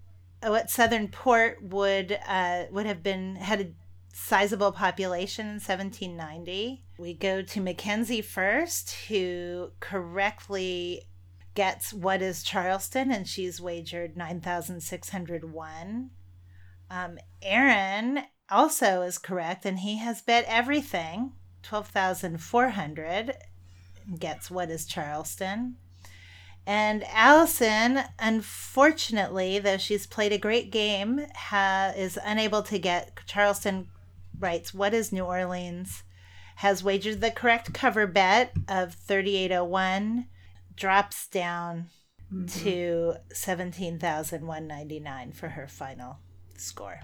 [0.40, 3.66] what southern port would uh, would have been had a
[4.12, 6.84] sizable population in 1790.
[6.96, 11.02] We go to Mackenzie first, who correctly
[11.54, 16.10] gets what is Charleston, and she's wagered 9,601.
[16.90, 21.32] Um, Aaron also is correct, and he has bet everything
[21.62, 23.36] 12,400
[24.18, 25.76] gets what is Charleston.
[26.66, 33.88] And Alison, unfortunately, though she's played a great game, ha- is unable to get Charleston
[34.38, 36.02] writes what is New Orleans,
[36.56, 40.26] has wagered the correct cover bet of 3801,
[40.80, 41.86] drops down
[42.32, 42.46] mm-hmm.
[42.64, 46.18] to 17,199 for her final
[46.56, 47.00] score.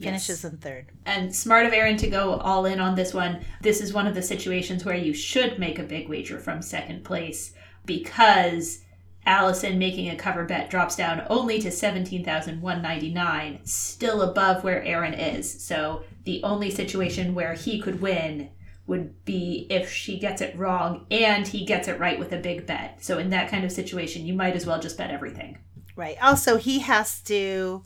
[0.00, 0.86] Finishes in third.
[1.04, 3.44] And smart of Aaron to go all in on this one.
[3.60, 7.04] This is one of the situations where you should make a big wager from second
[7.04, 7.52] place
[7.84, 8.80] because
[9.26, 15.62] Alison making a cover bet drops down only to 17,199, still above where Aaron is.
[15.62, 18.50] So the only situation where he could win
[18.92, 22.66] would be if she gets it wrong and he gets it right with a big
[22.66, 23.02] bet.
[23.02, 25.56] So in that kind of situation, you might as well just bet everything.
[25.96, 26.16] Right.
[26.22, 27.82] Also, he has to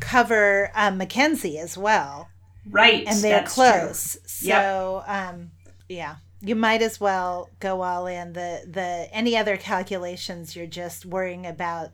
[0.00, 2.28] cover um, Mackenzie as well.
[2.68, 3.04] Right.
[3.06, 4.12] And they're that's close.
[4.12, 4.48] true.
[4.48, 4.62] Yep.
[4.62, 5.50] So, um,
[5.88, 6.16] yeah.
[6.42, 8.32] You might as well go all in.
[8.34, 11.90] The the any other calculations, you're just worrying about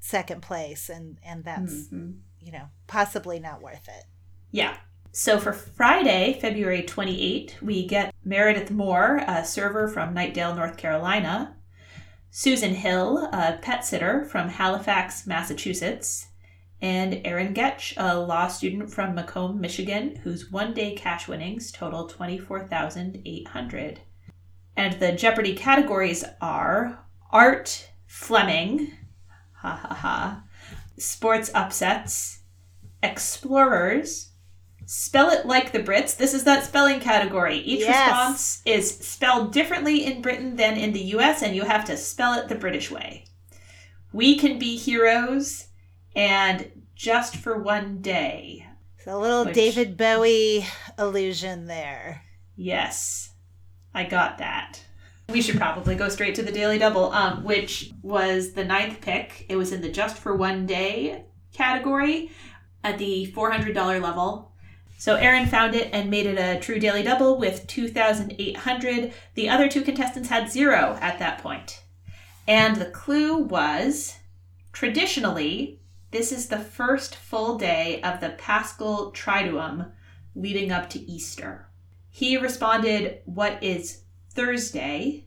[0.00, 2.20] second place, and and that's Mhm.
[2.40, 4.04] you know possibly not worth it.
[4.50, 4.76] Yeah.
[5.12, 11.56] So for Friday, February 28, we get Meredith Moore, a server from Knightdale, North Carolina,
[12.30, 16.28] Susan Hill, a pet sitter from Halifax, Massachusetts,
[16.80, 22.06] and Erin Getch, a law student from Macomb, Michigan, whose one day cash winnings total
[22.06, 24.00] 24,800.
[24.76, 28.92] And the Jeopardy categories are Art Fleming,
[29.54, 30.44] ha ha ha,
[30.98, 32.42] Sports Upsets,
[33.02, 34.29] Explorers,
[34.92, 36.16] Spell it like the Brits.
[36.16, 37.58] This is that spelling category.
[37.58, 38.08] Each Yes.
[38.08, 42.34] response is spelled differently in Britain than in the US, and you have to spell
[42.34, 43.24] it the British way.
[44.12, 45.68] We can be heroes,
[46.16, 48.66] and just for one day.
[49.04, 50.66] So a little Which- David Bowie
[50.98, 52.22] illusion there.
[52.56, 53.30] Yes,
[53.94, 54.80] I got that.
[55.28, 59.46] We should probably go straight to the Daily Double, um, which was the ninth pick.
[59.48, 62.32] It was in the just for one day category
[62.82, 64.49] at the $400 level.
[65.00, 69.14] So Aaron found it and made it a true Daily Double with 2,800.
[69.32, 71.82] The other two contestants had zero at that point.
[72.46, 74.18] And the clue was
[74.74, 79.90] traditionally, this is the first full day of the Paschal Triduum
[80.34, 81.66] leading up to Easter.
[82.10, 84.02] He responded, What is
[84.34, 85.24] Thursday?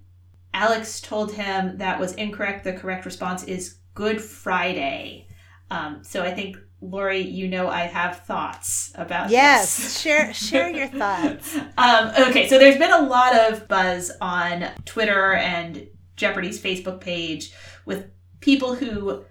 [0.53, 2.63] Alex told him that was incorrect.
[2.63, 5.29] The correct response is Good Friday.
[5.71, 6.57] Um, so I think,
[6.89, 10.01] Lori, you know I have thoughts about Yes, this.
[10.01, 11.55] share share your thoughts.
[11.77, 17.51] Um, okay, so there's been a lot of buzz on Twitter and Jeopardy's Facebook page
[17.85, 18.07] with
[18.41, 19.23] people who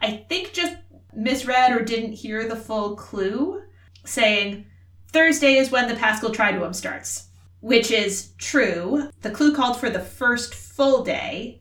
[0.00, 0.76] I think just
[1.14, 3.62] misread or didn't hear the full clue,
[4.04, 4.66] saying
[5.08, 7.28] Thursday is when the Paschal Triduum starts,
[7.60, 9.10] which is true.
[9.22, 11.60] The clue called for the first full day,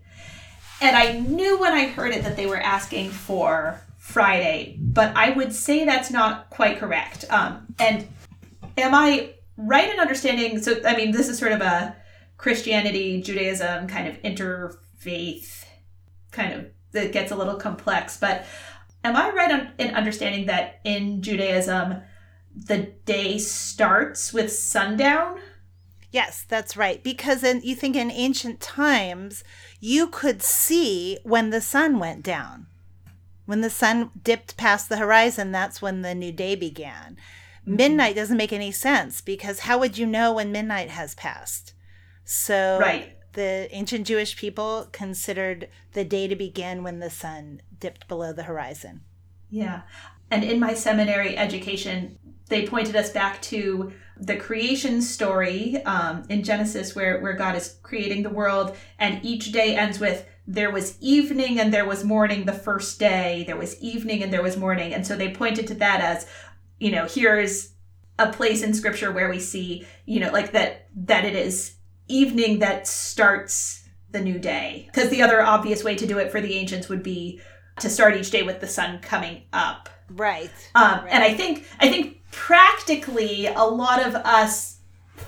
[0.80, 3.82] and I knew when I heard it that they were asking for
[4.12, 7.26] Friday, but I would say that's not quite correct.
[7.30, 8.08] Um, and
[8.78, 10.62] am I right in understanding?
[10.62, 11.96] So, I mean, this is sort of a
[12.38, 15.66] Christianity, Judaism kind of interfaith
[16.32, 18.46] kind of that gets a little complex, but
[19.04, 22.02] am I right in understanding that in Judaism,
[22.54, 25.40] the day starts with sundown?
[26.12, 27.02] Yes, that's right.
[27.02, 29.44] Because in, you think in ancient times,
[29.80, 32.68] you could see when the sun went down.
[33.52, 37.18] When the sun dipped past the horizon, that's when the new day began.
[37.66, 41.74] Midnight doesn't make any sense because how would you know when midnight has passed?
[42.24, 43.18] So Right.
[43.34, 48.44] the ancient Jewish people considered the day to begin when the sun dipped below the
[48.44, 49.02] horizon.
[49.50, 49.82] Yeah.
[50.32, 56.44] And in my seminary education, they pointed us back to the creation story um, in
[56.44, 60.98] Genesis, where, where God is creating the world, and each day ends with there was
[61.02, 64.94] evening and there was morning the first day, there was evening and there was morning.
[64.94, 66.28] And so they pointed to that as,
[66.80, 67.74] you know, here's
[68.18, 71.76] a place in scripture where we see, you know, like that, that it is
[72.08, 74.90] evening that starts the new day.
[74.92, 77.40] Because the other obvious way to do it for the ancients would be
[77.80, 79.90] to start each day with the sun coming up.
[80.10, 80.52] Right.
[80.76, 84.80] Um, And I think I think practically a lot of us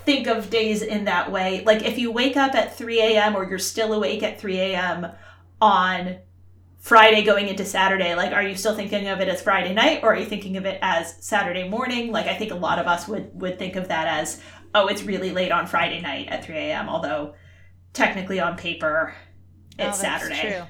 [0.04, 1.62] think of days in that way.
[1.64, 3.36] Like if you wake up at 3 a.m.
[3.36, 5.08] or you're still awake at 3 a.m.
[5.60, 6.18] on
[6.78, 10.12] Friday going into Saturday, like are you still thinking of it as Friday night or
[10.12, 12.12] are you thinking of it as Saturday morning?
[12.12, 14.40] Like I think a lot of us would would think of that as
[14.74, 16.88] oh it's really late on Friday night at 3 a.m.
[16.88, 17.34] Although
[17.92, 19.14] technically on paper
[19.78, 20.56] Oh, it's that's Saturday.
[20.56, 20.66] True.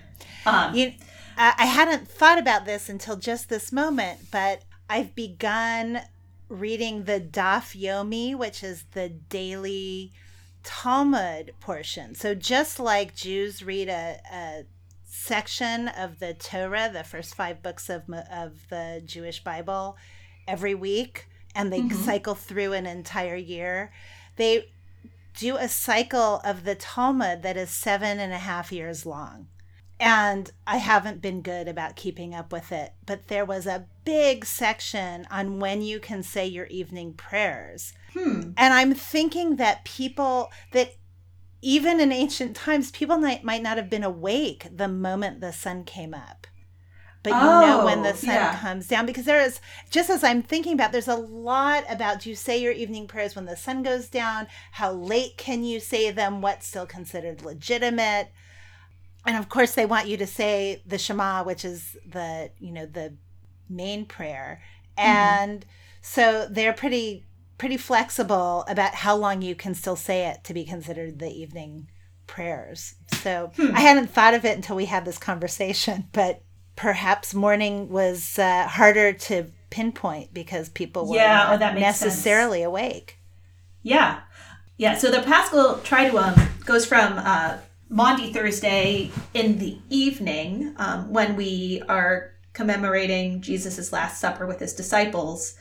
[0.46, 0.92] Um, You,
[1.36, 6.00] I hadn't thought about this until just this moment, but I've begun
[6.48, 10.12] reading the Daf Yomi, which is the daily
[10.62, 12.14] Talmud portion.
[12.14, 14.64] So just like Jews read a, a
[15.04, 19.96] section of the Torah, the first five books of of the Jewish Bible,
[20.48, 22.02] every week, and they mm-hmm.
[22.04, 23.92] cycle through an entire year,
[24.36, 24.70] they
[25.36, 29.48] do a cycle of the Talmud that is seven and a half years long
[30.00, 34.44] and I haven't been good about keeping up with it, but there was a big
[34.44, 37.92] section on when you can say your evening prayers.
[38.12, 38.50] Hmm.
[38.56, 40.94] And I'm thinking that people, that
[41.62, 45.84] even in ancient times, people might, might not have been awake the moment the sun
[45.84, 46.46] came up.
[47.22, 48.60] But you know when the Oh, sun yeah.
[48.60, 49.58] comes down because there is,
[49.88, 53.34] just as I'm thinking about, there's a lot about do you say your evening prayers
[53.34, 54.46] when the sun goes down?
[54.72, 56.42] How late can you say them?
[56.42, 58.30] What's still considered legitimate?
[59.26, 62.86] And of course they want you to say the shema which is the you know
[62.86, 63.14] the
[63.68, 64.62] main prayer
[64.96, 65.64] and
[66.02, 67.24] so they're pretty
[67.58, 71.88] pretty flexible about how long you can still say it to be considered the evening
[72.26, 76.42] prayers so i hadn't thought of it until we had this conversation but
[76.76, 81.86] perhaps morning was uh, harder to pinpoint because people were Yeah, oh, not that makes
[81.86, 82.02] sense.
[82.02, 83.18] necessarily awake
[83.82, 84.20] Yeah.
[84.76, 84.96] Yeah.
[84.96, 87.58] So the Paschal Triduum goes from uh,
[87.94, 94.72] Maundy Thursday in the evening um, when we are commemorating Jesus' Last Supper with his
[94.72, 95.54] disciples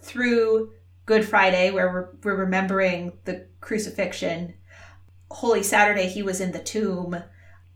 [0.00, 0.70] through
[1.04, 4.54] Good Friday, where we're, we're remembering the crucifixion.
[5.32, 7.24] Holy Saturday, he was in the tomb.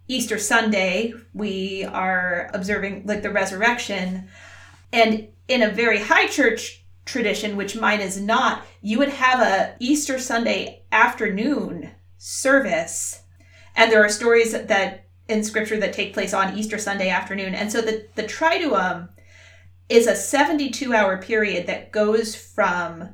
[0.07, 4.29] Easter Sunday, we are observing like the resurrection.
[4.93, 9.75] And in a very high church tradition, which mine is not, you would have a
[9.81, 13.24] Easter Sunday afternoon service.
[13.77, 17.55] And there are stories that in scripture that take place on Easter Sunday afternoon.
[17.55, 19.09] And so the, the Triduum
[19.89, 23.11] is a 72 hour period that goes from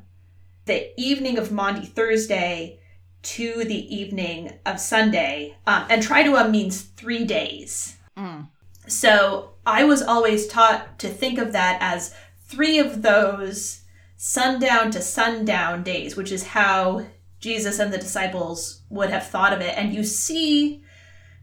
[0.66, 2.81] the evening of Maundy Thursday
[3.23, 5.57] to the evening of Sunday.
[5.66, 7.97] Um, and Triduum means three days.
[8.16, 8.49] Mm.
[8.87, 12.15] So I was always taught to think of that as
[12.47, 13.82] three of those
[14.16, 17.07] sundown to sundown days, which is how
[17.41, 19.77] Jesus and the disciples would have thought of it.
[19.79, 20.83] And you see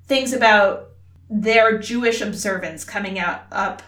[0.06, 0.90] things about
[1.30, 3.82] their Jewish observance coming out up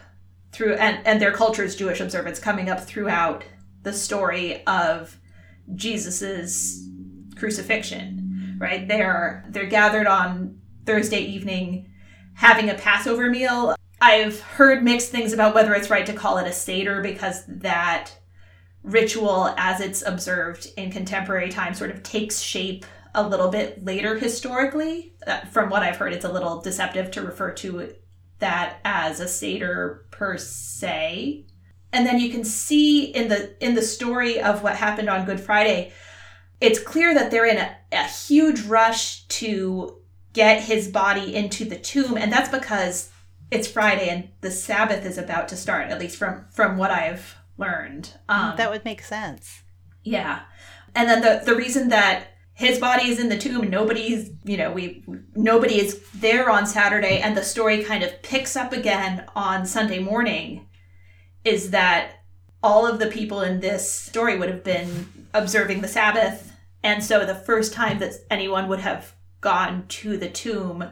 [0.52, 3.44] through and, and their culture's Jewish observance coming up throughout
[3.84, 5.18] the story of
[5.76, 6.88] Jesus's
[7.38, 8.57] crucifixion.
[8.60, 8.88] Right?
[8.88, 11.90] They're they're gathered on Thursday evening
[12.34, 13.76] having a Passover meal.
[14.02, 18.14] I've heard mixed things about whether it's right to call it a Seder because that
[18.84, 24.18] ritual, as it's observed in contemporary time, sort of takes shape a little bit later
[24.18, 25.14] historically.
[25.26, 27.94] Uh, from what I've heard, it's a little deceptive to refer to
[28.40, 31.45] that as a Seder per se.
[31.91, 35.40] And then you can see in the in the story of what happened on Good
[35.40, 35.91] Friday,
[36.61, 39.98] it's clear that they're in a, a huge rush to
[40.34, 43.11] get his body into the tomb, and that's because
[43.49, 47.36] it's Friday and the Sabbath is about to start, at least from from what I've
[47.57, 48.14] learned.
[48.30, 49.64] Um, that would make sense
[50.03, 50.41] yeah.
[50.95, 52.27] And then the the reason that
[52.60, 55.03] his body is in the tomb nobody's, you know, we
[55.34, 59.99] nobody is there on Saturday and the story kind of picks up again on Sunday
[59.99, 60.68] morning
[61.45, 62.23] is that
[62.61, 66.52] all of the people in this story would have been observing the Sabbath
[66.84, 70.84] and so the first time that anyone would have gone to the tomb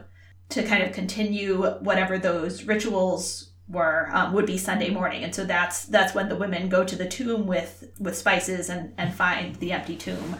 [0.48, 5.44] to kind of continue whatever those rituals were um, would be Sunday morning, and so
[5.44, 9.56] that's that's when the women go to the tomb with with spices and and find
[9.56, 10.36] the empty tomb,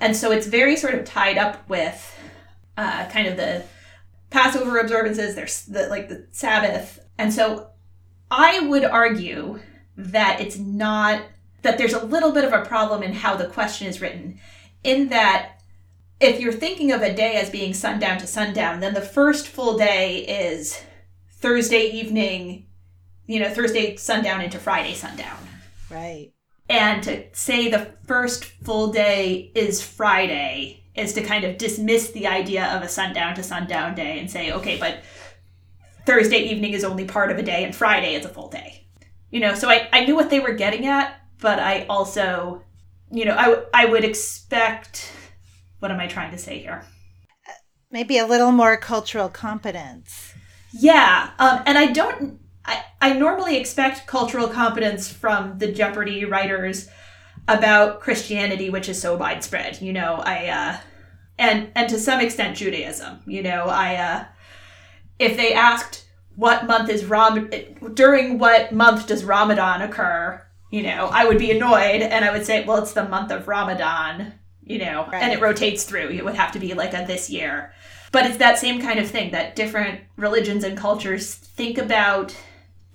[0.00, 2.18] and so it's very sort of tied up with
[2.76, 3.64] uh, kind of the
[4.30, 5.34] Passover observances.
[5.34, 7.70] There's the like the Sabbath, and so
[8.30, 9.60] I would argue
[9.96, 11.22] that it's not
[11.62, 14.38] that there's a little bit of a problem in how the question is written,
[14.84, 15.60] in that
[16.20, 19.76] if you're thinking of a day as being sundown to sundown, then the first full
[19.76, 20.80] day is
[21.30, 22.66] Thursday evening,
[23.26, 25.38] you know, Thursday sundown into Friday sundown.
[25.90, 26.32] right
[26.68, 32.26] And to say the first full day is Friday is to kind of dismiss the
[32.26, 35.02] idea of a sundown to sundown day and say, okay, but
[36.06, 38.86] Thursday evening is only part of a day and Friday is a full day.
[39.30, 42.62] You know, so I, I knew what they were getting at, but I also,
[43.10, 45.12] you know, I, I would expect,
[45.80, 46.84] what am I trying to say here?
[47.90, 50.34] maybe a little more cultural competence
[50.72, 52.40] Yeah, um, and I don't.
[52.66, 56.88] I, I normally expect cultural competence from the Jeopardy writers
[57.48, 59.80] about Christianity, which is so widespread.
[59.80, 60.76] You know, I uh,
[61.38, 63.20] and and to some extent Judaism.
[63.26, 64.24] You know, I uh,
[65.18, 67.50] if they asked what month is Ram
[67.94, 72.44] during what month does Ramadan occur, you know, I would be annoyed and I would
[72.44, 74.34] say, well, it's the month of Ramadan.
[74.62, 76.10] You know, and it rotates through.
[76.10, 77.72] It would have to be like a this year.
[78.10, 82.34] But it's that same kind of thing that different religions and cultures think about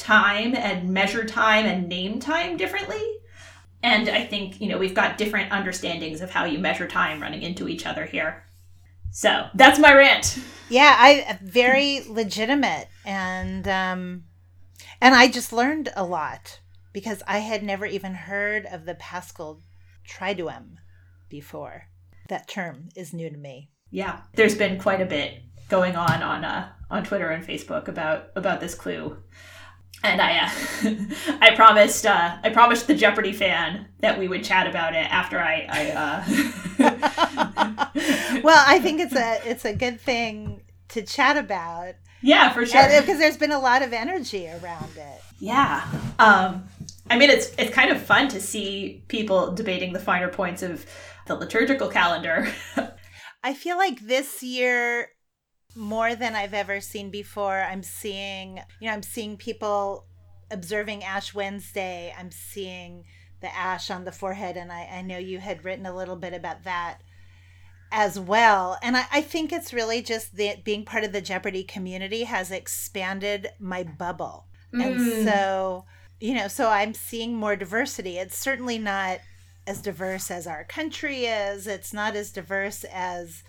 [0.02, 3.02] time and measure time and name time differently.
[3.84, 7.42] And I think, you know, we've got different understandings of how you measure time running
[7.42, 8.44] into each other here.
[9.12, 10.40] So that's my rant.
[10.70, 14.24] Yeah, I very legitimate and um
[15.02, 16.60] and I just learned a lot
[16.94, 19.62] because I had never even heard of the Paschal
[20.08, 20.78] Triduum
[21.30, 21.88] before.
[22.30, 23.70] That term is new to me.
[23.90, 28.30] Yeah, there's been quite a bit going on on uh, on Twitter and Facebook about
[28.36, 29.18] about this clue.
[30.04, 30.50] And I, uh,
[31.42, 35.40] I promised, uh, I promised the Jeopardy fan that we would chat about it after
[35.40, 36.24] I, I uh...
[38.44, 41.94] well, I think it's a, it's a good thing to chat about.
[42.22, 42.88] Yeah, for sure.
[43.00, 45.22] Because there's been a lot of energy around it.
[45.40, 45.84] Yeah.
[46.20, 46.64] Um,
[47.10, 50.86] I mean, it's it's kind of fun to see people debating the finer points of
[51.28, 52.48] the liturgical calendar.
[53.44, 55.10] I feel like this year
[55.76, 57.62] more than I've ever seen before.
[57.62, 60.06] I'm seeing, you know, I'm seeing people
[60.50, 62.14] observing Ash Wednesday.
[62.18, 63.06] I'm seeing
[63.42, 66.34] the ash on the forehead, and I, I know you had written a little bit
[66.34, 67.00] about that
[67.92, 68.78] as well.
[68.82, 72.52] And I, I think it's really just that being part of the Jeopardy community has
[72.52, 74.46] expanded my bubble.
[74.74, 74.86] Mm.
[74.86, 75.86] And so,
[76.20, 78.18] you know, so I'm seeing more diversity.
[78.18, 79.20] It's certainly not
[79.68, 83.44] as diverse as our country is, it's not as diverse as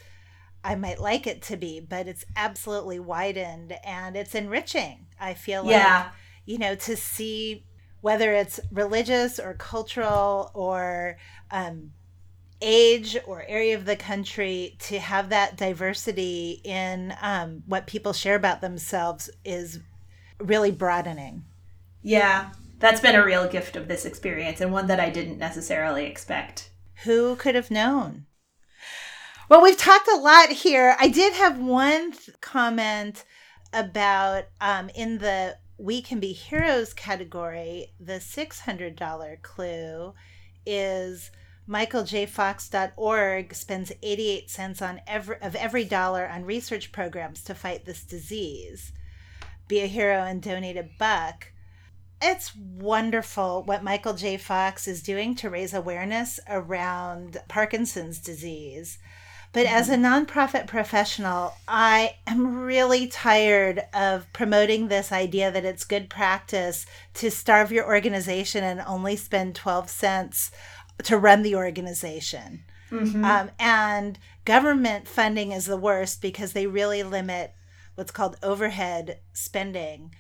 [0.65, 5.07] I might like it to be, but it's absolutely widened and it's enriching.
[5.21, 5.97] I feel like,
[6.47, 7.67] you know, to see
[8.01, 11.17] whether it's religious or cultural or
[11.51, 11.93] um,
[12.61, 18.37] age or area of the country, to have that diversity in um, what people share
[18.37, 19.81] about themselves is
[20.41, 21.45] really broadening.
[22.03, 26.07] Yeah, that's been a real gift of this experience and one that I didn't necessarily
[26.07, 26.71] expect.
[27.05, 28.27] Who could have known?
[29.53, 30.97] Well, we've talked a lot here.
[30.99, 33.23] I did have one th- comment
[33.70, 40.15] about um, in the We Can Be Heroes category, the $600 clue
[40.65, 41.31] is
[41.69, 48.05] michaeljfox.org spends 88 cents on every of every dollar on research programs to fight this
[48.05, 48.93] disease.
[49.69, 51.53] Be a hero and donate a buck.
[52.23, 54.39] It's wonderful what Michael J.
[54.39, 58.97] Fox is doing to raise awareness around Parkinson's disease.
[59.53, 65.85] But as a nonprofit professional, I am really tired of promoting this idea that it's
[65.85, 70.51] good practice to starve your organization and only spend 12 cents
[71.05, 72.65] to run the organization.
[72.91, 73.24] Mm-hmm.
[73.24, 77.53] Um, and government funding is the worst because they really limit
[77.95, 80.15] what's called overhead spending.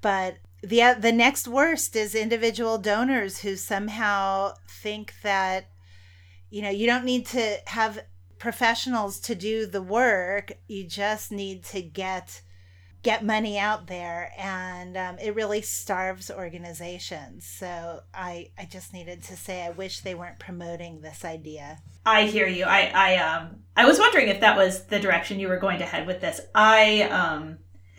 [0.00, 5.68] But the the next worst is individual donors who somehow think that
[6.50, 8.00] you know you don't need to have
[8.38, 10.52] professionals to do the work.
[10.68, 12.42] You just need to get
[13.02, 17.46] get money out there and um, it really starves organizations.
[17.46, 21.78] So i i just needed to say i wish they weren't promoting this idea.
[22.04, 22.64] I hear you.
[22.64, 25.84] I i um i was wondering if that was the direction you were going to
[25.86, 26.40] head with this.
[26.54, 27.58] I um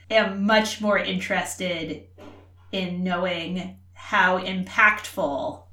[0.09, 2.03] am much more interested
[2.71, 5.63] in knowing how impactful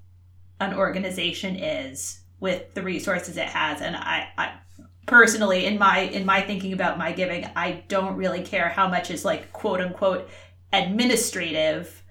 [0.60, 3.80] an organization is with the resources it has.
[3.80, 4.52] And I, I
[5.06, 9.10] personally in my in my thinking about my giving i don't really care how much
[9.10, 10.26] is like quote unquote
[10.72, 12.02] administrative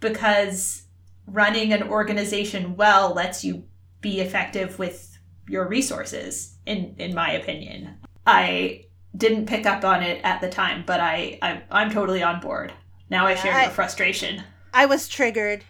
[0.00, 0.84] because
[1.26, 3.64] running an organization well lets you
[4.00, 7.96] be effective with your resources in in my opinion.
[8.26, 8.84] I
[9.16, 12.72] didn't pick up on it at the time but i, I i'm totally on board.
[13.08, 14.42] Now i share I, your frustration.
[14.72, 15.64] I was triggered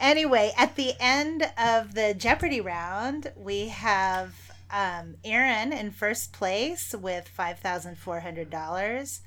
[0.00, 4.34] Anyway, at the end of the Jeopardy round, we have
[4.70, 9.20] um, Aaron in first place with $5,400.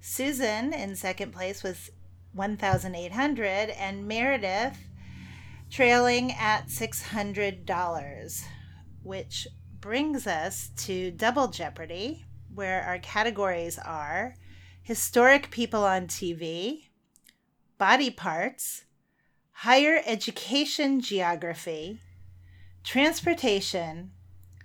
[0.00, 1.90] Susan in second place with
[2.32, 4.78] 1,800 and Meredith
[5.70, 8.44] trailing at $600,
[9.02, 9.48] which
[9.80, 12.24] brings us to Double Jeopardy,
[12.54, 14.34] where our categories are
[14.82, 16.84] historic people on TV,
[17.78, 18.85] body parts,
[19.60, 22.00] higher education geography,
[22.84, 24.10] transportation,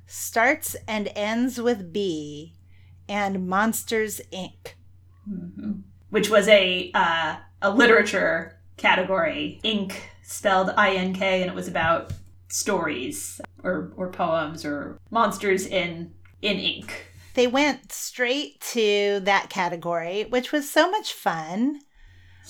[0.06, 2.56] starts and ends with B,
[3.08, 4.74] and Monsters Inc.
[5.30, 5.72] Mm-hmm.
[6.10, 9.60] Which was a uh, a literature category.
[9.64, 9.94] Inc.
[10.24, 12.14] spelled I N K, and it was about
[12.50, 17.08] stories or or poems or monsters in in ink.
[17.34, 21.80] They went straight to that category, which was so much fun.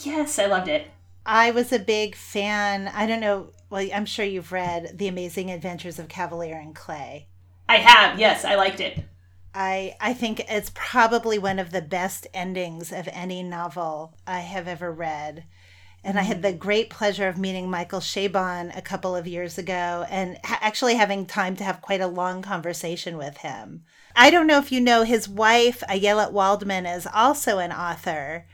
[0.04, 0.88] Yes, I loved it.
[1.26, 2.88] I was a big fan.
[2.88, 3.52] I don't know.
[3.70, 7.28] Well, I'm sure you've read The Amazing Adventures of Kavalier and Clay.
[7.70, 8.20] I have.
[8.20, 9.06] Yes, I liked it.
[9.54, 14.68] I I think it's probably one of the best endings of any novel I have
[14.68, 15.46] ever read.
[16.04, 16.58] And I had the mm-hmm.
[16.58, 21.28] great pleasure of meeting Michael Chabon a couple of years ago and ha- actually having
[21.28, 23.84] time to have quite a long conversation with him.
[24.16, 28.48] I don't know if you know his wife, Ayelet Waldman, is also an author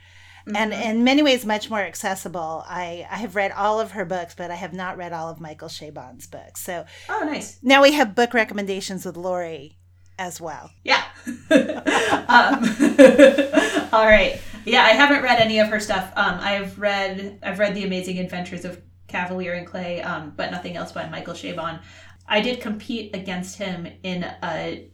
[0.56, 2.64] and in many ways much more accessible.
[2.68, 5.40] I, I have read all of her books, but I have not read all of
[5.40, 6.60] Michael Chabon's books.
[6.62, 7.58] So Oh, nice.
[7.62, 9.76] now we have book recommendations with Lori
[10.18, 10.70] as well.
[10.84, 11.02] Yeah.
[11.26, 12.64] um,
[13.92, 14.40] all right.
[14.64, 16.12] Yeah, I haven't read any of her stuff.
[16.16, 20.76] Um, I've read I've read The Amazing Adventures of Kavalier and Clay, um, but nothing
[20.76, 21.80] else by Michael Chabon.
[22.26, 24.90] I did compete against him in a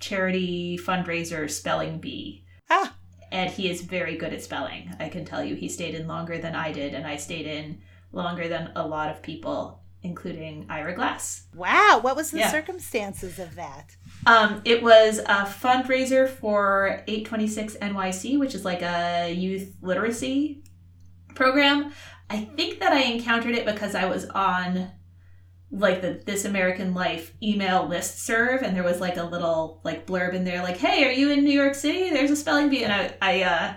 [0.00, 2.44] charity fundraiser spelling bee.
[2.70, 2.94] Ah,
[3.32, 4.90] and he is very good at spelling.
[4.98, 7.80] I can tell you, he stayed in longer than I did, and I stayed in
[8.12, 11.44] longer than a lot of people, including Ira Glass.
[11.54, 11.98] wow.
[12.00, 12.50] What was the Yeah.
[12.50, 13.96] circumstances of that?
[14.26, 20.62] Um, it was a fundraiser for 826 NYC, which is like a youth literacy
[21.34, 21.92] program.
[22.30, 24.90] I think that I encountered it because I was on
[25.70, 30.06] like the This American Life email list serve, and there was like a little like
[30.06, 32.10] blurb in there, like, "Hey, are you in New York City?
[32.10, 33.74] There's a spelling bee," and I I uh,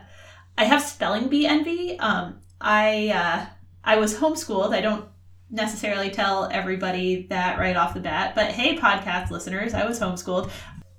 [0.58, 2.00] I have spelling bee envy.
[2.00, 3.46] Um, I uh,
[3.84, 4.74] I was homeschooled.
[4.74, 5.06] I don't
[5.50, 10.50] necessarily tell everybody that right off the bat, but hey, podcast listeners, I was homeschooled,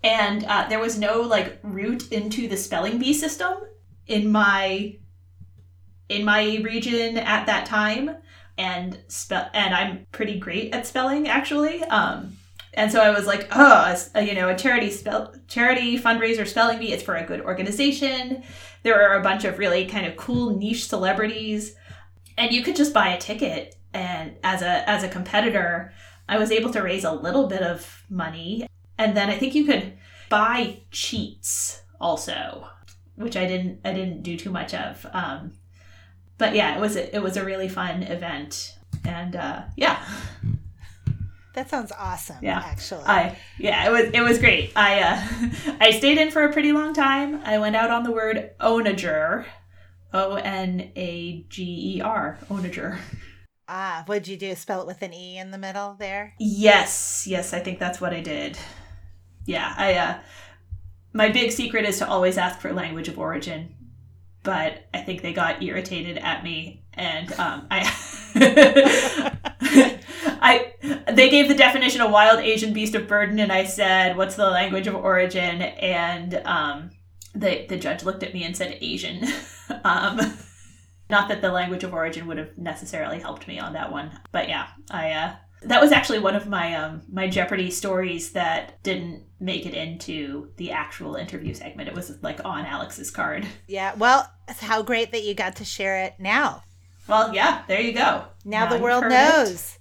[0.04, 3.54] and uh, there was no like route into the spelling bee system
[4.06, 4.96] in my
[6.08, 8.16] in my region at that time,
[8.58, 11.82] and spell and I'm pretty great at spelling actually.
[11.84, 12.36] Um,
[12.74, 16.78] and so I was like, oh, a, you know, a charity spell charity fundraiser spelling
[16.78, 16.92] bee.
[16.92, 18.42] It's for a good organization.
[18.82, 21.74] There are a bunch of really kind of cool niche celebrities,
[22.38, 23.76] and you could just buy a ticket.
[23.92, 25.92] And as a as a competitor,
[26.28, 28.66] I was able to raise a little bit of money,
[28.96, 29.98] and then I think you could
[30.30, 32.68] buy cheats also,
[33.16, 35.04] which I didn't I didn't do too much of.
[35.12, 35.52] Um,
[36.38, 40.04] but yeah, it was a, it was a really fun event, and uh, yeah.
[41.54, 42.36] That sounds awesome.
[42.40, 42.62] Yeah.
[42.64, 43.04] actually.
[43.04, 44.72] I yeah, it was it was great.
[44.74, 47.42] I uh, I stayed in for a pretty long time.
[47.44, 49.44] I went out on the word onager,
[50.14, 52.98] O N A G E R, onager.
[53.68, 54.54] ah, what'd you do?
[54.54, 56.32] Spell it with an e in the middle there.
[56.38, 58.56] Yes, yes, I think that's what I did.
[59.44, 60.18] Yeah, I uh,
[61.12, 63.74] my big secret is to always ask for language of origin,
[64.42, 67.90] but I think they got irritated at me, and um, I.
[70.44, 70.72] I
[71.12, 74.50] they gave the definition a wild Asian beast of burden, and I said, "What's the
[74.50, 76.90] language of origin?" And um,
[77.34, 79.24] the the judge looked at me and said, "Asian."
[79.84, 80.20] um,
[81.08, 84.48] not that the language of origin would have necessarily helped me on that one, but
[84.48, 89.24] yeah, I uh, that was actually one of my um, my Jeopardy stories that didn't
[89.42, 91.88] make it into the actual interview segment.
[91.88, 93.46] It was like on Alex's card.
[93.66, 93.94] Yeah.
[93.96, 96.62] Well, how great that you got to share it now.
[97.08, 98.24] Well, yeah, there you go.
[98.44, 99.14] Now, the world heard it.
[99.14, 99.78] knows.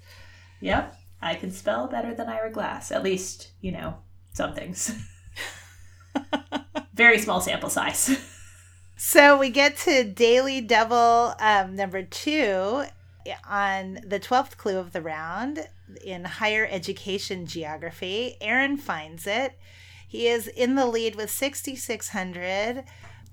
[0.61, 2.91] Yep, I can spell better than Ira Glass.
[2.91, 3.95] At least, you know,
[4.33, 4.95] some things.
[6.93, 8.17] Very small sample size.
[9.03, 12.83] So we get to Daily Devil um, number two
[13.49, 15.67] on the 12th clue of the round
[15.97, 18.37] in higher education geography.
[18.41, 19.57] Aaron finds it.
[20.07, 22.83] He is in the lead with 6,600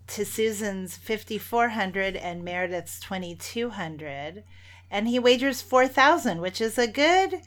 [0.09, 4.45] to Susan's 5,400 and Meredith's 2,200.
[4.91, 7.43] And he wagers 4,000, which is a good,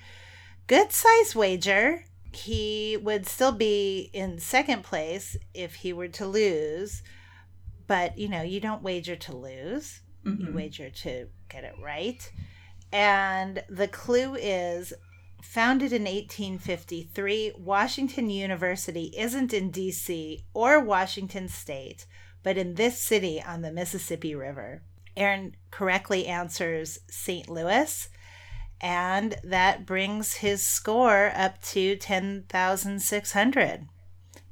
[0.68, 2.06] good size wager.
[2.34, 7.02] He would still be in second place if he were to lose
[7.92, 10.56] but you know you don't wager to lose you mm-hmm.
[10.56, 12.32] wager to get it right
[12.92, 14.94] and the clue is
[15.42, 22.06] founded in 1853 washington university isn't in dc or washington state
[22.44, 24.82] but in this city on the mississippi river.
[25.16, 28.10] Aaron correctly answers st louis
[28.80, 33.88] and that brings his score up to 10600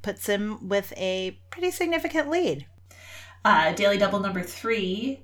[0.01, 2.65] puts him with a pretty significant lead.
[3.43, 5.23] Uh, Daily Double number three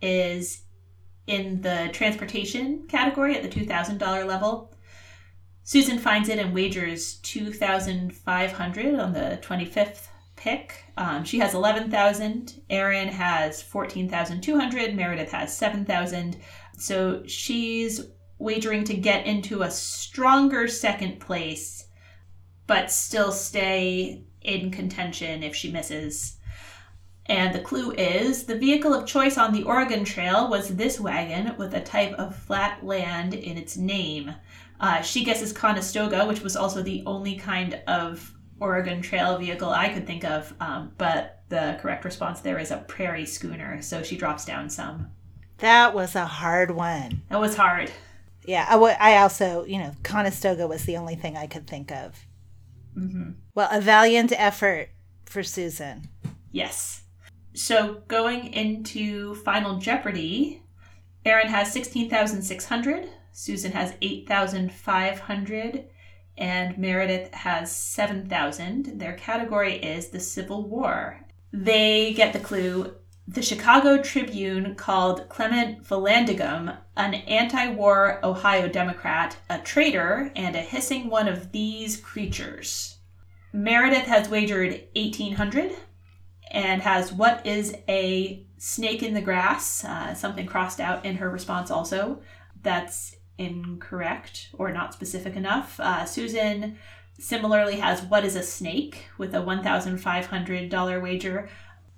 [0.00, 0.62] is
[1.30, 4.74] in the transportation category at the $2,000 level.
[5.62, 10.84] Susan finds it and wagers 2500 on the 25th pick.
[10.96, 12.62] Um, she has 11,000.
[12.68, 14.96] Erin has 14,200.
[14.96, 16.36] Meredith has 7,000.
[16.76, 18.00] So she's
[18.38, 21.86] wagering to get into a stronger second place,
[22.66, 26.38] but still stay in contention if she misses.
[27.30, 31.56] And the clue is the vehicle of choice on the Oregon Trail was this wagon
[31.58, 34.34] with a type of flat land in its name.
[34.80, 39.90] Uh, she guesses Conestoga, which was also the only kind of Oregon Trail vehicle I
[39.90, 44.16] could think of, um, but the correct response there is a prairie schooner, so she
[44.16, 45.12] drops down some.
[45.58, 47.22] That was a hard one.
[47.28, 47.92] That was hard.
[48.44, 51.92] Yeah, I, w- I also, you know, Conestoga was the only thing I could think
[51.92, 52.26] of.
[52.98, 53.30] Mm-hmm.
[53.54, 54.88] Well, a valiant effort
[55.26, 56.08] for Susan.
[56.50, 57.02] Yes.
[57.52, 60.62] So going into Final Jeopardy,
[61.24, 65.84] Aaron has 16,600, Susan has 8,500,
[66.38, 68.98] and Meredith has 7,000.
[68.98, 71.20] Their category is the Civil War.
[71.52, 72.94] They get the clue.
[73.28, 80.60] The Chicago Tribune called Clement Vallandigham an anti war Ohio Democrat, a traitor, and a
[80.60, 82.98] hissing one of these creatures.
[83.52, 85.72] Meredith has wagered 1800
[86.50, 91.30] and has what is a snake in the grass, uh, something crossed out in her
[91.30, 92.20] response also.
[92.62, 95.78] That's incorrect or not specific enough.
[95.80, 96.76] Uh, Susan
[97.18, 101.48] similarly has what is a snake with a $1,500 wager.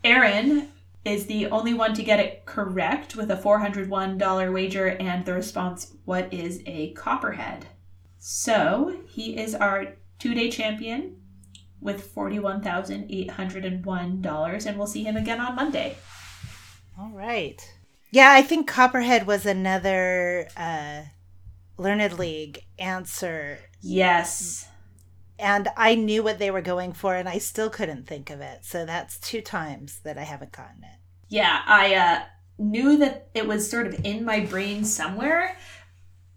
[0.05, 0.69] Aaron
[1.05, 5.95] is the only one to get it correct with a $401 wager and the response,
[6.05, 7.67] what is a copperhead?
[8.19, 11.17] So he is our two day champion
[11.83, 15.97] with $41,801, and we'll see him again on Monday.
[16.99, 17.61] All right.
[18.11, 21.03] Yeah, I think Copperhead was another uh,
[21.77, 23.59] Learned League answer.
[23.81, 24.69] Yes.
[25.39, 28.65] And I knew what they were going for, and I still couldn't think of it.
[28.65, 30.99] So that's two times that I haven't gotten it.
[31.29, 32.23] Yeah, I uh,
[32.59, 35.57] knew that it was sort of in my brain somewhere,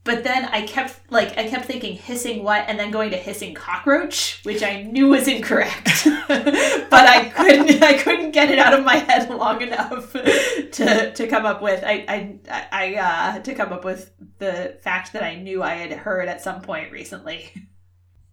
[0.05, 3.55] but then I kept like I kept thinking hissing what, and then going to hissing
[3.55, 8.85] cockroach, which I knew was incorrect, but I couldn't I couldn't get it out of
[8.85, 10.13] my head long enough
[10.73, 12.05] to to come up with I
[12.47, 16.29] I I uh, to come up with the fact that I knew I had heard
[16.29, 17.51] at some point recently.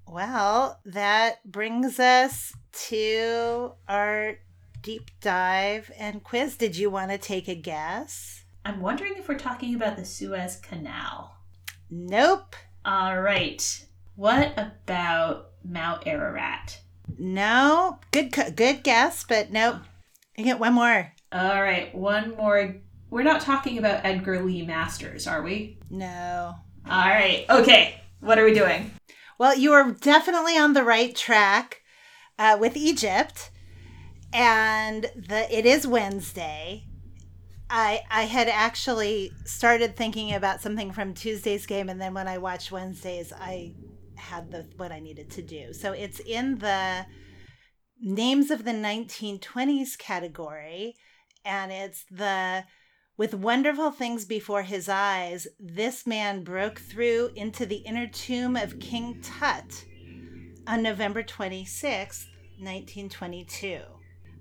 [0.07, 2.53] Well, that brings us
[2.89, 4.35] to our
[4.83, 6.59] deep dive and quiz.
[6.59, 8.45] Did you want to take a guess?
[8.63, 11.39] I'm wondering if we're talking about the Suez Canal.
[11.95, 12.57] Nope.
[12.87, 13.87] All right.
[14.17, 16.81] What about Mount Ararat?
[17.19, 17.99] No.
[18.13, 19.77] Good good guess, but nope.
[20.39, 21.13] You get one more.
[21.33, 22.77] All right, one more.
[23.11, 25.79] We're not talking about Edgar Lee Masters, are we?
[25.91, 26.55] No.
[26.89, 27.45] All right.
[27.51, 28.01] Okay.
[28.21, 28.91] What are we doing?
[29.37, 31.83] Well, you are definitely on the right track
[32.39, 33.51] uh, with Egypt,
[34.33, 36.87] and the it is Wednesday.
[37.75, 42.37] I I had actually started thinking about something from Tuesday's game, and then when I
[42.37, 43.73] watched Wednesdays, I
[44.15, 45.73] had the what I needed to do.
[45.73, 47.07] So it's in the
[47.99, 50.97] names of the 1920s category,
[51.47, 52.65] and it's the
[53.17, 58.81] with wonderful things before his eyes, this man broke through into the inner tomb of
[58.81, 59.87] King Tut
[60.67, 62.27] on November 26,
[62.59, 63.81] 1922.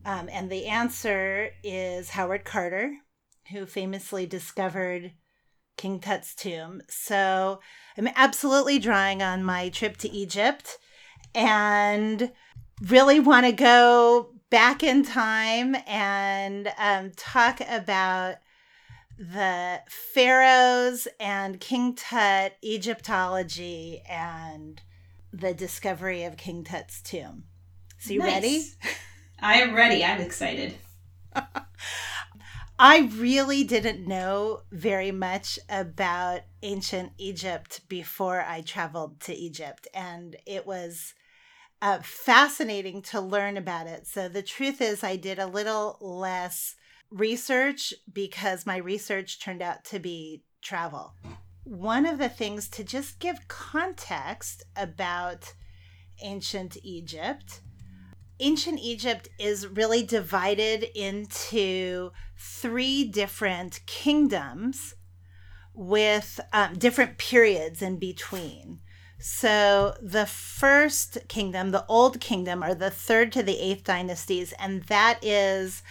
[0.03, 2.97] Um, and the answer is Howard Carter,
[3.49, 5.13] who famously discovered
[5.77, 6.81] King Tut's tomb.
[6.89, 7.59] So
[7.97, 10.77] I'm absolutely drawing on my trip to Egypt
[11.33, 12.31] and
[12.81, 18.35] really want to go back in time and um, talk about
[19.17, 24.81] the pharaohs and King Tut, Egyptology, and
[25.31, 27.45] the discovery of King Tut's tomb.
[27.99, 28.33] So you Nice.
[28.33, 28.65] ready?
[29.39, 30.03] I am ready.
[30.03, 30.75] I'm excited.
[32.83, 40.35] I really didn't know very much about ancient Egypt before I traveled to Egypt, and
[40.47, 41.13] it was
[41.83, 44.07] uh, fascinating to learn about it.
[44.07, 46.73] So, the truth is, I did a little less
[47.11, 51.13] research because my research turned out to be travel.
[51.63, 55.53] One of the things to just give context about
[56.23, 57.61] ancient Egypt
[58.41, 64.95] ancient Egypt is really divided into three different kingdoms
[65.73, 68.79] with um, different periods in between.
[69.19, 74.83] So the first kingdom, the old kingdom, are the third to the eighth dynasties, and
[74.85, 75.83] that is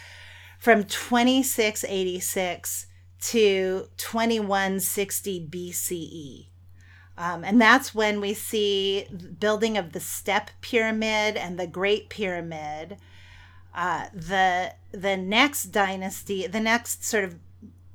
[0.59, 2.86] from 2686
[3.20, 6.49] to 2160 BCE.
[7.20, 9.06] Um, and that's when we see
[9.38, 12.97] building of the step pyramid and the great pyramid.
[13.74, 17.36] Uh, the the next dynasty the next sort of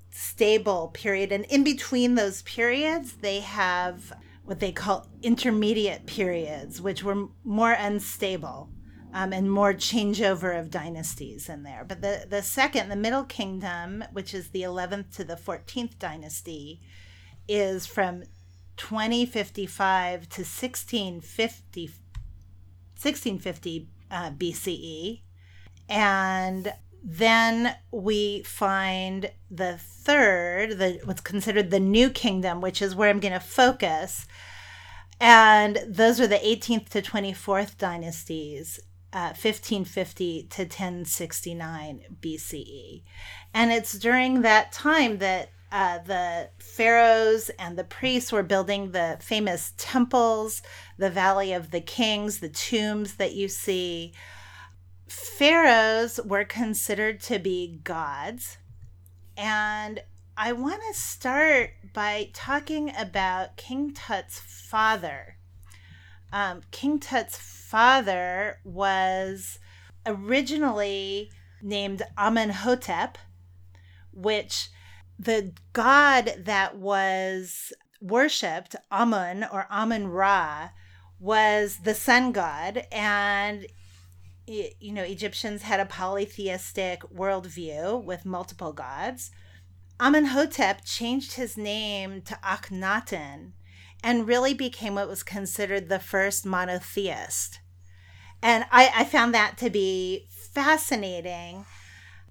[0.10, 4.14] stable period and in between those periods they have
[4.46, 8.70] what they call intermediate periods which were more unstable
[9.14, 11.84] um, and more changeover of dynasties in there.
[11.86, 16.80] But the the second the middle kingdom which is the 11th to the 14th dynasty
[17.48, 18.24] is from
[18.78, 21.92] 2055 to 1650
[22.98, 25.22] 1650 uh, BCE
[25.90, 26.74] and
[27.08, 33.20] Then we find the third, the what's considered the New Kingdom, which is where I'm
[33.20, 34.26] going to focus.
[35.20, 38.80] And those are the 18th to 24th dynasties,
[39.14, 43.04] uh, 1550 to 1069 BCE.
[43.54, 49.18] And it's during that time that uh, the pharaohs and the priests were building the
[49.20, 50.62] famous temples,
[50.98, 54.14] the Valley of the Kings, the tombs that you see.
[55.08, 58.58] Pharaohs were considered to be gods.
[59.38, 60.02] And
[60.38, 65.38] I want to start by talking about King Tut's father.
[66.32, 69.60] Um, King Tut's father was
[70.06, 71.32] originally
[71.62, 73.18] named Amenhotep,
[74.14, 74.70] which
[75.18, 80.70] the god that was worshipped, Amun or Amun Ra,
[81.20, 82.86] was the sun god.
[82.92, 83.68] And,
[84.48, 89.32] you know, Egyptians had a polytheistic worldview with multiple gods.
[90.00, 93.54] Amenhotep changed his name to Akhenaten
[94.04, 97.60] and really became what was considered the first monotheist.
[98.44, 101.66] And I, I found that to be fascinating.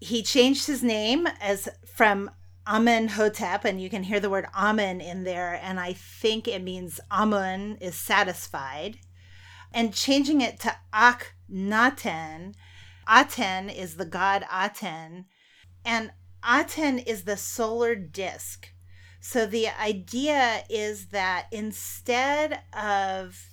[0.01, 2.31] He changed his name as from
[2.67, 7.01] Amenhotep, and you can hear the word Amen in there, and I think it means
[7.11, 8.99] Amun is satisfied.
[9.73, 12.55] And changing it to Akhenaten,
[13.09, 15.27] Aten is the god Aten,
[15.85, 16.13] and
[16.49, 18.71] Aten is the solar disk.
[19.21, 23.49] So the idea is that instead of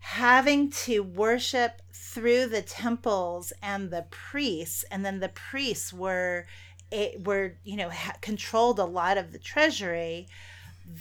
[0.00, 6.46] having to worship through the temples and the priests, and then the priests were
[6.90, 10.28] it were you know ha- controlled a lot of the treasury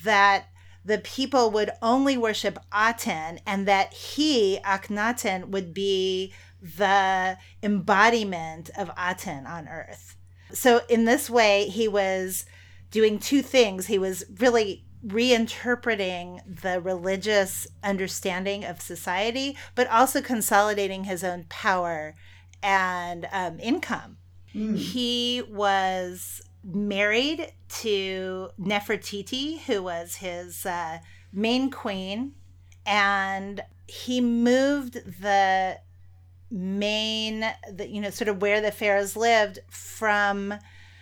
[0.03, 0.45] that
[0.86, 8.90] the people would only worship Aten and that he Akhenaten would be the embodiment of
[8.98, 10.16] Aten on earth.
[10.52, 12.45] So in this way he was
[12.91, 13.88] doing two things.
[13.88, 22.16] He was really reinterpreting the religious understanding of society, but also consolidating his own power
[22.61, 24.18] and um, income.
[24.54, 24.78] Mm.
[24.78, 31.00] He was married to Nefertiti, who was his uh,
[31.32, 32.34] main queen,
[32.86, 35.80] and he moved the
[36.52, 40.54] main, the, you know, sort of where the pharaohs lived from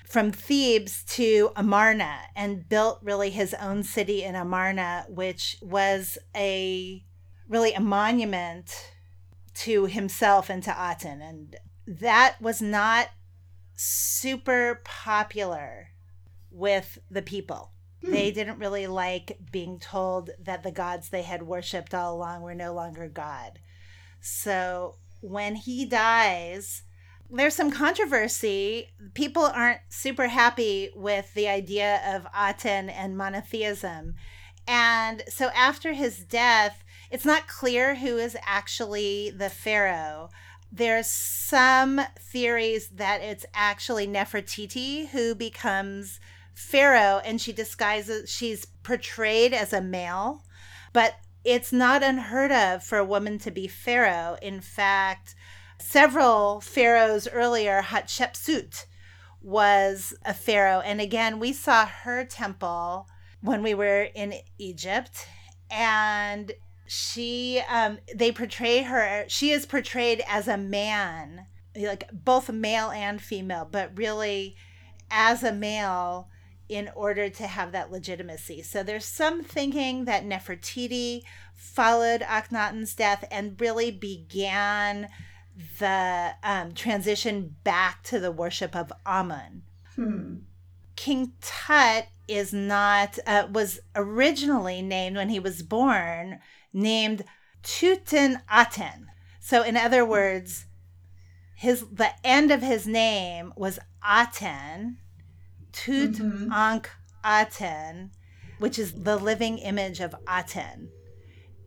[0.06, 7.03] from Thebes to Amarna and built really his own city in Amarna, which was a
[7.49, 8.94] really a monument
[9.53, 11.22] to himself and to Aten.
[11.22, 11.56] And
[11.86, 13.10] that was not
[13.77, 15.89] super popular
[16.51, 17.71] with the people.
[18.03, 18.11] Hmm.
[18.11, 22.55] They didn't really like being told that the gods they had worshipped all along were
[22.55, 23.59] no longer God.
[24.19, 26.83] So when he dies,
[27.29, 28.89] there's some controversy.
[29.13, 34.15] People aren't super happy with the idea of Aten and monotheism.
[34.67, 40.29] And so after his death, it's not clear who is actually the pharaoh
[40.77, 46.19] there's some theories that it's actually Nefertiti who becomes
[46.53, 50.43] Pharaoh and she disguises, she's portrayed as a male,
[50.93, 54.37] but it's not unheard of for a woman to be Pharaoh.
[54.41, 55.35] In fact,
[55.79, 58.85] several pharaohs earlier, Hatshepsut
[59.41, 60.81] was a pharaoh.
[60.81, 63.07] And again, we saw her temple
[63.41, 65.27] when we were in Egypt.
[65.69, 66.51] And
[66.88, 71.45] she um they portray her she is portrayed as a man
[71.76, 74.55] like both male and female but really
[75.11, 76.30] as a male
[76.69, 81.22] in order to have that legitimacy so there's some thinking that nefertiti
[81.53, 85.09] followed akhenaten's death and really began
[85.80, 89.61] the um, transition back to the worship of amun
[89.95, 90.35] hmm.
[90.95, 96.39] king tut is not uh, was originally named when he was born
[96.77, 97.23] named
[97.63, 99.07] Tutankhaten.
[99.39, 100.65] So, in other words,
[101.55, 104.97] his the end of his name was Aten,
[105.71, 106.51] Tut mm-hmm.
[106.51, 106.89] Ankh
[107.25, 108.11] Aten,
[108.59, 110.89] which is the living image of Aten.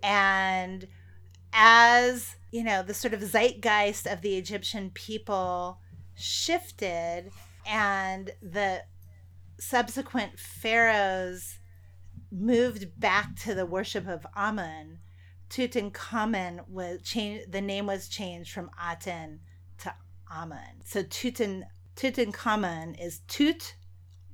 [0.02, 0.86] And
[1.52, 5.80] as you know, the sort of zeitgeist of the Egyptian people
[6.14, 7.30] shifted,
[7.66, 8.82] and the
[9.58, 11.59] subsequent pharaohs
[12.30, 14.98] moved back to the worship of Amun,
[15.48, 17.52] Tutankhamun was changed.
[17.52, 19.40] The name was changed from Aten
[19.78, 19.94] to
[20.30, 20.82] Amun.
[20.84, 21.64] So Tutan
[21.96, 23.74] Tutankhamun is Tut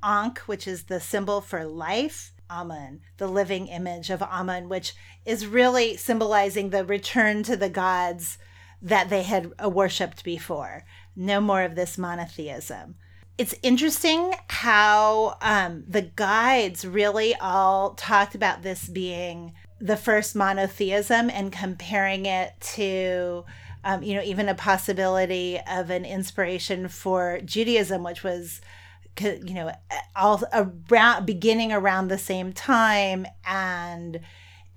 [0.02, 2.32] Ankh, which is the symbol for life.
[2.48, 4.94] Amun, the living image of Amun, which
[5.24, 8.38] is really symbolizing the return to the gods
[8.80, 10.84] that they had worshipped before.
[11.16, 12.94] no more of this monotheism.
[13.38, 21.28] It's interesting how um, the guides really all talked about this being the first monotheism
[21.28, 23.44] and comparing it to
[23.84, 28.62] um, you know even a possibility of an inspiration for judaism which was
[29.20, 29.70] you know
[30.14, 34.20] all around beginning around the same time and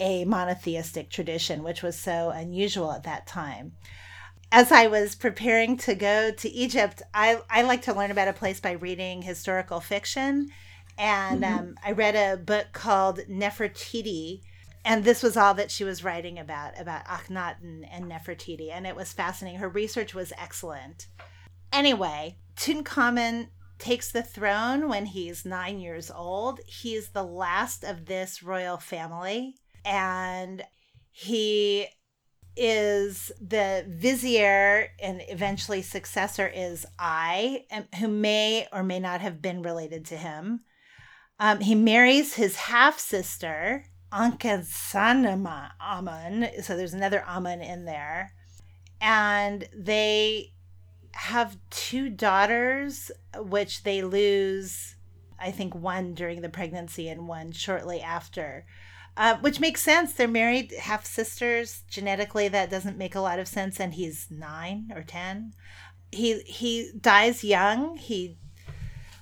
[0.01, 3.71] a monotheistic tradition which was so unusual at that time
[4.51, 8.33] as I was preparing to go to Egypt, I, I like to learn about a
[8.33, 10.49] place by reading historical fiction.
[10.97, 11.59] And mm-hmm.
[11.59, 14.41] um, I read a book called Nefertiti,
[14.83, 18.95] and this was all that she was writing about about Akhenaten and Nefertiti, and it
[18.95, 19.59] was fascinating.
[19.59, 21.07] Her research was excellent.
[21.71, 26.59] Anyway, Tutankhamun takes the throne when he's nine years old.
[26.65, 29.55] He's the last of this royal family,
[29.85, 30.63] and
[31.11, 31.87] he
[32.61, 37.65] is the vizier and eventually successor is Ay,
[37.99, 40.59] who may or may not have been related to him.
[41.39, 46.47] Um, he marries his half sister, Ankhesenanmu Amun.
[46.61, 48.33] So there's another Amun in there.
[48.99, 50.51] And they
[51.13, 54.97] have two daughters, which they lose,
[55.39, 58.65] I think, one during the pregnancy and one shortly after.
[59.19, 60.13] Uh, which makes sense.
[60.13, 61.83] They're married, half sisters.
[61.89, 63.77] Genetically, that doesn't make a lot of sense.
[63.77, 65.53] And he's nine or ten.
[66.09, 67.97] He he dies young.
[67.97, 68.37] He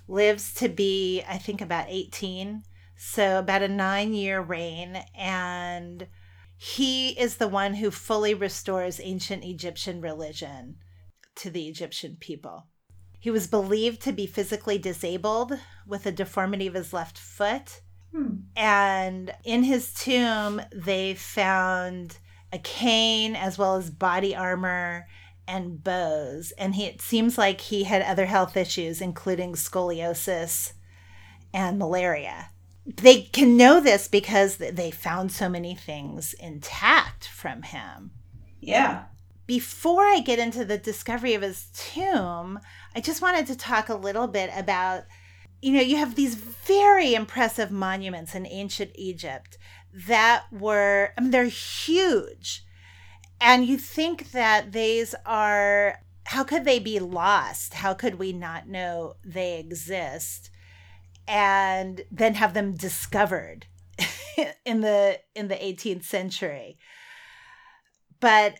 [0.07, 2.63] lives to be, I think, about eighteen
[2.97, 5.03] so, about a nine year reign.
[5.15, 6.07] And
[6.57, 10.77] he is the one who fully restores ancient Egyptian religion
[11.35, 12.67] to the Egyptian people.
[13.19, 17.81] He was believed to be physically disabled with a deformity of his left foot.
[18.17, 18.35] Hmm.
[18.55, 22.17] And in his tomb, they found
[22.51, 25.07] a cane as well as body armor
[25.47, 26.51] and bows.
[26.57, 30.73] And he, it seems like he had other health issues, including scoliosis
[31.53, 32.49] and malaria
[32.95, 38.11] they can know this because they found so many things intact from him.
[38.61, 39.05] Yeah.
[39.45, 42.59] Before I get into the discovery of his tomb,
[42.95, 45.03] I just wanted to talk a little bit about
[45.61, 49.57] you know, you have these very impressive monuments in ancient Egypt
[49.93, 52.63] that were, I mean, they're huge.
[53.39, 57.75] And you think that these are, how could they be lost?
[57.75, 60.49] How could we not know they exist?
[61.27, 63.65] and then have them discovered
[64.65, 66.77] in the in the 18th century
[68.19, 68.59] but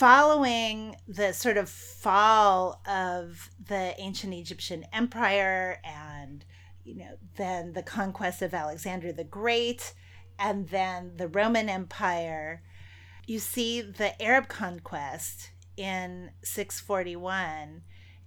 [0.00, 6.46] following the sort of fall of the ancient egyptian empire and
[6.84, 9.92] you know then the conquest of alexander the great
[10.38, 12.62] and then the roman empire
[13.26, 17.82] you see the arab conquest in 641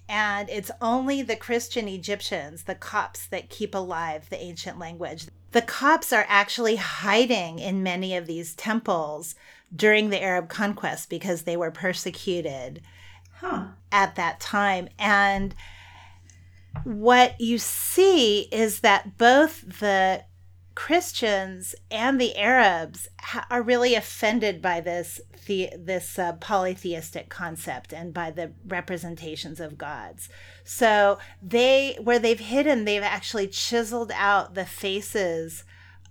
[0.10, 5.28] and it's only the Christian Egyptians, the Copts, that keep alive the ancient language.
[5.52, 9.34] The Copts are actually hiding in many of these temples
[9.76, 12.82] during the Arab conquest because they were persecuted
[13.40, 13.66] huh.
[13.92, 14.90] at that time.
[15.00, 15.56] And
[16.84, 20.26] what you see is that both the
[20.76, 27.92] Christians and the Arabs ha- are really offended by this the, this uh, polytheistic concept
[27.94, 30.30] and by the representations of gods.
[30.64, 35.64] So they where they've hidden, they've actually chiseled out the faces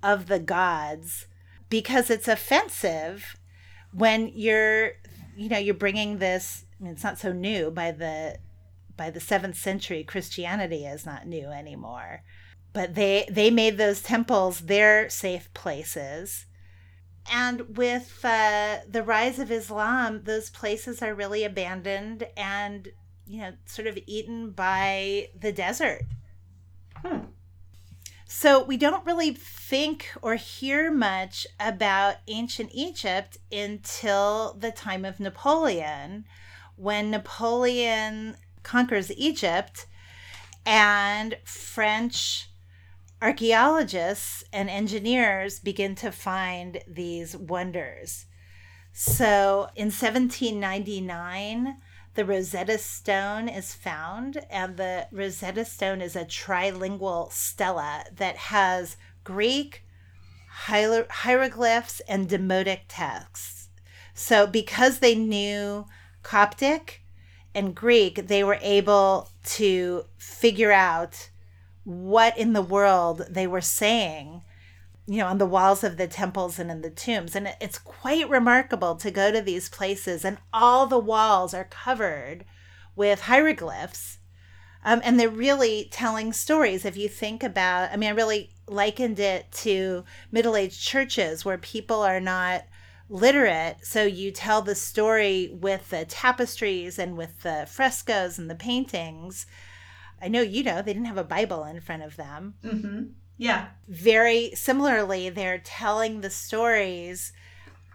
[0.02, 1.26] of the gods
[1.68, 3.36] because it's offensive
[3.93, 4.93] when you're
[5.36, 6.64] you know you're bringing this.
[6.81, 8.39] I mean, it's not so new by the
[8.97, 10.05] by the seventh century.
[10.05, 12.23] Christianity is not new anymore
[12.73, 16.47] but they they made those temples their safe places
[17.31, 22.89] and with uh, the rise of islam those places are really abandoned and
[23.27, 26.05] you know sort of eaten by the desert
[26.97, 27.20] hmm.
[28.33, 35.21] So we don't really think or hear much about ancient egypt until the time of
[35.21, 36.25] napoleon
[36.77, 39.87] when napoleon conquers egypt
[40.65, 42.49] and french
[43.23, 48.27] archaeologists and engineers begin to find these wonders.
[48.93, 51.77] So in 1799,
[52.14, 58.97] the Rosetta Stone is found, and the Rosetta Stone is a trilingual stela that has
[59.24, 59.84] Greek,
[60.48, 63.68] hieroglyphs, and Demotic texts.
[64.14, 65.86] So, because they knew
[66.22, 67.02] Coptic
[67.55, 71.30] and Greek, they were able to figure out
[71.84, 74.43] what in the world they were saying
[75.07, 78.29] you know on the walls of the temples and in the tombs and it's quite
[78.29, 82.45] remarkable to go to these places and all the walls are covered
[82.95, 84.19] with hieroglyphs.
[84.85, 86.85] Um, and they're really telling stories.
[86.85, 91.59] If you think about, I mean, I really likened it to middle aged churches where
[91.59, 92.65] people are not
[93.09, 93.77] literate.
[93.83, 99.47] So you tell the story with the tapestries and with the frescoes and the paintings.
[100.20, 102.55] I know you know they didn't have a Bible in front of them.
[102.65, 103.03] Mm-hmm.
[103.43, 103.70] Yeah.
[103.89, 107.32] Very similarly, they're telling the stories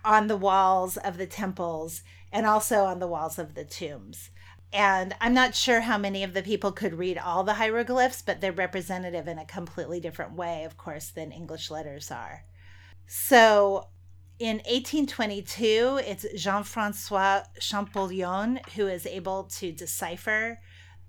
[0.03, 2.03] on the walls of the temples
[2.33, 4.29] and also on the walls of the tombs.
[4.73, 8.41] And I'm not sure how many of the people could read all the hieroglyphs, but
[8.41, 12.43] they're representative in a completely different way, of course, than English letters are.
[13.07, 13.87] So
[14.39, 20.59] in 1822, it's Jean Francois Champollion who is able to decipher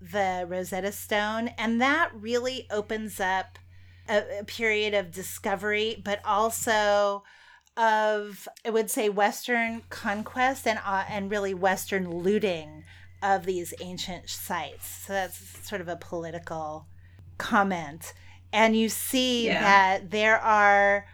[0.01, 1.48] the Rosetta Stone.
[1.59, 3.59] And that really opens up
[4.09, 7.22] a, a period of discovery, but also
[7.76, 12.85] of I would say Western conquest and uh, and really Western looting
[13.22, 14.89] of these ancient sites.
[15.06, 16.86] So that's sort of a political
[17.36, 18.12] comment.
[18.52, 19.60] And you see yeah.
[19.60, 21.06] that there are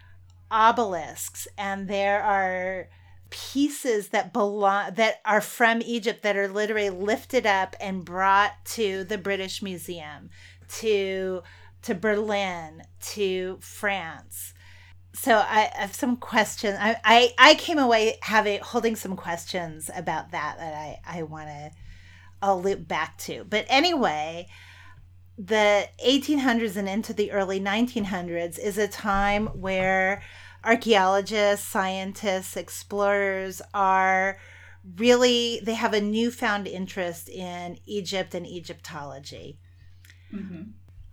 [0.50, 2.88] obelisks and there are
[3.30, 9.02] pieces that belong that are from Egypt that are literally lifted up and brought to
[9.04, 10.30] the British Museum,
[10.68, 11.42] to
[11.84, 14.54] to Berlin, to France.
[15.14, 16.76] So I have some questions.
[16.80, 21.48] I, I, I came away having holding some questions about that that I, I want
[21.48, 21.70] to
[22.42, 23.44] I'll loop back to.
[23.44, 24.48] But anyway,
[25.38, 30.22] the 1800s and into the early 1900s is a time where
[30.64, 34.38] archaeologists, scientists, explorers are
[34.96, 39.58] really they have a newfound interest in Egypt and Egyptology.
[40.32, 40.62] Mm-hmm.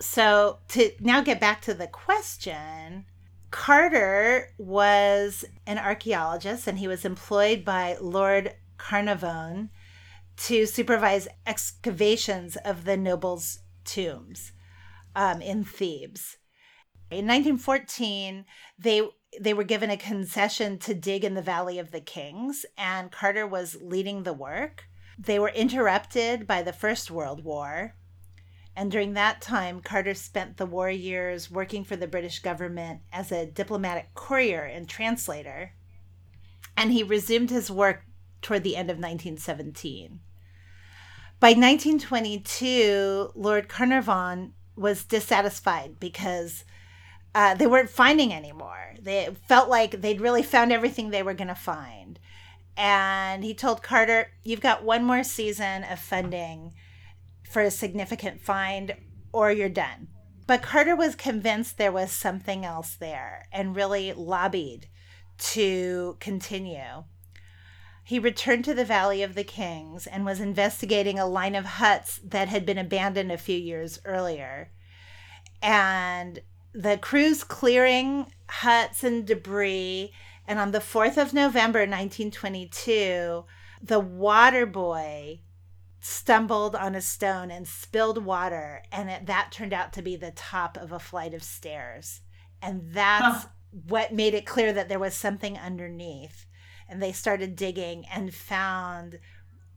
[0.01, 3.05] So to now get back to the question,
[3.51, 9.69] Carter was an archaeologist and he was employed by Lord Carnarvon
[10.37, 14.53] to supervise excavations of the nobles' tombs
[15.15, 16.37] um, in Thebes.
[17.11, 18.45] In 1914,
[18.79, 19.01] they
[19.39, 23.47] they were given a concession to dig in the Valley of the Kings, and Carter
[23.47, 24.85] was leading the work.
[25.17, 27.95] They were interrupted by the First World War,
[28.75, 33.31] and during that time, Carter spent the war years working for the British government as
[33.31, 35.73] a diplomatic courier and translator,
[36.77, 38.05] and he resumed his work
[38.41, 40.19] toward the end of 1917.
[41.39, 46.63] By 1922, Lord Carnarvon was dissatisfied because
[47.35, 48.95] uh, they weren't finding anymore.
[49.01, 52.19] They felt like they'd really found everything they were going to find.
[52.77, 56.73] And he told Carter, You've got one more season of funding
[57.51, 58.95] for a significant find,
[59.33, 60.07] or you're done.
[60.47, 64.87] But Carter was convinced there was something else there and really lobbied
[65.37, 67.03] to continue.
[68.03, 72.19] He returned to the Valley of the Kings and was investigating a line of huts
[72.23, 74.71] that had been abandoned a few years earlier.
[75.61, 76.39] And
[76.73, 80.11] the crew's clearing huts and debris.
[80.47, 83.45] And on the 4th of November, 1922,
[83.81, 85.41] the water boy
[86.01, 88.83] stumbled on a stone and spilled water.
[88.91, 92.21] And it, that turned out to be the top of a flight of stairs.
[92.61, 93.49] And that's huh.
[93.87, 96.45] what made it clear that there was something underneath.
[96.89, 99.19] And they started digging and found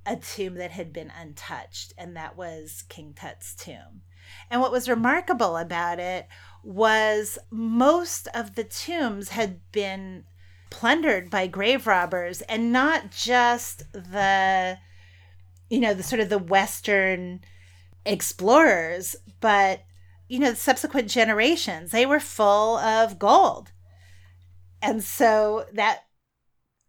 [0.06, 4.02] a tomb that had been untouched, and that was King Tut's tomb.
[4.50, 6.28] And what was remarkable about it
[6.62, 10.24] was most of the tombs had been
[10.70, 14.78] plundered by grave robbers and not just the
[15.70, 17.40] you know the sort of the western
[18.06, 19.82] explorers but
[20.28, 23.72] you know the subsequent generations they were full of gold
[24.82, 26.04] and so that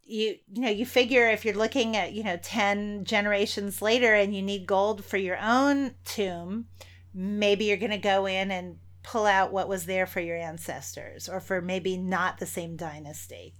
[0.04, 4.36] you you know you figure if you're looking at you know 10 generations later and
[4.36, 6.68] you need gold for your own tomb
[7.14, 11.30] maybe you're going to go in and pull out what was there for your ancestors
[11.30, 13.54] or for maybe not the same dynasty.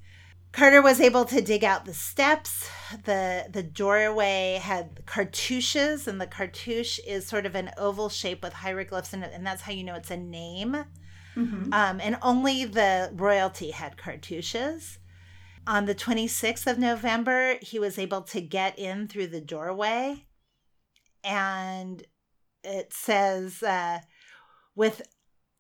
[0.56, 2.70] Carter was able to dig out the steps.
[3.04, 8.54] The the doorway had cartouches, and the cartouche is sort of an oval shape with
[8.54, 10.86] hieroglyphs in it, and that's how you know it's a name.
[11.36, 11.74] Mm-hmm.
[11.74, 14.98] Um, and only the royalty had cartouches.
[15.68, 20.26] On the 26th of November, he was able to get in through the doorway,
[21.22, 22.02] and
[22.64, 24.00] it says, uh,
[24.74, 25.02] with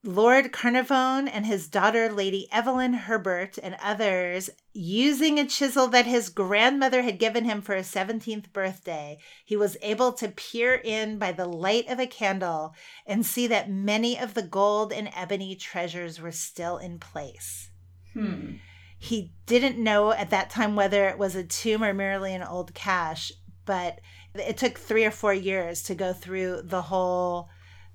[0.06, 6.30] Lord Carnarvon and his daughter, Lady Evelyn Herbert, and others, using a chisel that his
[6.30, 11.32] grandmother had given him for his 17th birthday, he was able to peer in by
[11.32, 12.76] the light of a candle
[13.08, 17.72] and see that many of the gold and ebony treasures were still in place.
[18.14, 18.58] Hmm.
[19.00, 22.76] He didn't know at that time whether it was a tomb or merely an old
[22.76, 23.32] cache,
[23.66, 24.00] but
[24.36, 27.50] it took three or four years to go through the whole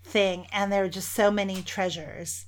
[0.04, 2.46] thing, and there were just so many treasures.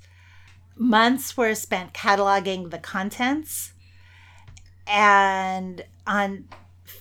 [0.77, 3.73] Months were spent cataloging the contents,
[4.87, 6.49] and on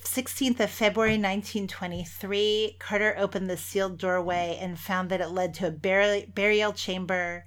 [0.04, 5.68] 16th of February 1923, Carter opened the sealed doorway and found that it led to
[5.68, 7.46] a burial, burial chamber,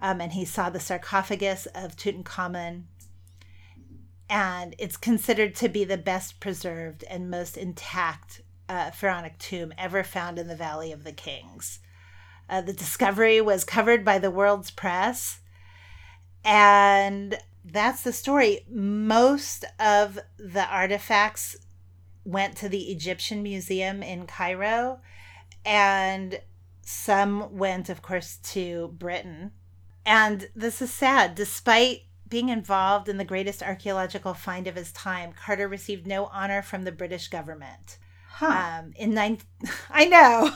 [0.00, 2.84] um, and he saw the sarcophagus of Tutankhamun.
[4.28, 10.02] And it's considered to be the best preserved and most intact uh, pharaonic tomb ever
[10.02, 11.80] found in the Valley of the Kings.
[12.48, 15.40] Uh, the discovery was covered by the world's press,
[16.44, 18.64] and that's the story.
[18.70, 21.56] Most of the artifacts
[22.24, 25.00] went to the Egyptian Museum in Cairo,
[25.64, 26.40] and
[26.82, 29.50] some went, of course, to Britain.
[30.04, 31.34] And this is sad.
[31.34, 36.62] Despite being involved in the greatest archaeological find of his time, Carter received no honor
[36.62, 37.98] from the British government.
[38.28, 38.80] Huh.
[38.80, 39.38] Um, in nine,
[39.90, 40.52] I know,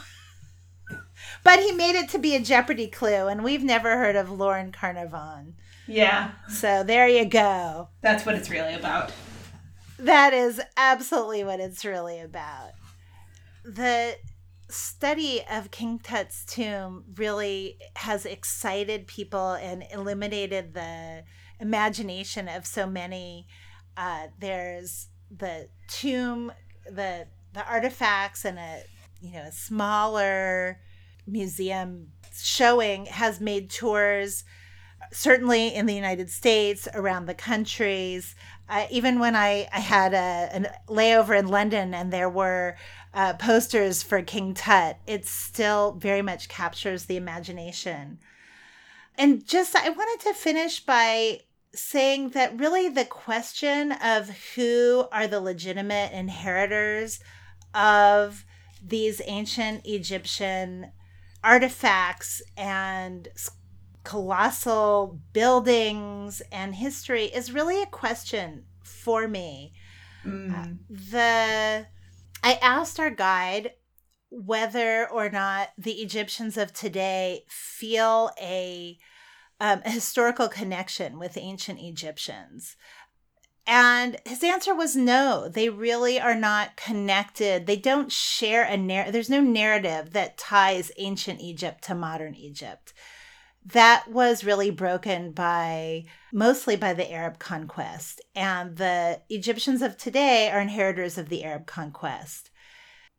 [1.45, 4.73] but he made it to be a Jeopardy clue, and we've never heard of Lord
[4.73, 5.55] Carnarvon.
[5.87, 7.89] yeah, So there you go.
[8.01, 9.13] that's what it's really about.
[9.99, 12.71] That is absolutely what it's really about.
[13.65, 14.17] The
[14.69, 21.25] study of King Tut's tomb really has excited people and illuminated the
[21.59, 23.47] imagination of so many.
[23.97, 26.53] Uh, there's the tomb,
[26.87, 28.83] the the artifacts, and a
[29.21, 30.79] you know a smaller
[31.31, 34.45] museum showing has made tours
[35.13, 38.35] certainly in the United States, around the countries.
[38.69, 42.77] Uh, even when I, I had a, a layover in London and there were
[43.13, 48.19] uh, posters for King Tut, it still very much captures the imagination.
[49.19, 51.41] And just, I wanted to finish by
[51.75, 57.21] saying that really the question of who are the legitimate inheritors
[57.75, 58.45] of
[58.85, 60.93] these ancient Egyptian
[61.43, 63.29] artifacts and
[64.05, 69.73] colossal buildings and history is really a question for me.
[70.25, 70.79] Mm.
[70.89, 71.87] The
[72.43, 73.73] I asked our guide
[74.31, 78.99] whether or not the Egyptians of today feel a,
[79.59, 82.77] um, a historical connection with ancient Egyptians.
[83.67, 85.49] And his answer was no.
[85.49, 87.67] They really are not connected.
[87.67, 89.13] They don't share a narrative.
[89.13, 92.93] There's no narrative that ties ancient Egypt to modern Egypt
[93.65, 98.21] that was really broken by mostly by the Arab conquest.
[98.35, 102.51] And the Egyptians of today are inheritors of the Arab conquest.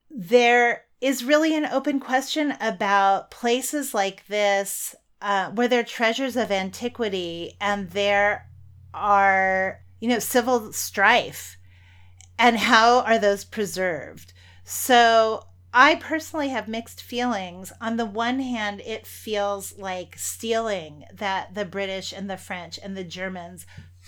[0.10, 6.36] There is really an open question about places like this uh, where there are treasures
[6.36, 8.50] of antiquity and there
[8.94, 11.58] are, you know, civil strife.
[12.38, 14.34] And how are those preserved?
[14.66, 17.72] So I personally have mixed feelings.
[17.80, 22.98] On the one hand, it feels like stealing that the British and the French and
[22.98, 23.66] the Germans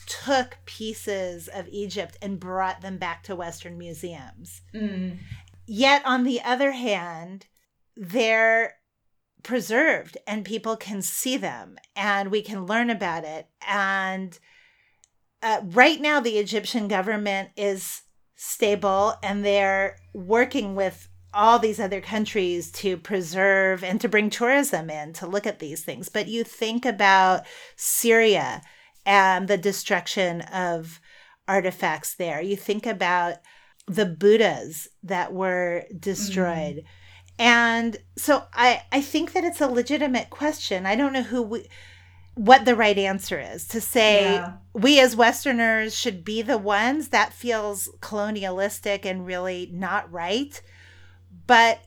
[0.08, 4.62] took pieces of Egypt and brought them back to Western museums.
[4.74, 5.20] Mm.
[5.66, 7.46] Yet, on the other hand,
[7.96, 8.74] they're
[9.44, 13.48] preserved and people can see them and we can learn about it.
[13.68, 14.38] And
[15.44, 18.02] uh, right now, the Egyptian government is
[18.36, 24.90] stable and they're working with all these other countries to preserve and to bring tourism
[24.90, 26.08] in to look at these things.
[26.08, 27.44] But you think about
[27.76, 28.62] Syria
[29.06, 31.02] and the destruction of
[31.48, 32.42] artifacts there.
[32.42, 33.36] You think about
[33.88, 36.78] the Buddhas that were destroyed.
[36.78, 36.86] Mm.
[37.40, 40.86] And so I, I think that it's a legitimate question.
[40.86, 41.68] I don't know who we
[42.36, 44.54] what the right answer is to say yeah.
[44.74, 50.62] we as westerners should be the ones that feels colonialistic and really not right.
[51.46, 51.80] But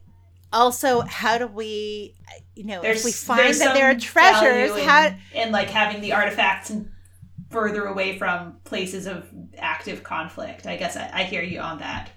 [0.52, 2.14] also how do we
[2.54, 6.00] you know there's, if we find that there are treasures in, how and like having
[6.00, 6.72] the artifacts
[7.50, 10.66] further away from places of active conflict.
[10.66, 12.10] I guess I, I hear you on that.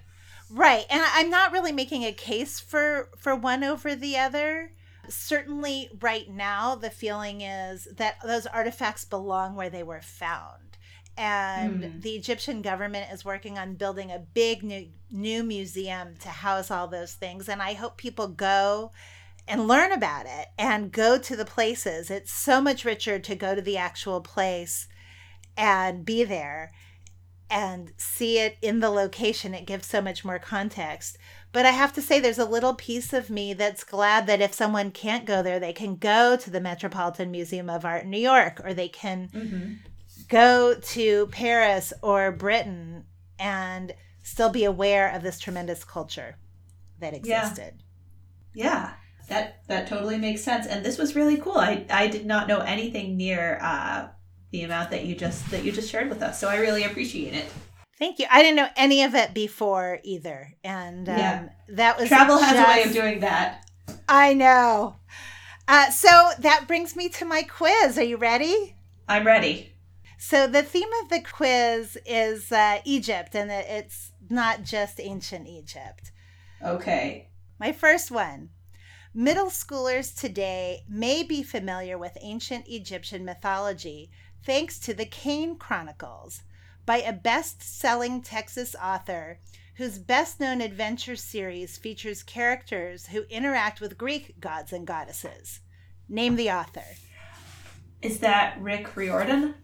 [0.51, 4.71] Right and i'm not really making a case for for one over the other
[5.09, 10.77] certainly right now the feeling is that those artifacts belong where they were found
[11.17, 12.01] and mm.
[12.01, 16.87] the Egyptian government is working on building a big new new museum to house all
[16.87, 18.91] those things and I hope people go
[19.47, 22.11] and learn about it and go to the places.
[22.11, 24.87] It's so much richer to go to the actual place
[25.57, 26.71] and be there
[27.49, 29.53] and see it in the location.
[29.53, 31.17] It gives so much more context.
[31.51, 34.53] But I have to say, there's a little piece of me that's glad that if
[34.53, 38.19] someone can't go there, they can go to the Metropolitan Museum of Art in New
[38.19, 39.73] York or they can mm-hmm
[40.29, 43.03] go to Paris or Britain
[43.37, 43.93] and
[44.23, 46.37] still be aware of this tremendous culture
[46.99, 47.83] that existed.
[48.53, 48.93] Yeah,
[49.27, 50.65] that that totally makes sense.
[50.65, 51.57] And this was really cool.
[51.57, 54.07] I I did not know anything near uh,
[54.51, 56.39] the amount that you just that you just shared with us.
[56.39, 57.51] So I really appreciate it.
[57.97, 58.25] Thank you.
[58.31, 61.49] I didn't know any of it before either, and um, Yeah.
[61.69, 63.65] that was Travel has a way of doing that.
[64.07, 64.95] I know.
[65.67, 67.97] Uh, so that brings me to my quiz.
[67.97, 68.75] Are you ready?
[69.07, 69.73] I'm ready.
[70.17, 75.47] So the theme of the quiz is uh, Egypt, and it- it's not just ancient
[75.47, 76.11] Egypt.
[76.63, 77.27] Okay.
[77.59, 78.49] My first one.
[79.13, 84.11] Middle schoolers today may be familiar with ancient Egyptian mythology
[84.45, 86.41] thanks to the Kane Chronicles
[86.85, 89.39] by a best selling Texas author
[89.75, 95.61] whose best known adventure series features characters who interact with Greek gods and goddesses.
[96.09, 96.83] Name the author.
[98.01, 99.55] Is that Rick Riordan?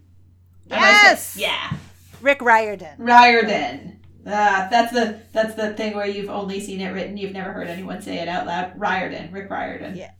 [0.67, 1.35] Yes!
[1.37, 1.73] yeah.
[2.21, 2.95] Rick Riordan.
[2.97, 3.99] Riordan.
[4.27, 7.67] Ah, that's the that's the thing where you've only seen it written, you've never heard
[7.67, 8.79] anyone say it out loud.
[8.79, 9.95] Riordan, Rick Riordan.
[9.95, 10.11] Yeah.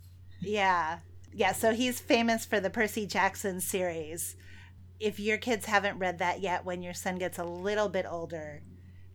[0.41, 0.99] Yeah.
[1.33, 1.53] Yeah.
[1.53, 4.35] So he's famous for the Percy Jackson series.
[4.99, 8.61] If your kids haven't read that yet, when your son gets a little bit older,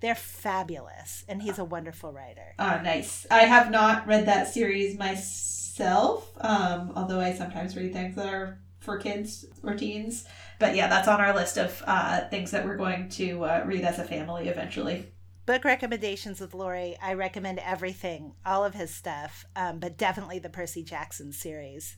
[0.00, 1.24] they're fabulous.
[1.28, 2.54] And he's a wonderful writer.
[2.58, 3.26] Oh, nice.
[3.30, 8.58] I have not read that series myself, um, although I sometimes read things that are
[8.80, 10.24] for kids or teens.
[10.58, 13.84] But yeah, that's on our list of uh, things that we're going to uh, read
[13.84, 15.12] as a family eventually.
[15.46, 16.96] Book recommendations with Lori.
[17.02, 21.96] I recommend everything, all of his stuff, um, but definitely the Percy Jackson series.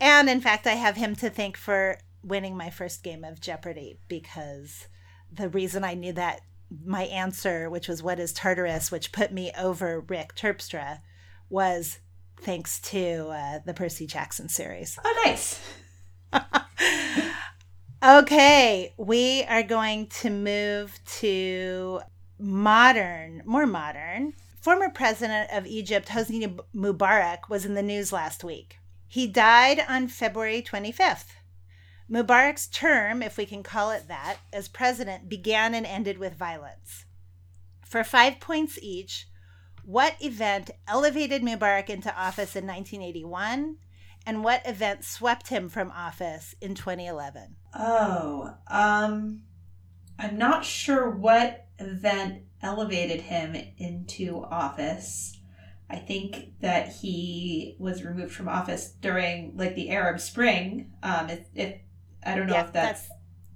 [0.00, 3.98] And in fact, I have him to thank for winning my first game of Jeopardy
[4.08, 4.88] because
[5.32, 6.40] the reason I knew that
[6.84, 11.00] my answer, which was what is Tartarus, which put me over Rick Terpstra,
[11.48, 11.98] was
[12.40, 14.98] thanks to uh, the Percy Jackson series.
[15.04, 15.60] Oh, nice.
[18.02, 22.00] Okay, we are going to move to
[22.38, 24.32] modern, more modern.
[24.62, 28.78] Former president of Egypt, Hosni Mubarak, was in the news last week.
[29.06, 31.26] He died on February 25th.
[32.10, 37.04] Mubarak's term, if we can call it that, as president began and ended with violence.
[37.86, 39.28] For five points each,
[39.84, 43.76] what event elevated Mubarak into office in 1981?
[44.26, 47.56] And what event swept him from office in 2011?
[47.74, 49.42] Oh, um,
[50.18, 55.38] I'm not sure what event elevated him into office.
[55.88, 60.92] I think that he was removed from office during like the Arab Spring.
[61.02, 61.80] Um, if, if
[62.24, 63.10] I don't know Yeah, if that's, That's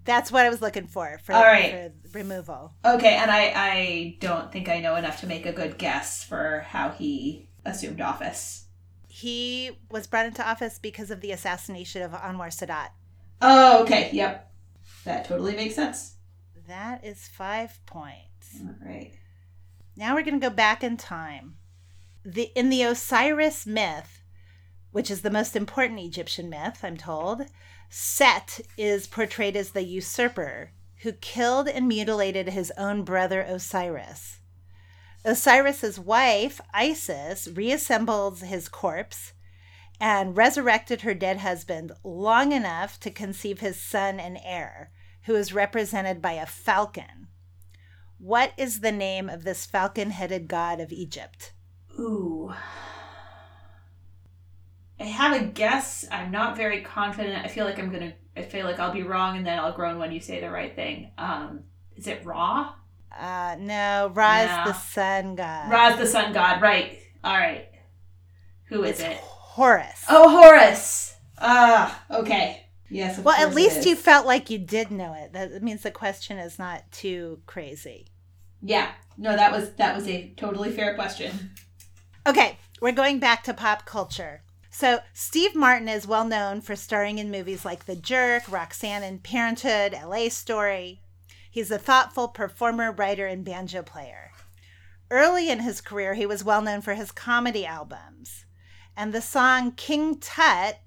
[0.04, 1.70] that's what I was looking for for, All right.
[1.70, 2.74] for removal.
[2.84, 6.60] okay, and I I don't think I know enough to make a good guess for
[6.68, 8.66] how he assumed office.
[9.08, 12.90] He was brought into office because of the assassination of Anwar Sadat.
[13.40, 14.52] Oh, okay, yep,
[15.04, 16.16] that totally makes sense.
[16.66, 18.64] That is five points.
[18.64, 19.12] All right.
[19.96, 21.56] Now we're going to go back in time.
[22.24, 24.22] The in the Osiris myth,
[24.92, 27.46] which is the most important Egyptian myth, I'm told,
[27.88, 34.40] Set is portrayed as the usurper who killed and mutilated his own brother Osiris.
[35.24, 39.32] Osiris's wife, Isis, reassembles his corpse
[40.00, 44.90] and resurrected her dead husband long enough to conceive his son and heir,
[45.24, 47.28] who is represented by a falcon.
[48.18, 51.52] What is the name of this falcon headed god of Egypt?
[51.98, 52.54] Ooh.
[55.00, 56.06] I have a guess.
[56.10, 57.44] I'm not very confident.
[57.44, 58.14] I feel like I'm gonna.
[58.36, 60.74] I feel like I'll be wrong, and then I'll groan when you say the right
[60.74, 61.10] thing.
[61.18, 61.64] Um,
[61.96, 62.74] is it Ra?
[63.16, 64.64] Uh, no, Ra is No.
[64.66, 65.70] the sun god.
[65.70, 66.98] Ra's the sun god, right?
[67.22, 67.68] All right.
[68.66, 69.16] Who is it's it?
[69.18, 70.04] Horus.
[70.08, 71.16] Oh, Horus.
[71.38, 72.66] Ah, okay.
[72.90, 73.18] Yes.
[73.18, 75.32] Of well, at least you felt like you did know it.
[75.32, 78.06] That means the question is not too crazy.
[78.62, 78.90] Yeah.
[79.16, 81.50] No, that was that was a totally fair question.
[82.26, 84.42] Okay, we're going back to pop culture.
[84.76, 89.22] So, Steve Martin is well known for starring in movies like The Jerk, Roxanne and
[89.22, 91.00] Parenthood, LA Story.
[91.48, 94.32] He's a thoughtful performer, writer, and banjo player.
[95.12, 98.46] Early in his career, he was well known for his comedy albums.
[98.96, 100.80] And the song King Tut,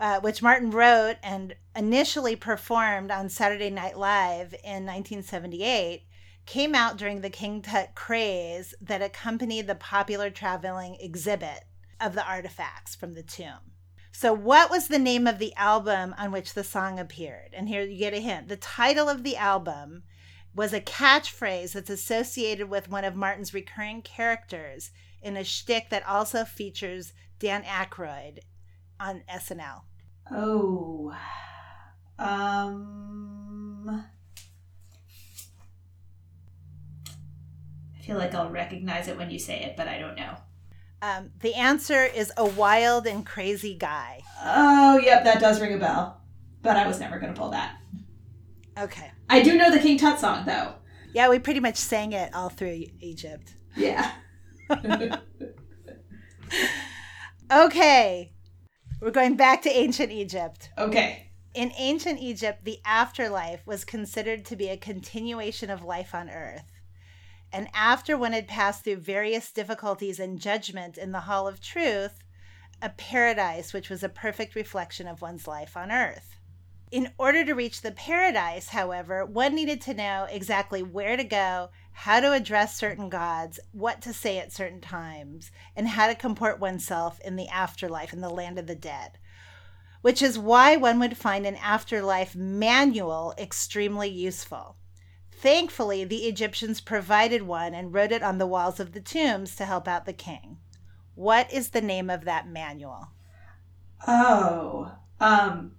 [0.00, 6.02] uh, which Martin wrote and initially performed on Saturday Night Live in 1978,
[6.46, 11.62] came out during the King Tut craze that accompanied the popular traveling exhibit
[12.00, 13.72] of the artifacts from the tomb.
[14.12, 17.50] So, what was the name of the album on which the song appeared?
[17.52, 18.46] And here you get a hint.
[18.48, 20.04] The title of the album
[20.54, 26.06] was a catchphrase that's associated with one of Martin's recurring characters in a shtick that
[26.06, 28.38] also features Dan Aykroyd
[29.00, 29.82] on SNL.
[30.30, 31.12] Oh.
[32.16, 34.04] Um.
[37.98, 40.36] I feel like I'll recognize it when you say it, but I don't know.
[41.04, 44.22] Um, the answer is a wild and crazy guy.
[44.42, 46.22] Oh, yep, that does ring a bell.
[46.62, 47.76] But I was never going to pull that.
[48.78, 49.10] Okay.
[49.28, 50.72] I do know the King Tut song, though.
[51.12, 53.54] Yeah, we pretty much sang it all through Egypt.
[53.76, 54.12] Yeah.
[57.52, 58.32] Okay.
[59.00, 60.70] We're going back to ancient Egypt.
[60.78, 61.30] Okay.
[61.54, 66.64] In ancient Egypt, the afterlife was considered to be a continuation of life on earth.
[67.54, 72.24] And after one had passed through various difficulties and judgment in the Hall of Truth,
[72.82, 76.34] a paradise which was a perfect reflection of one's life on earth.
[76.90, 81.70] In order to reach the paradise, however, one needed to know exactly where to go,
[81.92, 86.58] how to address certain gods, what to say at certain times, and how to comport
[86.58, 89.16] oneself in the afterlife, in the land of the dead.
[90.02, 94.76] Which is why one would find an afterlife manual extremely useful.
[95.44, 99.66] Thankfully, the Egyptians provided one and wrote it on the walls of the tombs to
[99.66, 100.56] help out the king.
[101.14, 103.08] What is the name of that manual?
[104.08, 104.92] Oh.
[105.20, 105.72] Um.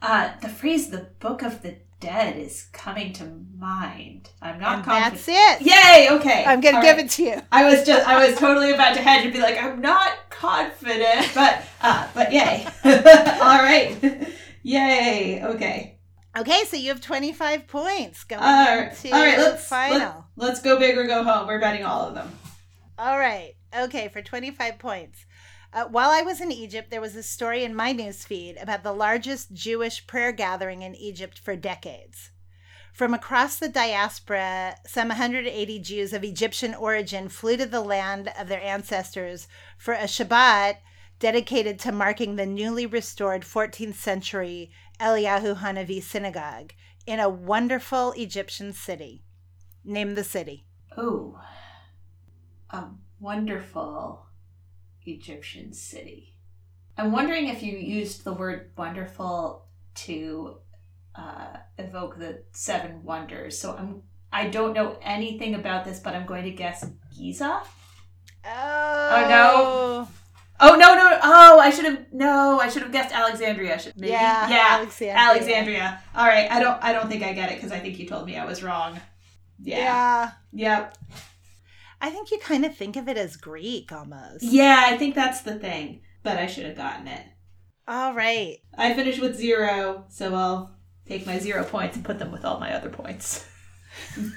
[0.00, 3.24] Uh, the phrase "the Book of the Dead" is coming to
[3.58, 4.30] mind.
[4.40, 5.26] I'm not and confident.
[5.26, 5.66] that's it.
[5.66, 6.08] Yay!
[6.12, 6.44] Okay.
[6.46, 7.06] I'm going to All give right.
[7.06, 7.42] it to you.
[7.50, 11.32] I was just, I was totally about to hedge and be like, I'm not confident,
[11.34, 12.68] but, uh, but yay.
[12.84, 13.96] All right.
[14.62, 15.42] Yay.
[15.42, 15.97] Okay.
[16.38, 18.90] Okay, so you have 25 points going All right.
[18.92, 19.38] into All right.
[19.38, 20.26] Let's, final.
[20.36, 21.48] let, let's go big or go home.
[21.48, 22.30] We're betting all of them.
[22.96, 23.54] All right.
[23.76, 25.26] Okay, for 25 points.
[25.72, 28.92] Uh, while I was in Egypt, there was a story in my newsfeed about the
[28.92, 32.30] largest Jewish prayer gathering in Egypt for decades.
[32.92, 38.48] From across the diaspora, some 180 Jews of Egyptian origin flew to the land of
[38.48, 40.76] their ancestors for a Shabbat
[41.18, 46.72] dedicated to marking the newly restored 14th century Eliyahu Hanavi synagogue
[47.06, 49.22] in a wonderful Egyptian city.
[49.84, 50.66] Name the city.
[50.96, 51.40] Oh,
[52.70, 52.84] a
[53.20, 54.26] wonderful
[55.06, 56.34] Egyptian city.
[56.96, 60.58] I'm wondering if you used the word wonderful to
[61.14, 63.58] uh, evoke the seven wonders.
[63.58, 64.02] So I'm
[64.32, 66.84] I don't know anything about this, but I'm going to guess
[67.16, 67.62] Giza.
[68.44, 70.08] Oh, no.
[70.60, 74.12] Oh no no oh I should have no I should have guessed Alexandria should maybe
[74.12, 75.16] Yeah, yeah Alexandria.
[75.18, 78.06] Alexandria all right I don't I don't think I get it because I think you
[78.08, 79.00] told me I was wrong
[79.60, 80.30] yeah yeah.
[80.52, 80.98] yep
[82.00, 84.42] I think you kind of think of it as Greek almost.
[84.42, 87.24] yeah I think that's the thing but I should have gotten it
[87.86, 88.58] All right.
[88.76, 90.74] I finished with zero so I'll
[91.06, 93.46] take my zero points and put them with all my other points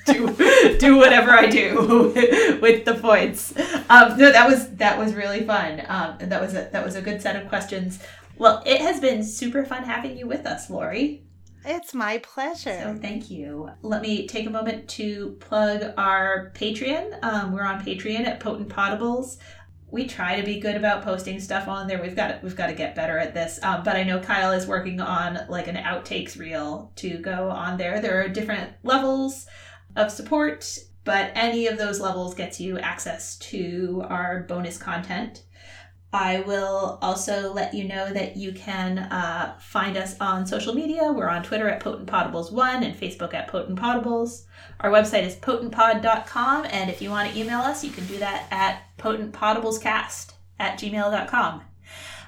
[0.05, 2.11] do do whatever I do
[2.61, 3.53] with the points.
[3.89, 5.81] Um, no, that was that was really fun.
[5.87, 7.99] Um, and that was a that was a good set of questions.
[8.37, 11.23] Well, it has been super fun having you with us, Lori.
[11.63, 12.79] It's my pleasure.
[12.81, 13.69] So thank you.
[13.83, 17.23] Let me take a moment to plug our Patreon.
[17.23, 19.37] Um, we're on Patreon at Potent Podables.
[19.91, 22.01] We try to be good about posting stuff on there.
[22.01, 23.59] We've got to, we've got to get better at this.
[23.61, 27.77] Um, but I know Kyle is working on like an outtakes reel to go on
[27.77, 27.99] there.
[27.99, 29.47] There are different levels
[29.95, 35.43] of support, but any of those levels gets you access to our bonus content.
[36.13, 41.09] I will also let you know that you can uh, find us on social media.
[41.09, 44.43] We're on Twitter at Potent Podables1 and Facebook at Potent Podables.
[44.81, 48.45] Our website is potentpod.com, and if you want to email us, you can do that
[48.51, 51.61] at potentpodablescast at gmail.com.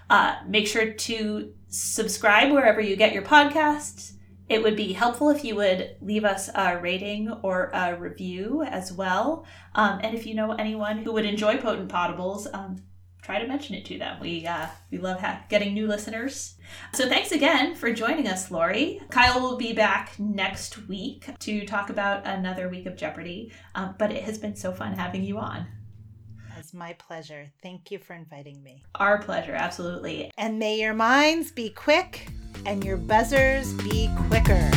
[0.10, 4.14] Uh, make sure to subscribe wherever you get your podcasts.
[4.48, 8.94] It would be helpful if you would leave us a rating or a review as
[8.94, 9.46] well.
[9.76, 12.78] Um, and if you know anyone who would enjoy Potent Podables, um,
[13.24, 14.20] try to mention it to them.
[14.20, 16.56] We uh, we love ha- getting new listeners.
[16.94, 19.02] So thanks again for joining us, Lori.
[19.10, 23.52] Kyle will be back next week to talk about another week of Jeopardy.
[23.76, 25.68] Um, but it has been so fun having you on.
[26.58, 27.52] It's my pleasure.
[27.62, 28.84] Thank you for inviting me.
[28.96, 30.32] Our pleasure, absolutely.
[30.38, 32.30] And may your minds be quick
[32.66, 34.72] and your buzzers be quicker.